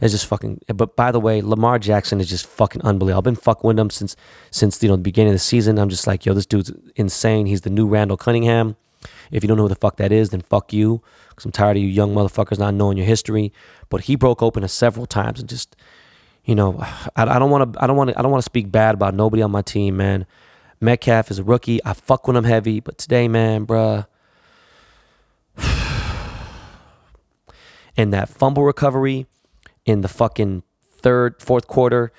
It's 0.00 0.12
just 0.12 0.26
fucking. 0.26 0.60
But 0.74 0.96
by 0.96 1.12
the 1.12 1.20
way, 1.20 1.40
Lamar 1.40 1.78
Jackson 1.78 2.20
is 2.20 2.28
just 2.28 2.46
fucking 2.46 2.82
unbelievable. 2.82 3.18
I've 3.18 3.24
been 3.24 3.36
fucking 3.36 3.66
with 3.66 3.78
him 3.78 3.88
since 3.90 4.16
since 4.50 4.82
you 4.82 4.88
know 4.88 4.96
the 4.96 5.02
beginning 5.02 5.32
of 5.32 5.36
the 5.36 5.38
season. 5.38 5.78
I'm 5.78 5.88
just 5.88 6.06
like, 6.06 6.26
yo, 6.26 6.34
this 6.34 6.46
dude's 6.46 6.72
insane. 6.96 7.46
He's 7.46 7.62
the 7.62 7.70
new 7.70 7.86
Randall 7.86 8.16
Cunningham. 8.16 8.76
If 9.30 9.42
you 9.42 9.48
don't 9.48 9.56
know 9.56 9.64
who 9.64 9.68
the 9.68 9.74
fuck 9.74 9.96
that 9.96 10.12
is, 10.12 10.30
then 10.30 10.40
fuck 10.40 10.72
you. 10.72 11.02
Cause 11.36 11.44
I'm 11.44 11.52
tired 11.52 11.76
of 11.76 11.82
you 11.82 11.88
young 11.88 12.14
motherfuckers 12.14 12.58
not 12.58 12.74
knowing 12.74 12.96
your 12.96 13.06
history. 13.06 13.52
But 13.88 14.02
he 14.02 14.16
broke 14.16 14.42
open 14.42 14.64
us 14.64 14.72
several 14.72 15.06
times 15.06 15.40
and 15.40 15.48
just, 15.48 15.76
you 16.44 16.54
know, 16.54 16.76
I, 17.16 17.22
I 17.24 17.38
don't 17.38 17.50
want 17.50 17.72
to. 17.72 17.82
I 17.82 17.86
don't 17.86 17.96
want 17.96 18.10
to. 18.10 18.18
I 18.18 18.22
don't 18.22 18.30
want 18.30 18.42
to 18.42 18.46
speak 18.46 18.70
bad 18.70 18.94
about 18.94 19.14
nobody 19.14 19.42
on 19.42 19.50
my 19.50 19.62
team, 19.62 19.96
man. 19.96 20.26
Metcalf 20.80 21.30
is 21.30 21.38
a 21.38 21.44
rookie. 21.44 21.80
I 21.84 21.92
fuck 21.92 22.26
when 22.26 22.36
I'm 22.36 22.44
heavy, 22.44 22.80
but 22.80 22.98
today, 22.98 23.28
man, 23.28 23.66
bruh. 23.66 24.06
and 27.96 28.12
that 28.12 28.28
fumble 28.28 28.64
recovery 28.64 29.26
in 29.84 30.00
the 30.00 30.08
fucking 30.08 30.64
third, 31.02 31.40
fourth 31.40 31.66
quarter, 31.66 32.12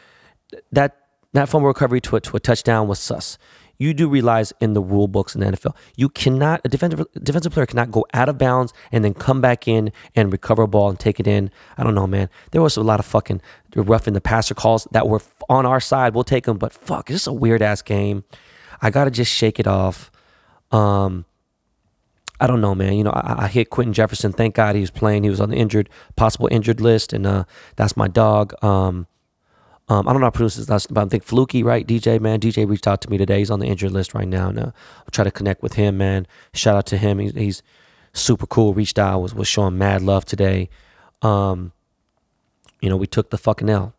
that 0.71 0.97
that 1.33 1.49
fumble 1.49 1.67
recovery 1.67 1.99
to 2.01 2.15
a, 2.15 2.21
to 2.21 2.37
a 2.37 2.39
touchdown 2.39 2.87
was 2.87 2.99
sus. 2.99 3.37
You 3.77 3.93
do 3.93 4.07
realize 4.07 4.53
in 4.61 4.73
the 4.73 4.81
rule 4.81 5.07
books 5.07 5.35
in 5.35 5.41
the 5.41 5.47
NFL, 5.47 5.75
you 5.95 6.09
cannot 6.09 6.61
a 6.63 6.69
defensive 6.69 7.05
defensive 7.21 7.51
player 7.53 7.65
cannot 7.65 7.91
go 7.91 8.05
out 8.13 8.29
of 8.29 8.37
bounds 8.37 8.73
and 8.91 9.03
then 9.03 9.13
come 9.13 9.41
back 9.41 9.67
in 9.67 9.91
and 10.15 10.31
recover 10.31 10.63
a 10.63 10.67
ball 10.67 10.89
and 10.89 10.99
take 10.99 11.19
it 11.19 11.27
in. 11.27 11.51
I 11.77 11.83
don't 11.83 11.95
know, 11.95 12.07
man. 12.07 12.29
There 12.51 12.61
was 12.61 12.77
a 12.77 12.83
lot 12.83 12.99
of 12.99 13.05
fucking 13.05 13.41
roughing 13.75 14.13
the 14.13 14.21
passer 14.21 14.53
calls 14.53 14.87
that 14.91 15.07
were 15.07 15.21
on 15.49 15.65
our 15.65 15.79
side. 15.79 16.13
We'll 16.13 16.23
take 16.23 16.45
them, 16.45 16.57
but 16.57 16.71
fuck, 16.71 17.07
this 17.07 17.21
is 17.21 17.27
a 17.27 17.33
weird 17.33 17.61
ass 17.61 17.81
game. 17.81 18.23
I 18.81 18.89
gotta 18.89 19.11
just 19.11 19.31
shake 19.33 19.59
it 19.59 19.67
off. 19.67 20.11
Um, 20.71 21.25
I 22.39 22.47
don't 22.47 22.61
know, 22.61 22.75
man. 22.75 22.93
You 22.93 23.03
know, 23.03 23.11
I, 23.11 23.45
I, 23.45 23.47
hit 23.47 23.69
Quinton 23.69 23.93
Jefferson. 23.93 24.33
Thank 24.33 24.55
God 24.55 24.75
he 24.75 24.81
was 24.81 24.91
playing. 24.91 25.23
He 25.23 25.29
was 25.29 25.39
on 25.39 25.49
the 25.49 25.55
injured, 25.55 25.89
possible 26.15 26.49
injured 26.51 26.81
list, 26.81 27.13
and 27.13 27.25
uh, 27.25 27.45
that's 27.75 27.95
my 27.95 28.07
dog. 28.07 28.53
Um, 28.63 29.07
um, 29.89 30.07
I 30.07 30.13
don't 30.13 30.21
know 30.21 30.27
how 30.27 30.47
to 30.47 30.65
this, 30.65 30.87
but 30.87 31.05
I 31.05 31.09
think 31.09 31.23
Fluky, 31.23 31.61
right? 31.61 31.85
DJ, 31.85 32.19
man. 32.19 32.39
DJ 32.39 32.67
reached 32.67 32.87
out 32.87 33.01
to 33.01 33.09
me 33.09 33.17
today. 33.17 33.39
He's 33.39 33.51
on 33.51 33.59
the 33.59 33.67
injured 33.67 33.91
list 33.91 34.13
right 34.13 34.27
now, 34.27 34.49
and 34.49 34.59
uh, 34.59 34.71
I'll 34.99 35.11
try 35.11 35.23
to 35.25 35.31
connect 35.31 35.61
with 35.61 35.73
him, 35.73 35.97
man. 35.97 36.25
Shout 36.53 36.75
out 36.75 36.85
to 36.87 36.97
him. 36.97 37.19
He's, 37.19 37.33
he's 37.33 37.63
super 38.13 38.47
cool. 38.47 38.73
Reached 38.73 38.97
out, 38.97 39.19
was 39.19 39.35
was 39.35 39.47
showing 39.47 39.77
mad 39.77 40.01
love 40.01 40.23
today. 40.23 40.69
Um, 41.21 41.73
you 42.81 42.89
know, 42.89 42.97
we 42.97 43.07
took 43.07 43.29
the 43.29 43.37
fucking 43.37 43.69
L. 43.69 43.93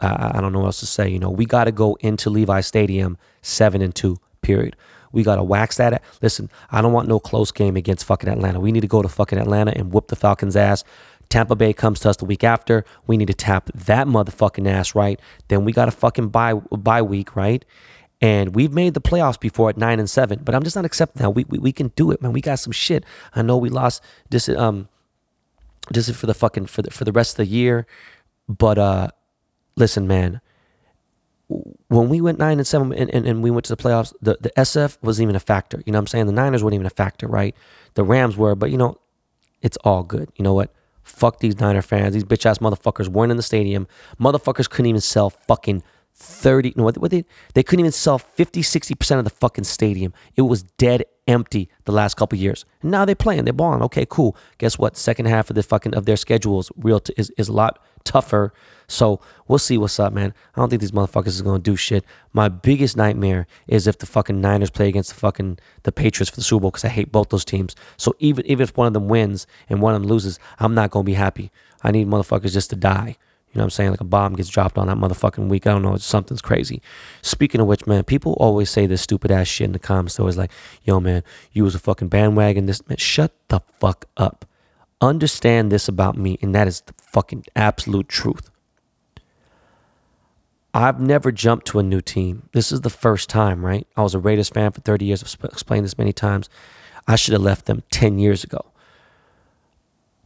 I, 0.00 0.38
I 0.38 0.40
don't 0.40 0.52
know 0.52 0.60
what 0.60 0.66
else 0.66 0.80
to 0.80 0.86
say. 0.86 1.08
You 1.08 1.18
know, 1.18 1.30
we 1.30 1.44
got 1.44 1.64
to 1.64 1.72
go 1.72 1.96
into 2.00 2.30
Levi 2.30 2.60
Stadium 2.62 3.18
seven 3.42 3.82
and 3.82 3.94
two. 3.94 4.18
Period. 4.40 4.76
We 5.12 5.22
got 5.22 5.36
to 5.36 5.42
wax 5.42 5.76
that. 5.78 6.02
Listen, 6.20 6.50
I 6.70 6.82
don't 6.82 6.92
want 6.92 7.08
no 7.08 7.18
close 7.18 7.50
game 7.50 7.76
against 7.76 8.04
fucking 8.04 8.28
Atlanta. 8.28 8.60
We 8.60 8.72
need 8.72 8.82
to 8.82 8.86
go 8.86 9.02
to 9.02 9.08
fucking 9.08 9.38
Atlanta 9.38 9.72
and 9.74 9.92
whoop 9.92 10.08
the 10.08 10.16
Falcons' 10.16 10.56
ass. 10.56 10.84
Tampa 11.28 11.56
Bay 11.56 11.72
comes 11.72 12.00
to 12.00 12.10
us 12.10 12.16
the 12.16 12.24
week 12.24 12.44
after. 12.44 12.84
We 13.06 13.16
need 13.16 13.26
to 13.26 13.34
tap 13.34 13.70
that 13.74 14.06
motherfucking 14.06 14.68
ass, 14.68 14.94
right? 14.94 15.20
Then 15.48 15.64
we 15.64 15.72
got 15.72 15.88
a 15.88 15.92
fucking 15.92 16.28
bye, 16.28 16.54
bye 16.54 17.02
week, 17.02 17.34
right? 17.34 17.64
And 18.20 18.54
we've 18.54 18.72
made 18.72 18.94
the 18.94 19.00
playoffs 19.00 19.38
before 19.38 19.68
at 19.68 19.76
nine 19.76 19.98
and 19.98 20.08
seven, 20.08 20.40
but 20.42 20.54
I'm 20.54 20.62
just 20.62 20.76
not 20.76 20.84
accepting 20.84 21.22
that. 21.22 21.30
We, 21.30 21.44
we, 21.48 21.58
we 21.58 21.72
can 21.72 21.88
do 21.96 22.10
it, 22.10 22.22
man. 22.22 22.32
We 22.32 22.40
got 22.40 22.58
some 22.58 22.72
shit. 22.72 23.04
I 23.34 23.42
know 23.42 23.56
we 23.56 23.68
lost 23.68 24.02
this 24.30 24.48
um 24.48 24.88
this 25.90 26.08
is 26.08 26.16
for 26.16 26.26
the 26.26 26.34
fucking 26.34 26.66
for 26.66 26.82
the 26.82 26.90
for 26.90 27.04
the 27.04 27.12
rest 27.12 27.32
of 27.32 27.36
the 27.36 27.46
year. 27.46 27.86
But 28.48 28.78
uh 28.78 29.08
listen, 29.76 30.06
man, 30.06 30.40
when 31.48 32.08
we 32.08 32.20
went 32.20 32.38
nine 32.38 32.58
and 32.58 32.66
seven 32.66 32.92
and, 32.92 33.10
and, 33.10 33.26
and, 33.26 33.42
we 33.42 33.50
went 33.50 33.66
to 33.66 33.76
the 33.76 33.80
playoffs, 33.80 34.12
the, 34.20 34.36
the 34.40 34.50
SF 34.56 34.98
wasn't 35.02 35.24
even 35.24 35.36
a 35.36 35.40
factor. 35.40 35.80
You 35.86 35.92
know 35.92 35.98
what 35.98 36.02
I'm 36.02 36.06
saying? 36.08 36.26
The 36.26 36.32
Niners 36.32 36.64
weren't 36.64 36.74
even 36.74 36.86
a 36.86 36.90
factor, 36.90 37.28
right? 37.28 37.54
The 37.94 38.02
Rams 38.02 38.36
were, 38.36 38.56
but 38.56 38.70
you 38.72 38.76
know, 38.76 38.98
it's 39.62 39.76
all 39.78 40.02
good. 40.02 40.30
You 40.36 40.42
know 40.42 40.54
what? 40.54 40.74
Fuck 41.06 41.38
these 41.38 41.60
Niner 41.60 41.82
fans. 41.82 42.14
These 42.14 42.24
bitch 42.24 42.44
ass 42.44 42.58
motherfuckers 42.58 43.06
weren't 43.06 43.30
in 43.30 43.36
the 43.36 43.42
stadium. 43.42 43.86
Motherfuckers 44.20 44.68
couldn't 44.68 44.88
even 44.88 45.00
sell 45.00 45.30
fucking 45.30 45.84
30. 46.14 46.74
No, 46.76 46.82
what, 46.82 46.98
what 46.98 47.12
they, 47.12 47.24
they 47.54 47.62
couldn't 47.62 47.80
even 47.80 47.92
sell 47.92 48.18
50, 48.18 48.62
60% 48.62 49.18
of 49.18 49.24
the 49.24 49.30
fucking 49.30 49.64
stadium. 49.64 50.12
It 50.34 50.42
was 50.42 50.64
dead 50.64 51.04
empty 51.28 51.68
the 51.84 51.92
last 51.92 52.16
couple 52.16 52.36
years. 52.36 52.64
And 52.82 52.90
now 52.90 53.04
they're 53.04 53.14
playing. 53.14 53.44
They're 53.44 53.52
balling. 53.52 53.82
Okay, 53.82 54.04
cool. 54.08 54.36
Guess 54.58 54.78
what? 54.78 54.96
Second 54.96 55.26
half 55.26 55.48
of 55.48 55.54
the 55.54 55.62
fucking 55.62 55.94
of 55.94 56.06
their 56.06 56.16
schedules 56.16 56.72
real 56.76 56.98
t- 56.98 57.14
is, 57.16 57.30
is 57.38 57.48
a 57.48 57.52
lot 57.52 57.78
tougher 58.06 58.52
so 58.88 59.20
we'll 59.48 59.58
see 59.58 59.78
what's 59.78 59.98
up, 59.98 60.12
man. 60.12 60.32
I 60.54 60.60
don't 60.60 60.68
think 60.68 60.80
these 60.80 60.92
motherfuckers 60.92 61.28
is 61.28 61.42
gonna 61.42 61.58
do 61.58 61.76
shit. 61.76 62.04
My 62.32 62.48
biggest 62.48 62.96
nightmare 62.96 63.46
is 63.66 63.86
if 63.86 63.98
the 63.98 64.06
fucking 64.06 64.40
Niners 64.40 64.70
play 64.70 64.88
against 64.88 65.10
the 65.10 65.16
fucking 65.16 65.58
the 65.82 65.92
Patriots 65.92 66.30
for 66.30 66.36
the 66.36 66.42
Super 66.42 66.62
Bowl 66.62 66.70
because 66.70 66.84
I 66.84 66.88
hate 66.88 67.10
both 67.12 67.30
those 67.30 67.44
teams. 67.44 67.74
So 67.96 68.14
even 68.18 68.46
even 68.46 68.62
if 68.62 68.76
one 68.76 68.86
of 68.86 68.92
them 68.92 69.08
wins 69.08 69.46
and 69.68 69.82
one 69.82 69.94
of 69.94 70.02
them 70.02 70.08
loses, 70.08 70.38
I'm 70.58 70.74
not 70.74 70.90
gonna 70.90 71.04
be 71.04 71.14
happy. 71.14 71.50
I 71.82 71.90
need 71.90 72.06
motherfuckers 72.06 72.52
just 72.52 72.70
to 72.70 72.76
die. 72.76 73.16
You 73.52 73.58
know 73.58 73.64
what 73.64 73.66
I'm 73.66 73.70
saying? 73.70 73.90
Like 73.90 74.00
a 74.00 74.04
bomb 74.04 74.34
gets 74.34 74.50
dropped 74.50 74.76
on 74.76 74.86
that 74.88 74.98
motherfucking 74.98 75.48
week. 75.48 75.66
I 75.66 75.72
don't 75.72 75.82
know. 75.82 75.96
Something's 75.96 76.42
crazy. 76.42 76.82
Speaking 77.22 77.60
of 77.60 77.66
which, 77.66 77.86
man, 77.86 78.04
people 78.04 78.34
always 78.34 78.68
say 78.68 78.86
this 78.86 79.00
stupid 79.00 79.30
ass 79.30 79.46
shit 79.46 79.64
in 79.64 79.72
the 79.72 79.78
comments. 79.78 80.16
They're 80.16 80.24
always 80.24 80.36
like, 80.36 80.50
yo, 80.82 81.00
man, 81.00 81.22
you 81.52 81.64
was 81.64 81.74
a 81.74 81.78
fucking 81.78 82.08
bandwagon. 82.08 82.66
This, 82.66 82.86
man, 82.86 82.98
shut 82.98 83.32
the 83.48 83.60
fuck 83.80 84.04
up. 84.18 84.44
Understand 85.00 85.70
this 85.70 85.88
about 85.88 86.16
me, 86.16 86.38
and 86.40 86.54
that 86.54 86.66
is 86.66 86.80
the 86.82 86.94
fucking 86.98 87.44
absolute 87.54 88.08
truth. 88.08 88.50
I've 90.72 91.00
never 91.00 91.32
jumped 91.32 91.66
to 91.68 91.78
a 91.78 91.82
new 91.82 92.02
team. 92.02 92.48
This 92.52 92.70
is 92.70 92.82
the 92.82 92.90
first 92.90 93.30
time, 93.30 93.64
right? 93.64 93.86
I 93.96 94.02
was 94.02 94.14
a 94.14 94.18
Raiders 94.18 94.50
fan 94.50 94.72
for 94.72 94.82
30 94.82 95.06
years. 95.06 95.22
I've 95.22 95.50
explained 95.50 95.86
this 95.86 95.96
many 95.96 96.12
times. 96.12 96.50
I 97.08 97.16
should 97.16 97.32
have 97.32 97.42
left 97.42 97.66
them 97.66 97.82
10 97.90 98.18
years 98.18 98.44
ago. 98.44 98.72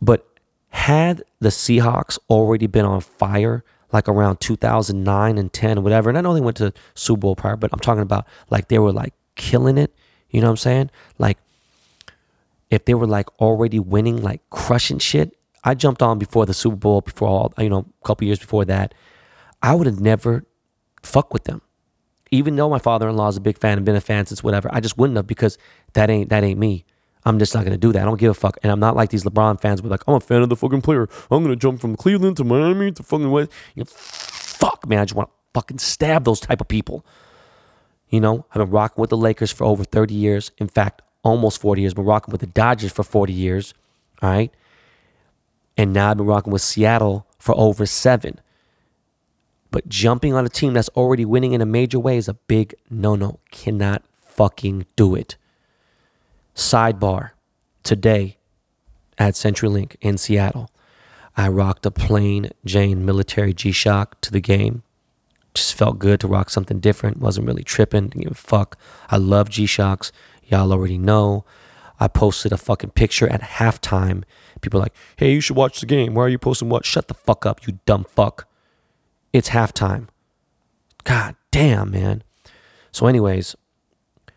But 0.02 0.26
had 0.70 1.22
the 1.40 1.50
Seahawks 1.50 2.18
already 2.28 2.66
been 2.66 2.84
on 2.84 3.00
fire, 3.00 3.64
like 3.92 4.08
around 4.08 4.40
2009 4.40 5.38
and 5.38 5.52
10 5.52 5.78
or 5.78 5.80
whatever, 5.82 6.08
and 6.08 6.18
I 6.18 6.20
know 6.20 6.34
they 6.34 6.40
went 6.40 6.56
to 6.58 6.72
Super 6.94 7.20
Bowl 7.20 7.36
prior, 7.36 7.56
but 7.56 7.70
I'm 7.72 7.80
talking 7.80 8.02
about 8.02 8.26
like 8.50 8.68
they 8.68 8.78
were 8.78 8.92
like 8.92 9.14
killing 9.36 9.78
it. 9.78 9.94
You 10.30 10.40
know 10.40 10.46
what 10.46 10.52
I'm 10.52 10.56
saying? 10.58 10.90
Like 11.18 11.38
if 12.70 12.84
they 12.84 12.94
were 12.94 13.06
like 13.06 13.28
already 13.40 13.78
winning, 13.78 14.22
like 14.22 14.48
crushing 14.50 14.98
shit. 14.98 15.36
I 15.62 15.74
jumped 15.74 16.02
on 16.02 16.18
before 16.18 16.46
the 16.46 16.54
Super 16.54 16.76
Bowl, 16.76 17.00
before 17.02 17.28
all, 17.28 17.52
you 17.58 17.68
know, 17.68 17.84
a 18.02 18.06
couple 18.06 18.26
years 18.26 18.38
before 18.38 18.64
that 18.64 18.94
I 19.62 19.74
would 19.74 19.86
have 19.86 20.00
never 20.00 20.44
fuck 21.02 21.32
with 21.32 21.44
them. 21.44 21.62
Even 22.30 22.56
though 22.56 22.70
my 22.70 22.78
father-in-law 22.78 23.28
is 23.28 23.36
a 23.36 23.40
big 23.40 23.58
fan 23.58 23.76
and 23.76 23.84
been 23.84 23.96
a 23.96 24.00
fan 24.00 24.24
since 24.26 24.42
whatever, 24.42 24.70
I 24.72 24.80
just 24.80 24.96
wouldn't 24.96 25.16
have 25.16 25.26
because 25.26 25.58
that 25.94 26.08
ain't 26.08 26.28
that 26.30 26.44
ain't 26.44 26.58
me. 26.58 26.84
I'm 27.24 27.38
just 27.38 27.54
not 27.54 27.64
gonna 27.64 27.76
do 27.76 27.92
that. 27.92 28.02
I 28.02 28.04
don't 28.04 28.18
give 28.18 28.30
a 28.30 28.34
fuck. 28.34 28.56
And 28.62 28.72
I'm 28.72 28.80
not 28.80 28.96
like 28.96 29.10
these 29.10 29.24
LeBron 29.24 29.60
fans. 29.60 29.80
But 29.80 29.90
like, 29.90 30.02
I'm 30.06 30.14
a 30.14 30.20
fan 30.20 30.42
of 30.42 30.48
the 30.48 30.56
fucking 30.56 30.80
player. 30.80 31.08
I'm 31.30 31.42
gonna 31.42 31.56
jump 31.56 31.80
from 31.80 31.96
Cleveland 31.96 32.36
to 32.38 32.44
Miami 32.44 32.92
to 32.92 33.02
fucking 33.02 33.30
West. 33.30 33.50
You 33.74 33.80
know, 33.80 33.86
fuck, 33.90 34.88
man. 34.88 35.00
I 35.00 35.04
just 35.04 35.14
want 35.14 35.28
to 35.28 35.34
fucking 35.52 35.78
stab 35.78 36.24
those 36.24 36.40
type 36.40 36.60
of 36.60 36.68
people. 36.68 37.04
You 38.08 38.20
know, 38.20 38.46
I've 38.50 38.62
been 38.62 38.70
rocking 38.70 39.00
with 39.00 39.10
the 39.10 39.16
Lakers 39.16 39.52
for 39.52 39.64
over 39.64 39.84
30 39.84 40.14
years. 40.14 40.50
In 40.58 40.68
fact, 40.68 41.02
almost 41.22 41.60
40 41.60 41.82
years. 41.82 41.94
Been 41.94 42.04
rocking 42.04 42.32
with 42.32 42.40
the 42.40 42.46
Dodgers 42.46 42.92
for 42.92 43.02
40 43.02 43.32
years. 43.32 43.74
All 44.22 44.30
right. 44.30 44.52
And 45.76 45.92
now 45.92 46.10
I've 46.10 46.16
been 46.16 46.26
rocking 46.26 46.52
with 46.52 46.62
Seattle 46.62 47.26
for 47.38 47.54
over 47.56 47.86
seven. 47.86 48.40
But 49.70 49.88
jumping 49.88 50.34
on 50.34 50.44
a 50.44 50.48
team 50.48 50.74
that's 50.74 50.88
already 50.90 51.24
winning 51.24 51.52
in 51.52 51.60
a 51.60 51.66
major 51.66 51.98
way 51.98 52.16
is 52.16 52.28
a 52.28 52.34
big 52.34 52.74
no 52.90 53.14
no. 53.14 53.38
Cannot 53.50 54.02
fucking 54.20 54.86
do 54.96 55.14
it. 55.14 55.36
Sidebar 56.54 57.30
today 57.82 58.36
at 59.16 59.34
CenturyLink 59.34 59.96
in 60.00 60.18
Seattle, 60.18 60.70
I 61.36 61.48
rocked 61.48 61.86
a 61.86 61.90
plain 61.90 62.50
Jane 62.64 63.04
military 63.04 63.54
G 63.54 63.70
Shock 63.70 64.20
to 64.22 64.32
the 64.32 64.40
game. 64.40 64.82
just 65.54 65.74
felt 65.74 65.98
good 65.98 66.20
to 66.20 66.28
rock 66.28 66.50
something 66.50 66.80
different. 66.80 67.18
Wasn't 67.18 67.46
really 67.46 67.62
tripping. 67.62 68.08
Didn't 68.08 68.24
give 68.24 68.32
a 68.32 68.34
fuck. 68.34 68.76
I 69.08 69.16
love 69.16 69.48
G 69.50 69.66
Shocks. 69.66 70.10
Y'all 70.50 70.72
already 70.72 70.98
know. 70.98 71.44
I 71.98 72.08
posted 72.08 72.52
a 72.52 72.56
fucking 72.56 72.90
picture 72.90 73.28
at 73.28 73.42
halftime. 73.42 74.24
People 74.60 74.80
like, 74.80 74.94
hey, 75.16 75.32
you 75.32 75.40
should 75.40 75.56
watch 75.56 75.80
the 75.80 75.86
game. 75.86 76.14
Why 76.14 76.24
are 76.24 76.28
you 76.28 76.38
posting 76.38 76.68
what? 76.68 76.84
Shut 76.84 77.08
the 77.08 77.14
fuck 77.14 77.46
up, 77.46 77.66
you 77.66 77.78
dumb 77.86 78.04
fuck. 78.04 78.48
It's 79.32 79.50
halftime. 79.50 80.08
God 81.04 81.36
damn, 81.50 81.90
man. 81.90 82.24
So, 82.90 83.06
anyways, 83.06 83.54
I 84.28 84.32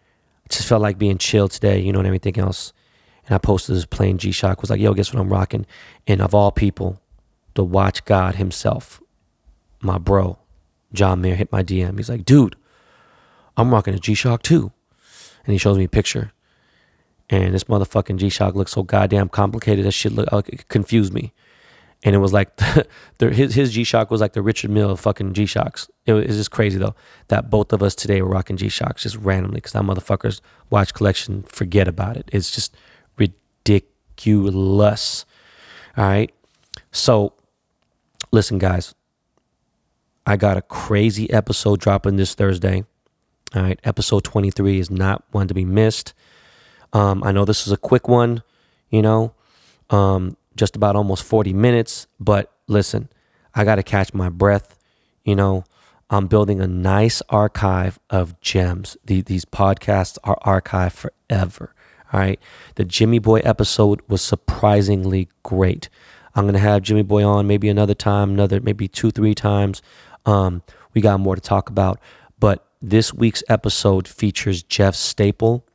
just 0.49 0.67
felt 0.67 0.81
like 0.81 0.97
being 0.97 1.17
chill 1.17 1.47
today, 1.47 1.79
you 1.79 1.91
know, 1.91 1.99
and 1.99 2.07
everything 2.07 2.37
else. 2.37 2.73
And 3.25 3.33
I 3.33 3.37
posted 3.37 3.75
this 3.75 3.85
plain 3.85 4.17
G 4.17 4.31
Shock, 4.31 4.61
was 4.61 4.69
like, 4.69 4.81
yo, 4.81 4.93
guess 4.93 5.13
what 5.13 5.21
I'm 5.21 5.31
rocking? 5.31 5.65
And 6.05 6.21
of 6.21 6.35
all 6.35 6.51
people, 6.51 7.01
to 7.55 7.63
watch 7.63 8.03
God 8.05 8.35
himself, 8.35 9.01
my 9.81 9.97
bro, 9.97 10.37
John 10.91 11.21
Mayer, 11.21 11.35
hit 11.35 11.51
my 11.51 11.63
DM. 11.63 11.97
He's 11.97 12.09
like, 12.09 12.25
dude, 12.25 12.55
I'm 13.55 13.73
rocking 13.73 13.93
a 13.93 13.99
G 13.99 14.13
Shock 14.13 14.43
too. 14.43 14.71
And 15.45 15.51
he 15.51 15.57
shows 15.57 15.77
me 15.77 15.85
a 15.85 15.89
picture. 15.89 16.31
And 17.29 17.53
this 17.53 17.65
motherfucking 17.65 18.17
G 18.17 18.29
Shock 18.29 18.55
looks 18.55 18.73
so 18.73 18.83
goddamn 18.83 19.29
complicated. 19.29 19.85
That 19.85 19.91
shit 19.91 20.13
look, 20.13 20.31
uh, 20.31 20.41
it 20.47 20.67
confused 20.67 21.13
me. 21.13 21.33
And 22.03 22.15
it 22.15 22.19
was 22.19 22.33
like 22.33 22.55
the, 22.57 22.87
the, 23.17 23.31
his 23.31 23.55
his 23.55 23.71
G 23.71 23.83
Shock 23.83 24.11
was 24.11 24.21
like 24.21 24.33
the 24.33 24.41
Richard 24.41 24.71
Mille 24.71 24.95
fucking 24.95 25.33
G 25.33 25.45
Shocks. 25.45 25.89
It 26.05 26.13
was 26.13 26.27
just 26.27 26.51
crazy 26.51 26.77
though 26.77 26.95
that 27.29 27.49
both 27.49 27.73
of 27.73 27.81
us 27.81 27.95
today 27.95 28.21
were 28.21 28.29
rocking 28.29 28.57
G 28.57 28.69
Shocks 28.69 29.03
just 29.03 29.15
randomly 29.17 29.55
because 29.55 29.71
that 29.71 29.83
motherfuckers 29.83 30.41
watch 30.69 30.93
collection 30.93 31.43
forget 31.43 31.87
about 31.87 32.17
it. 32.17 32.29
It's 32.33 32.51
just 32.51 32.75
ridiculous. 33.17 35.25
All 35.97 36.05
right. 36.05 36.31
So 36.91 37.33
listen, 38.31 38.57
guys. 38.57 38.93
I 40.25 40.37
got 40.37 40.55
a 40.55 40.61
crazy 40.61 41.29
episode 41.31 41.81
dropping 41.81 42.15
this 42.15 42.33
Thursday. 42.33 42.85
All 43.55 43.61
right. 43.61 43.79
Episode 43.83 44.23
23 44.23 44.79
is 44.79 44.89
not 44.89 45.23
one 45.31 45.47
to 45.47 45.53
be 45.53 45.65
missed. 45.65 46.13
Um, 46.91 47.23
I 47.23 47.31
know 47.31 47.45
this 47.45 47.67
is 47.67 47.73
a 47.73 47.77
quick 47.77 48.07
one, 48.07 48.41
you 48.89 49.01
know, 49.01 49.33
um, 49.89 50.37
just 50.55 50.75
about 50.75 50.95
almost 50.95 51.23
40 51.23 51.53
minutes, 51.53 52.07
but 52.19 52.51
listen, 52.67 53.09
I 53.53 53.63
got 53.63 53.75
to 53.75 53.83
catch 53.83 54.13
my 54.13 54.29
breath. 54.29 54.77
You 55.23 55.35
know, 55.35 55.65
I'm 56.09 56.27
building 56.27 56.61
a 56.61 56.67
nice 56.67 57.21
archive 57.29 57.99
of 58.09 58.39
gems. 58.41 58.97
The, 59.05 59.21
these 59.21 59.45
podcasts 59.45 60.17
are 60.23 60.37
archived 60.45 60.93
forever. 60.93 61.73
All 62.11 62.19
right. 62.19 62.39
The 62.75 62.85
Jimmy 62.85 63.19
Boy 63.19 63.39
episode 63.39 64.01
was 64.07 64.21
surprisingly 64.21 65.29
great. 65.41 65.89
I'm 66.35 66.45
going 66.45 66.53
to 66.53 66.59
have 66.59 66.81
Jimmy 66.81 67.03
Boy 67.03 67.23
on 67.23 67.47
maybe 67.47 67.69
another 67.69 67.95
time, 67.95 68.31
another 68.31 68.59
maybe 68.61 68.87
two, 68.87 69.11
three 69.11 69.35
times. 69.35 69.81
Um, 70.25 70.63
we 70.93 71.01
got 71.01 71.19
more 71.19 71.35
to 71.35 71.41
talk 71.41 71.69
about. 71.69 71.99
This 72.85 73.13
week's 73.13 73.45
episode 73.47 74.09
features 74.09 74.61
Jeff 74.61 74.93
Staple, 74.93 75.65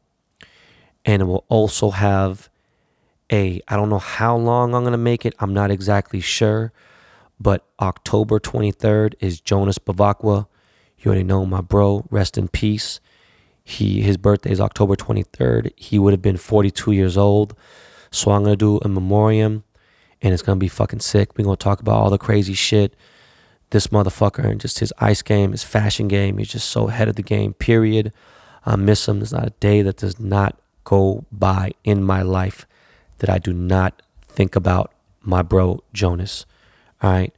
and 1.07 1.23
it 1.23 1.25
will 1.25 1.47
also 1.49 1.89
have 1.89 2.51
a, 3.33 3.63
I 3.67 3.77
don't 3.77 3.89
know 3.89 3.99
how 3.99 4.37
long 4.37 4.75
I'm 4.75 4.83
going 4.83 4.93
to 4.93 4.99
make 4.99 5.25
it. 5.25 5.35
I'm 5.39 5.55
not 5.55 5.71
exactly 5.71 6.21
sure. 6.21 6.71
But 7.41 7.67
October 7.81 8.39
23rd 8.39 9.15
is 9.21 9.41
Jonas 9.41 9.79
Bevacqua. 9.79 10.49
You 10.99 11.07
already 11.07 11.25
know 11.25 11.47
my 11.47 11.63
bro. 11.63 12.05
Rest 12.11 12.37
in 12.37 12.47
peace. 12.47 13.01
He 13.65 14.03
his 14.03 14.19
birthday 14.19 14.51
is 14.51 14.61
October 14.61 14.95
23rd. 14.95 15.73
He 15.77 15.99
would 15.99 16.13
have 16.13 16.21
been 16.21 16.37
42 16.37 16.93
years 16.93 17.17
old. 17.17 17.55
So 18.11 18.33
I'm 18.33 18.43
gonna 18.43 18.55
do 18.55 18.81
a 18.85 18.89
memoriam, 18.89 19.65
and 20.21 20.35
it's 20.35 20.43
gonna 20.43 20.61
be 20.61 20.69
fucking 20.69 21.01
sick. 21.01 21.39
We're 21.39 21.45
gonna 21.45 21.57
talk 21.57 21.81
about 21.81 21.97
all 22.03 22.11
the 22.11 22.19
crazy 22.19 22.53
shit. 22.53 22.95
This 23.71 23.89
motherfucker 23.89 24.45
and 24.45 24.61
just 24.61 24.79
his 24.79 24.93
ice 24.99 25.23
game, 25.23 25.53
his 25.53 25.65
fashion 25.65 26.09
game. 26.09 26.39
He's 26.39 26.49
just 26.49 26.69
so 26.71 26.89
ahead 26.89 27.09
of 27.09 27.17
the 27.17 27.23
game. 27.23 27.53
Period. 27.55 28.13
I 28.65 28.77
miss 28.77 29.07
him. 29.07 29.19
There's 29.19 29.33
not 29.33 29.47
a 29.47 29.53
day 29.61 29.83
that 29.83 29.99
does 29.99 30.19
not 30.19 30.59
go 30.85 31.25
by 31.31 31.73
in 31.85 32.03
my 32.03 32.23
life 32.23 32.67
that 33.19 33.29
I 33.29 33.39
do 33.39 33.53
not 33.53 34.01
think 34.29 34.57
about 34.57 34.93
my 35.21 35.43
bro 35.43 35.83
Jonas. 35.93 36.47
All 37.03 37.11
right. 37.11 37.35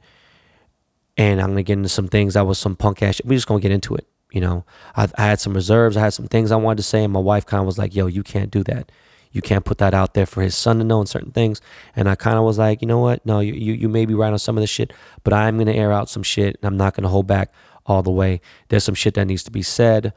And 1.17 1.41
I'm 1.41 1.49
gonna 1.49 1.63
get 1.63 1.73
into 1.73 1.89
some 1.89 2.07
things 2.07 2.35
that 2.35 2.47
was 2.47 2.57
some 2.57 2.75
punk 2.75 3.03
ass. 3.03 3.15
Shit. 3.15 3.25
We're 3.25 3.35
just 3.35 3.47
gonna 3.47 3.59
get 3.59 3.71
into 3.71 3.95
it. 3.95 4.07
You 4.31 4.39
know, 4.39 4.63
I, 4.95 5.09
I 5.17 5.25
had 5.25 5.41
some 5.41 5.53
reserves. 5.53 5.97
I 5.97 6.01
had 6.01 6.13
some 6.13 6.27
things 6.27 6.51
I 6.51 6.55
wanted 6.55 6.77
to 6.77 6.83
say, 6.83 7.03
and 7.03 7.11
my 7.11 7.19
wife 7.19 7.45
kind 7.45 7.59
of 7.59 7.65
was 7.65 7.77
like, 7.77 7.93
"Yo, 7.93 8.07
you 8.07 8.23
can't 8.23 8.49
do 8.49 8.63
that. 8.63 8.89
You 9.31 9.41
can't 9.41 9.65
put 9.65 9.77
that 9.79 9.93
out 9.93 10.13
there 10.13 10.25
for 10.25 10.41
his 10.41 10.55
son 10.55 10.79
to 10.79 10.83
know 10.83 10.99
and 10.99 11.09
certain 11.09 11.31
things." 11.31 11.61
And 11.95 12.09
I 12.09 12.15
kind 12.15 12.37
of 12.37 12.43
was 12.43 12.57
like, 12.57 12.81
"You 12.81 12.87
know 12.87 12.99
what? 12.99 13.25
No, 13.25 13.39
you, 13.39 13.53
you 13.53 13.73
you 13.73 13.89
may 13.89 14.05
be 14.05 14.13
right 14.13 14.31
on 14.31 14.39
some 14.39 14.57
of 14.57 14.61
this 14.61 14.69
shit, 14.69 14.93
but 15.23 15.33
I'm 15.33 15.57
gonna 15.57 15.71
air 15.71 15.91
out 15.91 16.09
some 16.09 16.23
shit, 16.23 16.57
and 16.57 16.65
I'm 16.65 16.77
not 16.77 16.95
gonna 16.95 17.09
hold 17.09 17.27
back 17.27 17.53
all 17.85 18.03
the 18.03 18.11
way. 18.11 18.41
There's 18.69 18.83
some 18.83 18.95
shit 18.95 19.13
that 19.15 19.25
needs 19.25 19.43
to 19.43 19.51
be 19.51 19.63
said. 19.63 20.13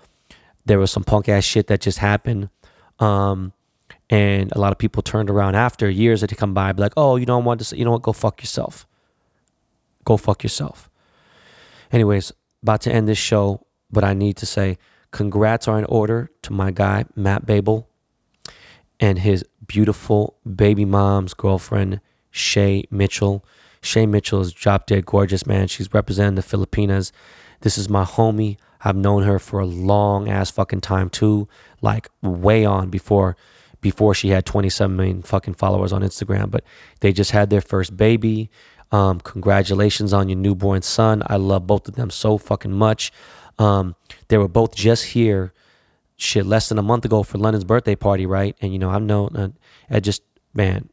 There 0.67 0.79
was 0.79 0.91
some 0.91 1.05
punk 1.05 1.29
ass 1.29 1.45
shit 1.45 1.67
that 1.69 1.81
just 1.81 1.99
happened." 1.99 2.49
Um, 2.99 3.53
and 4.11 4.53
a 4.53 4.59
lot 4.59 4.73
of 4.73 4.79
people 4.79 5.03
turned 5.03 5.31
around 5.31 5.55
after 5.55 5.89
years 5.89 6.21
that 6.21 6.31
he 6.31 6.37
come 6.37 6.55
by, 6.55 6.73
be 6.73 6.83
like, 6.83 6.95
"Oh, 6.97 7.17
you 7.17 7.27
don't 7.27 7.45
want 7.45 7.59
to 7.61 7.65
say, 7.65 7.77
you 7.77 7.85
know 7.85 7.93
what? 7.93 8.03
Go 8.03 8.12
fuck 8.12 8.41
yourself. 8.43 8.87
Go 10.05 10.17
fuck 10.17 10.43
yourself." 10.43 10.91
Anyways, 11.93 12.33
about 12.62 12.81
to 12.83 12.93
end 12.93 13.09
this 13.09 13.19
show 13.19 13.65
but 13.95 14.05
I 14.05 14.12
need 14.12 14.37
to 14.39 14.47
say 14.47 14.77
congrats 15.11 15.69
are 15.69 15.79
in 15.79 15.85
order 15.87 16.31
to 16.43 16.53
my 16.53 16.71
guy, 16.71 17.05
Matte 17.15 17.47
Babel, 17.47 17.89
and 19.01 19.19
his 19.19 19.45
beautiful 19.67 20.37
baby 20.45 20.85
mom's 20.85 21.35
girlfriend, 21.35 22.01
Shay 22.31 22.85
Mitchell. 22.91 23.45
Shay 23.83 24.07
Mitchell 24.07 24.41
is 24.41 24.53
drop 24.53 24.87
dead 24.87 25.07
gorgeous, 25.07 25.47
man. 25.47 25.69
She's 25.69 25.93
representing 25.93 26.37
the 26.37 26.43
Filipinas. 26.43 27.13
This 27.61 27.77
is 27.77 27.89
my 27.89 28.05
homie. 28.05 28.57
I've 28.83 28.97
known 28.97 29.23
her 29.23 29.39
for 29.39 29.61
a 29.61 29.67
long 29.67 30.29
ass 30.29 30.51
fucking 30.51 30.83
time 30.83 31.09
too, 31.09 31.49
like 31.81 32.09
way 32.23 32.65
on 32.65 32.91
before 32.91 33.37
before 33.81 34.15
she 34.15 34.31
had 34.31 34.47
27 34.47 34.97
million 34.97 35.23
fucking 35.23 35.55
followers 35.55 35.93
on 35.93 36.03
Instagram. 36.03 36.51
But 36.51 36.65
they 37.01 37.13
just 37.13 37.33
had 37.33 37.51
their 37.51 37.61
first 37.61 37.97
baby. 37.97 38.51
Um, 38.91 39.21
congratulations 39.21 40.13
on 40.13 40.29
your 40.29 40.39
newborn 40.39 40.83
son. 40.83 41.23
I 41.27 41.37
love 41.37 41.67
both 41.67 41.87
of 41.89 41.95
them 41.95 42.11
so 42.11 42.39
fucking 42.39 42.73
much. 42.73 43.13
Um, 43.59 43.95
they 44.29 44.39
were 44.39 44.49
both 44.49 44.75
just 44.75 45.07
here, 45.07 45.53
shit, 46.25 46.47
less 46.47 46.68
than 46.68 46.79
a 46.79 46.83
month 46.83 47.05
ago 47.05 47.22
for 47.22 47.39
London's 47.39 47.64
birthday 47.64 47.95
party, 47.95 48.27
right? 48.27 48.57
And 48.61 48.72
you 48.72 48.79
know, 48.79 48.91
I'm 48.91 49.07
known, 49.07 49.37
uh, 49.37 49.49
I 49.91 50.01
just 50.01 50.22
man, 50.53 50.89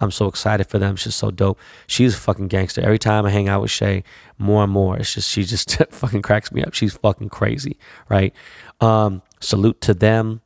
I'm 0.00 0.10
so 0.10 0.26
excited 0.26 0.66
for 0.66 0.78
them. 0.78 0.96
She's 0.96 1.14
so 1.14 1.30
dope. 1.30 1.58
She's 1.86 2.14
a 2.14 2.18
fucking 2.18 2.48
gangster. 2.48 2.80
Every 2.80 2.98
time 2.98 3.26
I 3.26 3.30
hang 3.30 3.48
out 3.48 3.62
with 3.62 3.70
Shay, 3.70 4.04
more 4.38 4.64
and 4.64 4.72
more, 4.72 4.96
it's 4.96 5.14
just 5.14 5.30
she 5.30 5.44
just 5.44 5.76
fucking 5.90 6.22
cracks 6.22 6.52
me 6.52 6.62
up. 6.62 6.74
She's 6.74 6.94
fucking 6.94 7.30
crazy, 7.30 7.78
right? 8.08 8.34
Um, 8.80 9.22
salute 9.40 9.80
to 9.82 9.94
them. 9.94 10.40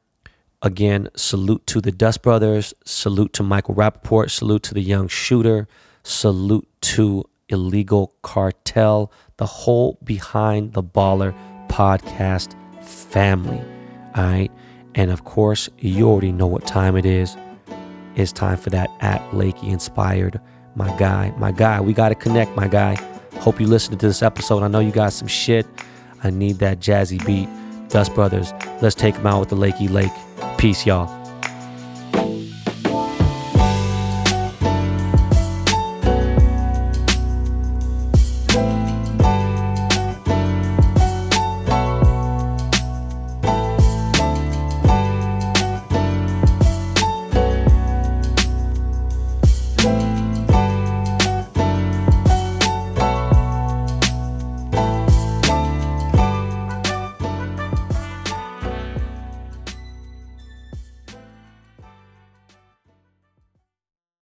Again, 0.61 1.09
salute 1.14 1.66
to 1.68 1.80
the 1.80 1.92
Dust 1.92 2.22
Brothers. 2.22 2.74
Salute 2.84 3.32
to 3.34 3.42
Michael 3.42 3.74
Rapaport. 3.74 4.30
Salute 4.30 4.64
to 4.64 4.74
the 4.74 4.82
young 4.82 5.07
shooter. 5.07 5.68
Salute 6.03 6.68
to 6.80 7.24
Illegal 7.49 8.14
Cartel 8.22 9.12
the 9.36 9.46
whole 9.46 9.99
Behind 10.03 10.72
the 10.72 10.82
Baller 10.82 11.34
podcast 11.68 12.55
family. 12.89 13.61
All 14.16 14.24
right. 14.24 14.51
And 14.95 15.11
of 15.11 15.24
course, 15.24 15.68
you 15.78 16.09
already 16.09 16.32
know 16.32 16.47
what 16.47 16.66
time 16.66 16.97
it 16.97 17.07
is. 17.07 17.36
It's 18.16 18.32
time 18.32 18.57
for 18.57 18.70
that 18.70 18.91
at 19.01 19.20
Lakey 19.30 19.70
inspired. 19.70 20.41
My 20.74 20.95
guy, 20.97 21.32
my 21.39 21.53
guy, 21.53 21.80
we 21.80 21.93
got 21.93 22.09
to 22.09 22.14
connect, 22.14 22.57
my 22.57 22.66
guy. 22.66 22.95
Hope 23.41 23.61
you 23.61 23.66
listened 23.66 24.01
to 24.01 24.07
this 24.07 24.22
episode. 24.22 24.62
I 24.62 24.68
know 24.68 24.80
you 24.80 24.91
got 24.91 25.12
some 25.12 25.28
shit. 25.28 25.66
I 26.24 26.30
need 26.30 26.59
that 26.59 26.80
jazzy 26.80 27.24
beat. 27.24 27.49
Dust 27.89 28.14
Brothers, 28.14 28.53
let's 28.82 28.95
take 28.95 29.14
them 29.14 29.26
out 29.26 29.41
with 29.41 29.49
the 29.49 29.57
Lakey 29.57 29.89
Lake. 29.89 30.12
Peace, 30.59 30.84
y'all. 30.84 31.18